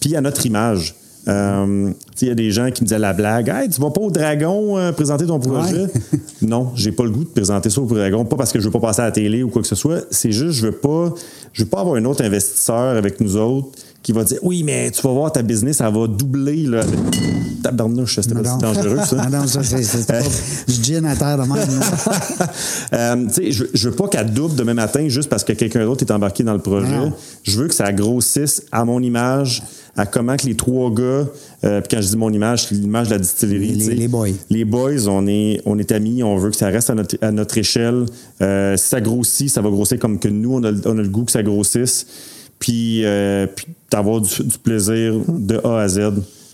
Puis 0.00 0.16
à 0.16 0.20
notre 0.20 0.44
image. 0.44 0.94
Euh, 1.26 1.90
Il 2.20 2.28
y 2.28 2.30
a 2.30 2.34
des 2.34 2.50
gens 2.50 2.70
qui 2.70 2.82
me 2.82 2.86
disaient 2.86 2.98
la 2.98 3.12
blague 3.14 3.48
Hey, 3.48 3.68
tu 3.70 3.80
vas 3.80 3.90
pas 3.90 4.00
au 4.00 4.10
Dragon 4.10 4.76
euh, 4.76 4.92
présenter 4.92 5.26
ton 5.26 5.38
projet? 5.40 5.86
Non, 6.42 6.72
j'ai 6.74 6.92
pas 6.92 7.04
le 7.04 7.10
goût 7.10 7.24
de 7.24 7.28
présenter 7.30 7.70
ça 7.70 7.80
au 7.80 7.86
Dragon. 7.86 8.24
Pas 8.26 8.36
parce 8.36 8.52
que 8.52 8.60
je 8.60 8.64
veux 8.66 8.70
pas 8.70 8.80
passer 8.80 9.00
à 9.00 9.06
la 9.06 9.12
télé 9.12 9.42
ou 9.42 9.48
quoi 9.48 9.62
que 9.62 9.68
ce 9.68 9.74
soit. 9.74 10.02
C'est 10.10 10.30
juste, 10.32 10.58
je 10.58 10.66
veux 10.66 10.72
pas, 10.72 11.14
je 11.54 11.62
veux 11.62 11.68
pas 11.68 11.80
avoir 11.80 11.96
un 11.96 12.04
autre 12.04 12.22
investisseur 12.22 12.96
avec 12.98 13.20
nous 13.20 13.36
autres 13.36 13.68
qui 14.02 14.12
va 14.12 14.24
dire 14.24 14.38
Oui, 14.42 14.62
mais 14.62 14.90
tu 14.90 15.00
vas 15.00 15.12
voir 15.12 15.32
ta 15.32 15.40
business, 15.42 15.78
ça 15.78 15.88
va 15.88 16.06
doubler. 16.06 16.64
Là. 16.64 16.82
Tabarnouche, 17.62 18.16
c'était 18.20 18.34
pas 18.34 18.44
si 18.44 18.58
dangereux, 18.58 18.98
ça. 19.06 19.16
Non, 19.30 19.46
ça, 19.46 19.62
c'est 19.62 20.06
pas 20.06 20.20
du 20.20 20.82
gin 20.82 21.06
à 21.06 21.16
terre 21.16 21.38
de 21.38 21.42
même. 21.42 21.78
là. 21.80 22.46
Euh, 22.92 23.26
tu 23.26 23.32
sais, 23.32 23.50
je, 23.52 23.64
je 23.72 23.88
veux 23.88 23.94
pas 23.96 24.06
qu'elle 24.08 24.30
double 24.32 24.54
demain 24.54 24.74
matin 24.74 25.08
juste 25.08 25.28
parce 25.30 25.42
que 25.42 25.52
quelqu'un 25.54 25.84
d'autre 25.84 26.04
est 26.04 26.12
embarqué 26.12 26.44
dans 26.44 26.52
le 26.52 26.58
projet. 26.60 26.94
Non. 26.94 27.12
Je 27.42 27.58
veux 27.58 27.66
que 27.66 27.74
ça 27.74 27.90
grossisse 27.92 28.62
à 28.70 28.84
mon 28.84 29.00
image, 29.02 29.62
à 29.96 30.06
comment 30.06 30.36
que 30.36 30.46
les 30.46 30.54
trois 30.56 30.90
gars, 30.92 31.26
euh, 31.64 31.80
puis 31.80 31.88
quand 31.96 32.02
je 32.02 32.08
dis 32.08 32.16
mon 32.16 32.32
image, 32.32 32.66
c'est 32.66 32.74
l'image 32.74 33.08
de 33.08 33.12
la 33.14 33.18
distillerie. 33.20 33.74
Les- 33.74 34.08
boys. 34.08 34.28
Les 34.50 34.64
boys, 34.64 35.08
on 35.08 35.26
est, 35.26 35.60
on 35.66 35.78
est 35.78 35.92
amis, 35.92 36.22
on 36.22 36.36
veut 36.36 36.50
que 36.50 36.56
ça 36.56 36.66
reste 36.68 36.90
à 36.90 36.94
notre, 36.94 37.16
à 37.20 37.30
notre 37.30 37.56
échelle. 37.58 38.06
Euh, 38.42 38.76
si 38.76 38.88
ça 38.88 39.00
grossit, 39.00 39.48
ça 39.48 39.60
va 39.62 39.70
grossir 39.70 39.98
comme 39.98 40.18
que 40.18 40.28
nous, 40.28 40.54
on 40.54 40.62
a, 40.64 40.70
le- 40.72 40.80
on 40.86 40.98
a 40.98 41.02
le 41.02 41.08
goût 41.08 41.24
que 41.24 41.32
ça 41.32 41.42
grossisse. 41.42 42.06
Puis, 42.58 43.04
euh, 43.04 43.46
puis 43.46 43.66
d'avoir 43.90 44.20
du, 44.20 44.42
du 44.42 44.58
plaisir 44.58 45.14
de 45.28 45.60
A 45.64 45.80
à 45.82 45.88
Z. 45.88 46.00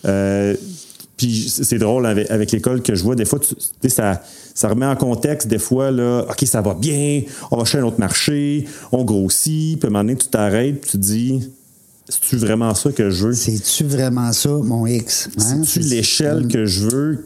Euh, 0.06 0.54
puis 1.16 1.48
c'est 1.50 1.78
drôle 1.78 2.06
avec, 2.06 2.30
avec 2.30 2.50
l'école 2.52 2.82
que 2.82 2.94
je 2.94 3.02
vois, 3.02 3.14
des 3.14 3.26
fois, 3.26 3.38
tu, 3.38 3.54
sais, 3.82 3.88
ça, 3.90 4.22
ça 4.54 4.68
remet 4.68 4.86
en 4.86 4.96
contexte, 4.96 5.48
des 5.48 5.58
fois, 5.58 5.90
là, 5.90 6.24
OK, 6.28 6.46
ça 6.46 6.62
va 6.62 6.72
bien, 6.74 7.22
on 7.50 7.58
va 7.58 7.64
chercher 7.64 7.84
un 7.84 7.88
autre 7.88 8.00
marché, 8.00 8.64
on 8.90 9.04
grossit, 9.04 9.78
puis 9.78 9.86
à 9.86 9.88
un 9.88 9.90
moment 9.90 10.04
donné, 10.04 10.16
tu 10.16 10.28
t'arrêtes, 10.28 10.80
puis 10.80 10.90
tu 10.92 10.96
te 10.96 11.02
dis, 11.02 11.50
c'est-tu 12.10 12.36
vraiment 12.36 12.74
ça 12.74 12.92
que 12.92 13.08
je 13.10 13.28
veux? 13.28 13.32
C'est-tu 13.32 13.84
vraiment 13.84 14.32
ça, 14.32 14.50
mon 14.50 14.86
X? 14.86 15.28
Hein? 15.38 15.62
C'est-tu 15.64 15.88
l'échelle 15.88 16.46
que 16.48 16.66
je 16.66 16.80
veux? 16.88 17.24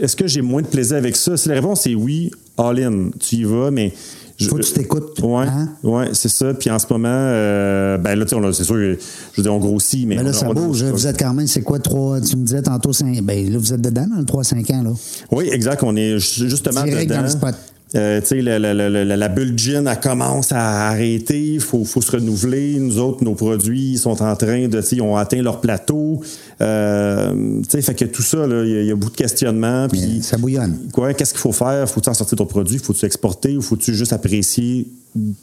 Est-ce 0.00 0.16
que 0.16 0.26
j'ai 0.26 0.40
moins 0.42 0.62
de 0.62 0.66
plaisir 0.66 0.96
avec 0.96 1.16
ça? 1.16 1.36
Si 1.36 1.48
la 1.48 1.56
réponse 1.56 1.86
est 1.86 1.94
oui, 1.94 2.30
all 2.56 2.82
in, 2.82 3.10
tu 3.20 3.36
y 3.36 3.44
vas, 3.44 3.70
mais. 3.70 3.92
je- 4.38 4.48
Faut 4.48 4.56
que 4.56 4.62
tu 4.62 4.72
t'écoutes, 4.72 5.18
Ouais, 5.22 5.46
hein? 5.46 5.70
ouais, 5.82 6.10
c'est 6.12 6.28
ça. 6.28 6.52
Puis 6.54 6.70
en 6.70 6.78
ce 6.78 6.86
moment, 6.90 7.08
euh, 7.10 7.96
ben 7.98 8.14
là, 8.18 8.24
c'est 8.52 8.64
sûr, 8.64 8.76
je 8.76 8.96
veux 9.36 9.42
dire, 9.42 9.54
on 9.54 9.58
grossit, 9.58 10.06
mais. 10.06 10.16
Mais 10.16 10.22
là, 10.22 10.30
on 10.30 10.32
ça 10.34 10.48
on 10.50 10.54
bouge. 10.54 10.84
Vous 10.84 11.06
êtes 11.06 11.18
quand 11.18 11.32
même, 11.34 11.46
c'est 11.46 11.62
quoi, 11.62 11.78
trois, 11.78 12.20
tu 12.20 12.36
me 12.36 12.44
disais 12.44 12.62
tantôt, 12.62 12.92
cinq, 12.92 13.20
ben 13.22 13.50
là, 13.50 13.58
vous 13.58 13.72
êtes 13.72 13.80
dedans 13.80 14.06
dans 14.06 14.18
le 14.18 14.24
3-5 14.24 14.70
ans, 14.72 14.82
là? 14.82 14.90
Oui, 15.32 15.48
exact. 15.50 15.82
On 15.82 15.96
est 15.96 16.18
ju- 16.18 16.48
justement 16.48 16.84
Direct 16.84 17.08
dedans. 17.08 17.16
dans 17.16 17.22
le 17.24 17.30
spot. 17.30 17.54
Euh, 17.94 18.20
la, 18.32 18.58
la, 18.58 18.74
la, 18.74 18.90
la, 18.90 19.16
la 19.16 19.28
bulle 19.28 19.56
gin, 19.56 19.86
elle 19.86 20.00
commence 20.00 20.50
à 20.50 20.88
arrêter. 20.88 21.40
Il 21.54 21.60
faut, 21.60 21.84
faut 21.84 22.02
se 22.02 22.10
renouveler. 22.10 22.78
Nous 22.80 22.98
autres, 22.98 23.22
nos 23.22 23.34
produits 23.34 23.92
ils 23.92 23.98
sont 23.98 24.20
en 24.22 24.34
train 24.36 24.66
de, 24.66 24.82
ils 24.92 25.00
ont 25.02 25.16
atteint 25.16 25.40
leur 25.40 25.60
plateau. 25.60 26.20
Euh, 26.60 27.62
fait 27.70 27.94
que 27.94 28.04
tout 28.06 28.22
ça, 28.22 28.44
il 28.46 28.50
y, 28.50 28.76
a- 28.76 28.80
il 28.82 28.86
y 28.86 28.90
a 28.90 28.96
beaucoup 28.96 29.12
de 29.12 29.16
questionnements. 29.16 29.86
Ça 30.20 30.36
bouillonne. 30.36 30.76
quoi, 30.92 31.14
qu'est-ce 31.14 31.32
qu'il 31.32 31.40
faut 31.40 31.52
faire? 31.52 31.88
Faut-tu 31.88 32.08
en 32.08 32.14
sortir 32.14 32.36
ton 32.36 32.46
produit? 32.46 32.78
Faut-tu 32.78 33.04
exporter? 33.06 33.56
Ou 33.56 33.62
faut-tu 33.62 33.94
juste 33.94 34.12
apprécier 34.12 34.86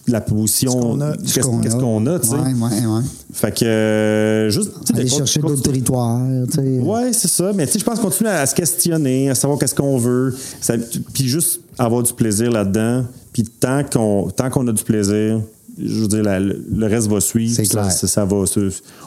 la 0.07 0.21
position? 0.21 0.71
Ce 0.71 0.77
qu'on 0.77 1.01
a. 1.01 1.17
Qu'est-ce 1.17 1.61
qu'est-ce 1.61 1.75
qu'on 1.75 2.05
a, 2.07 2.19
tu 2.19 2.27
sais? 2.27 2.35
Ouais, 2.35 2.53
ouais, 2.53 2.85
ouais. 2.85 3.01
Fait 3.33 3.51
que, 3.57 3.65
euh, 3.65 4.49
juste, 4.49 4.71
Aller 4.93 5.07
chercher 5.07 5.39
d'autres 5.39 5.61
territoires, 5.61 6.21
tu 6.51 6.55
sais. 6.55 6.79
Ouais, 6.79 7.13
c'est 7.13 7.27
ça. 7.27 7.51
Mais 7.53 7.65
tu 7.65 7.73
sais, 7.73 7.79
je 7.79 7.85
pense 7.85 7.99
continuer 7.99 8.29
à 8.31 8.45
se 8.45 8.55
questionner, 8.55 9.29
à 9.29 9.35
savoir 9.35 9.59
qu'est-ce 9.59 9.75
qu'on 9.75 9.97
veut, 9.97 10.35
puis 11.13 11.27
juste 11.27 11.61
avoir 11.77 12.03
du 12.03 12.13
plaisir 12.13 12.51
là-dedans. 12.51 13.05
Puis 13.31 13.43
tant 13.43 13.83
qu'on 13.83 14.29
tant 14.29 14.49
qu'on 14.49 14.67
a 14.67 14.71
du 14.71 14.83
plaisir, 14.83 15.41
je 15.77 16.01
veux 16.01 16.07
dire, 16.07 16.23
la- 16.23 16.39
le, 16.39 16.85
reste 16.87 17.07
va 17.07 17.19
suivre. 17.19 17.53
C'est 17.55 17.63
puis 17.63 17.71
ça, 17.71 17.81
clair. 17.81 17.91
ça, 17.91 18.07
ça 18.07 18.25
va, 18.25 18.45
ça- 18.45 18.61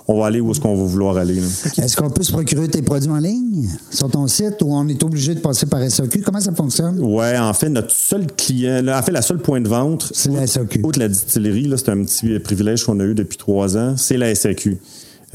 on 0.09 0.19
va 0.19 0.27
aller 0.27 0.41
où 0.41 0.51
est-ce 0.51 0.61
qu'on 0.61 0.77
va 0.77 0.85
vouloir 0.85 1.17
aller. 1.17 1.39
Est-ce 1.79 1.97
qu'on 1.97 2.11
peut 2.11 2.23
se 2.23 2.33
procurer 2.33 2.69
tes 2.69 2.83
produits 2.83 3.11
en 3.11 3.19
ligne 3.19 3.69
sur 3.91 4.11
ton 4.11 4.27
site 4.27 4.63
ou 4.63 4.69
on 4.75 4.87
est 4.89 5.03
obligé 5.03 5.35
de 5.35 5.41
passer 5.41 5.67
par 5.67 5.81
SAQ? 5.89 6.23
Comment 6.23 6.41
ça 6.41 6.53
fonctionne? 6.53 6.99
Ouais, 7.01 7.37
en 7.39 7.53
fait, 7.53 7.69
notre 7.69 7.91
seul 7.93 8.27
client, 8.37 8.83
là, 8.83 8.99
en 8.99 9.03
fait, 9.03 9.13
la 9.13 9.23
seule 9.23 9.39
point 9.39 9.61
de 9.61 9.69
vente, 9.69 10.11
C'est 10.15 10.31
la 10.33 10.47
SAQ. 10.47 10.81
Outre 10.85 10.99
la 10.99 11.09
distillerie, 11.09 11.73
c'est 11.77 11.89
un 11.91 12.03
petit 12.05 12.39
privilège 12.41 12.85
qu'on 12.85 12.99
a 13.01 13.05
eu 13.05 13.15
depuis 13.15 13.39
trois 13.39 13.77
ans, 13.77 13.95
c'est 13.97 14.17
la 14.17 14.35
SAQ. 14.35 14.79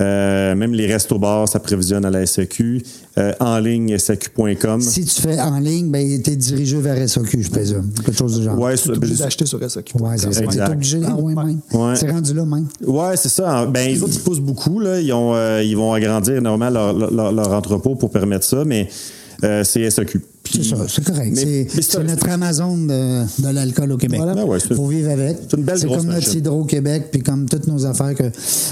Euh, 0.01 0.55
même 0.55 0.73
les 0.73 0.91
restos-bars 0.91 1.47
s'apprévisionnent 1.47 2.05
à 2.05 2.09
la 2.09 2.25
SAQ. 2.25 2.81
Euh, 3.17 3.33
en 3.39 3.59
ligne, 3.59 3.97
SAQ.com. 3.97 4.81
Si 4.81 5.05
tu 5.05 5.21
fais 5.21 5.39
en 5.39 5.59
ligne, 5.59 5.89
ben, 5.91 6.21
tu 6.23 6.31
es 6.31 6.35
dirigé 6.35 6.77
vers 6.79 6.97
SAQ, 7.07 7.43
je 7.43 7.49
présume. 7.49 7.91
Quelque 8.03 8.17
chose 8.17 8.37
du 8.39 8.43
genre. 8.45 8.57
Ouais, 8.57 8.75
Tu 8.75 8.83
es 8.83 8.85
ça- 8.87 8.97
obligé 8.97 9.15
d'acheter 9.15 9.45
sur 9.45 9.59
SAQ. 9.69 9.97
Ouais, 9.99 10.17
c'est 10.17 10.33
ça. 10.33 10.43
Exact. 10.43 10.65
T'es 10.67 10.71
obligé. 10.73 10.99
Ah, 11.05 11.15
ouais, 11.15 11.35
même. 11.35 11.59
Ouais. 11.73 11.95
C'est 11.95 12.09
rendu 12.09 12.33
là, 12.33 12.45
même. 12.45 12.67
Ouais, 12.85 13.15
c'est 13.17 13.29
ça. 13.29 13.65
Ben, 13.65 13.87
les 13.87 14.01
autres, 14.01 14.13
ils 14.15 14.21
poussent 14.21 14.39
beaucoup. 14.39 14.79
Là. 14.79 14.99
Ils, 14.99 15.11
ont, 15.13 15.35
euh, 15.35 15.61
ils 15.63 15.75
vont 15.77 15.93
agrandir 15.93 16.35
énormément 16.37 16.69
leur, 16.71 16.93
leur- 17.11 17.31
leur 17.31 17.51
entrepôt 17.53 17.95
pour 17.95 18.09
permettre 18.09 18.45
ça, 18.45 18.63
mais 18.65 18.87
euh. 19.43 19.63
Puis- 20.43 20.63
C'est 20.63 20.75
ça, 20.75 20.85
c'est 20.87 21.03
correct. 21.03 21.37
C'est- 21.37 22.03
notre 22.03 22.27
Amazon 22.29 22.75
de, 22.77 23.41
de 23.43 23.49
l'alcool 23.53 23.91
au 23.91 23.97
Québec. 23.97 24.19
Voilà. 24.19 24.33
Ben 24.33 24.43
ouais, 24.43 24.59
faut 24.59 24.87
vivre 24.87 25.11
avec. 25.11 25.37
c'est 25.49 25.55
une 25.57 25.63
belle 25.63 25.77
C'est 25.77 25.87
comme 25.87 26.07
notre. 26.07 26.35
Hydro-Québec, 26.35 27.09
puis 27.11 27.21
comme 27.21 27.47
toutes 27.47 27.67
nos 27.67 27.85
affaires 27.85 28.15
que 28.15 28.31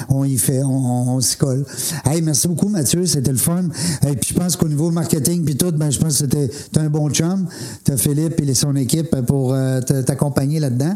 on 0.10 0.24
y 0.26 0.38
fait, 0.38 0.62
on, 0.64 1.20
s'y 1.22 1.38
colle. 1.38 1.66
Hey, 2.06 2.22
merci 2.22 2.48
beaucoup, 2.48 2.70
Mathieu. 2.70 3.06
C'était 3.06 3.32
le 3.32 3.38
fun. 3.38 3.66
Et 4.08 4.16
puis 4.16 4.34
je 4.34 4.40
pense 4.40 4.56
qu'au 4.56 4.68
niveau 4.68 4.90
marketing 4.90 5.46
puis 5.46 5.56
tout, 5.56 5.72
ben 5.72 5.92
je 5.92 6.00
pense 6.00 6.20
que 6.20 6.26
c'était 6.26 6.50
un 6.80 6.90
bon 6.90 7.10
chum. 7.12 7.46
T'as 7.84 7.98
Philippe 7.98 8.42
et 8.42 8.54
son 8.56 8.76
équipe 8.76 9.16
pour 9.28 9.54
euh, 9.54 9.80
t'accompagner 9.82 10.60
là-dedans. 10.60 10.96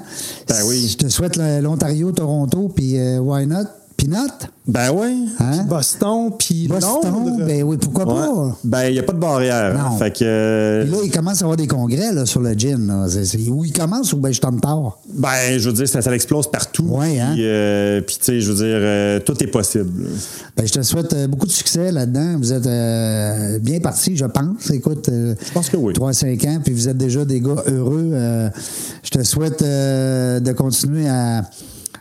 Ben 0.49 0.63
oui. 0.65 0.87
Je 0.91 0.97
te 0.97 1.07
souhaite 1.09 1.37
l'Ontario, 1.61 2.11
Toronto, 2.11 2.71
puis 2.75 2.97
euh, 2.97 3.19
why 3.19 3.45
not? 3.45 3.65
Peanut? 4.03 4.49
Ben 4.67 4.91
oui. 4.93 5.29
Hein? 5.39 5.63
Boston, 5.67 6.31
puis 6.37 6.67
Boston? 6.67 6.99
Londres. 7.03 7.45
Ben 7.45 7.63
oui, 7.63 7.77
pourquoi 7.77 8.05
Ouais. 8.05 8.27
pas? 8.27 8.57
Ben, 8.63 8.83
il 8.89 8.93
n'y 8.93 8.99
a 8.99 9.03
pas 9.03 9.13
de 9.13 9.17
barrière. 9.19 9.75
hein. 9.77 9.89
Non. 9.91 9.97
Fait 9.97 10.11
que. 10.11 10.23
euh, 10.23 10.83
Puis 10.83 10.91
là, 10.91 10.97
il 11.05 11.11
commence 11.11 11.41
à 11.41 11.45
avoir 11.45 11.55
des 11.57 11.67
congrès 11.67 12.11
là, 12.11 12.25
sur 12.25 12.41
le 12.41 12.53
gin. 12.53 12.85
Là. 12.87 13.05
C'est- 13.09 13.23
c'est- 13.25 13.47
où 13.49 13.63
il 13.63 13.71
commence 13.71 14.11
ou 14.13 14.17
ben 14.17 14.33
je 14.33 14.41
tombe 14.41 14.59
tard? 14.59 14.97
Ben, 15.13 15.57
je 15.57 15.69
veux 15.69 15.75
dire, 15.75 15.87
ça, 15.87 16.01
ça 16.01 16.13
explose 16.13 16.49
partout. 16.51 16.83
Ouais, 16.85 17.19
hein? 17.19 17.31
Puis, 17.33 17.45
euh, 17.45 18.01
puis, 18.01 18.17
tu 18.17 18.25
sais, 18.25 18.41
je 18.41 18.51
veux 18.51 18.57
dire, 18.57 18.65
euh, 18.79 19.19
tout 19.19 19.41
est 19.41 19.47
possible. 19.47 19.89
Ben, 20.57 20.65
je 20.67 20.73
te 20.73 20.81
souhaite 20.81 21.13
euh, 21.13 21.27
beaucoup 21.27 21.45
de 21.47 21.51
succès 21.51 21.91
là-dedans. 21.91 22.35
Vous 22.39 22.51
êtes 22.51 22.67
euh, 22.67 23.59
bien 23.59 23.79
parti, 23.79 24.17
je 24.17 24.25
pense. 24.25 24.69
Écoute, 24.71 25.07
euh, 25.09 25.35
Je 25.45 25.51
pense 25.53 25.69
que 25.69 25.77
oui. 25.77 25.93
3-5 25.93 26.45
ans, 26.47 26.59
puis 26.63 26.73
vous 26.73 26.89
êtes 26.89 26.97
déjà 26.97 27.23
des 27.25 27.39
gars 27.41 27.63
heureux. 27.67 28.09
Euh, 28.13 28.49
je 29.03 29.09
te 29.11 29.23
souhaite 29.23 29.61
euh, 29.61 30.39
de 30.39 30.51
continuer 30.53 31.07
à, 31.07 31.43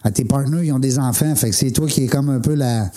à 0.04 0.10
tes 0.10 0.24
partenaires, 0.24 0.62
ils 0.62 0.72
ont 0.72 0.78
des 0.78 0.98
enfants, 0.98 1.34
fait 1.34 1.50
que 1.50 1.56
c'est 1.56 1.70
toi 1.70 1.86
qui 1.86 2.04
est 2.04 2.08
comme 2.08 2.28
un 2.28 2.40
peu 2.40 2.54
la, 2.54 2.90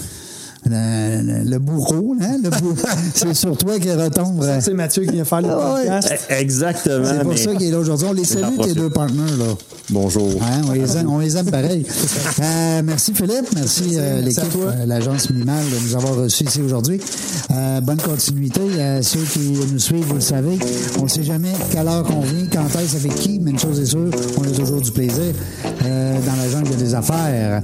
le 0.69 1.57
bourreau, 1.57 2.15
hein? 2.21 2.37
Le 2.43 2.49
bourreau. 2.49 2.75
c'est 3.13 3.33
sur 3.33 3.57
toi 3.57 3.79
qui 3.79 3.91
retombe. 3.91 4.41
euh, 4.43 4.59
C'est 4.61 4.73
Mathieu 4.73 5.03
qui 5.03 5.11
vient 5.11 5.25
faire 5.25 5.41
le 5.41 5.49
Ah 5.51 5.73
ouais. 5.75 5.81
podcast. 5.85 6.13
Eh, 6.29 6.33
Exactement. 6.33 7.05
C'est 7.05 7.19
pour 7.21 7.31
mais- 7.31 7.37
ça 7.37 7.55
qu'il 7.55 7.67
est 7.67 7.71
là 7.71 7.79
aujourd'hui. 7.79 8.07
On 8.09 8.13
les 8.13 8.25
salue, 8.25 8.57
tes 8.63 8.73
deux 8.73 8.89
partenaires, 8.89 9.37
là. 9.37 9.45
Bonjour. 9.91 10.31
Hein, 10.41 10.61
on, 10.67 10.71
les 10.71 10.97
aime, 10.97 11.09
on 11.09 11.19
les 11.19 11.37
aime 11.37 11.49
pareil. 11.51 11.85
Euh, 12.41 12.81
merci 12.83 13.13
Philippe, 13.13 13.47
merci 13.55 13.91
euh, 13.93 14.19
l'équipe, 14.21 14.43
euh, 14.57 14.85
l'agence 14.85 15.29
minimale 15.29 15.63
de 15.71 15.87
nous 15.87 15.95
avoir 15.95 16.15
reçus 16.15 16.43
ici 16.43 16.61
aujourd'hui. 16.61 16.99
Euh, 17.51 17.79
bonne 17.81 18.01
continuité. 18.01 18.59
Ceux 19.01 19.21
qui 19.21 19.53
nous 19.71 19.79
suivent, 19.79 20.05
vous 20.05 20.15
le 20.15 20.19
savez, 20.21 20.57
on 20.99 21.03
ne 21.03 21.07
sait 21.07 21.23
jamais 21.23 21.53
quelle 21.71 21.87
heure 21.87 22.03
qu'on 22.03 22.19
vient, 22.21 22.45
quand 22.51 22.67
est-ce, 22.79 22.97
avec 22.97 23.15
qui, 23.15 23.39
mais 23.39 23.51
une 23.51 23.59
chose 23.59 23.79
est 23.79 23.85
sûre, 23.85 24.09
on 24.37 24.43
a 24.43 24.47
toujours 24.51 24.81
du 24.81 24.91
plaisir 24.91 25.33
euh, 25.85 26.17
dans 26.25 26.35
la 26.35 26.49
jungle 26.49 26.75
des 26.75 26.93
affaires. 26.93 27.61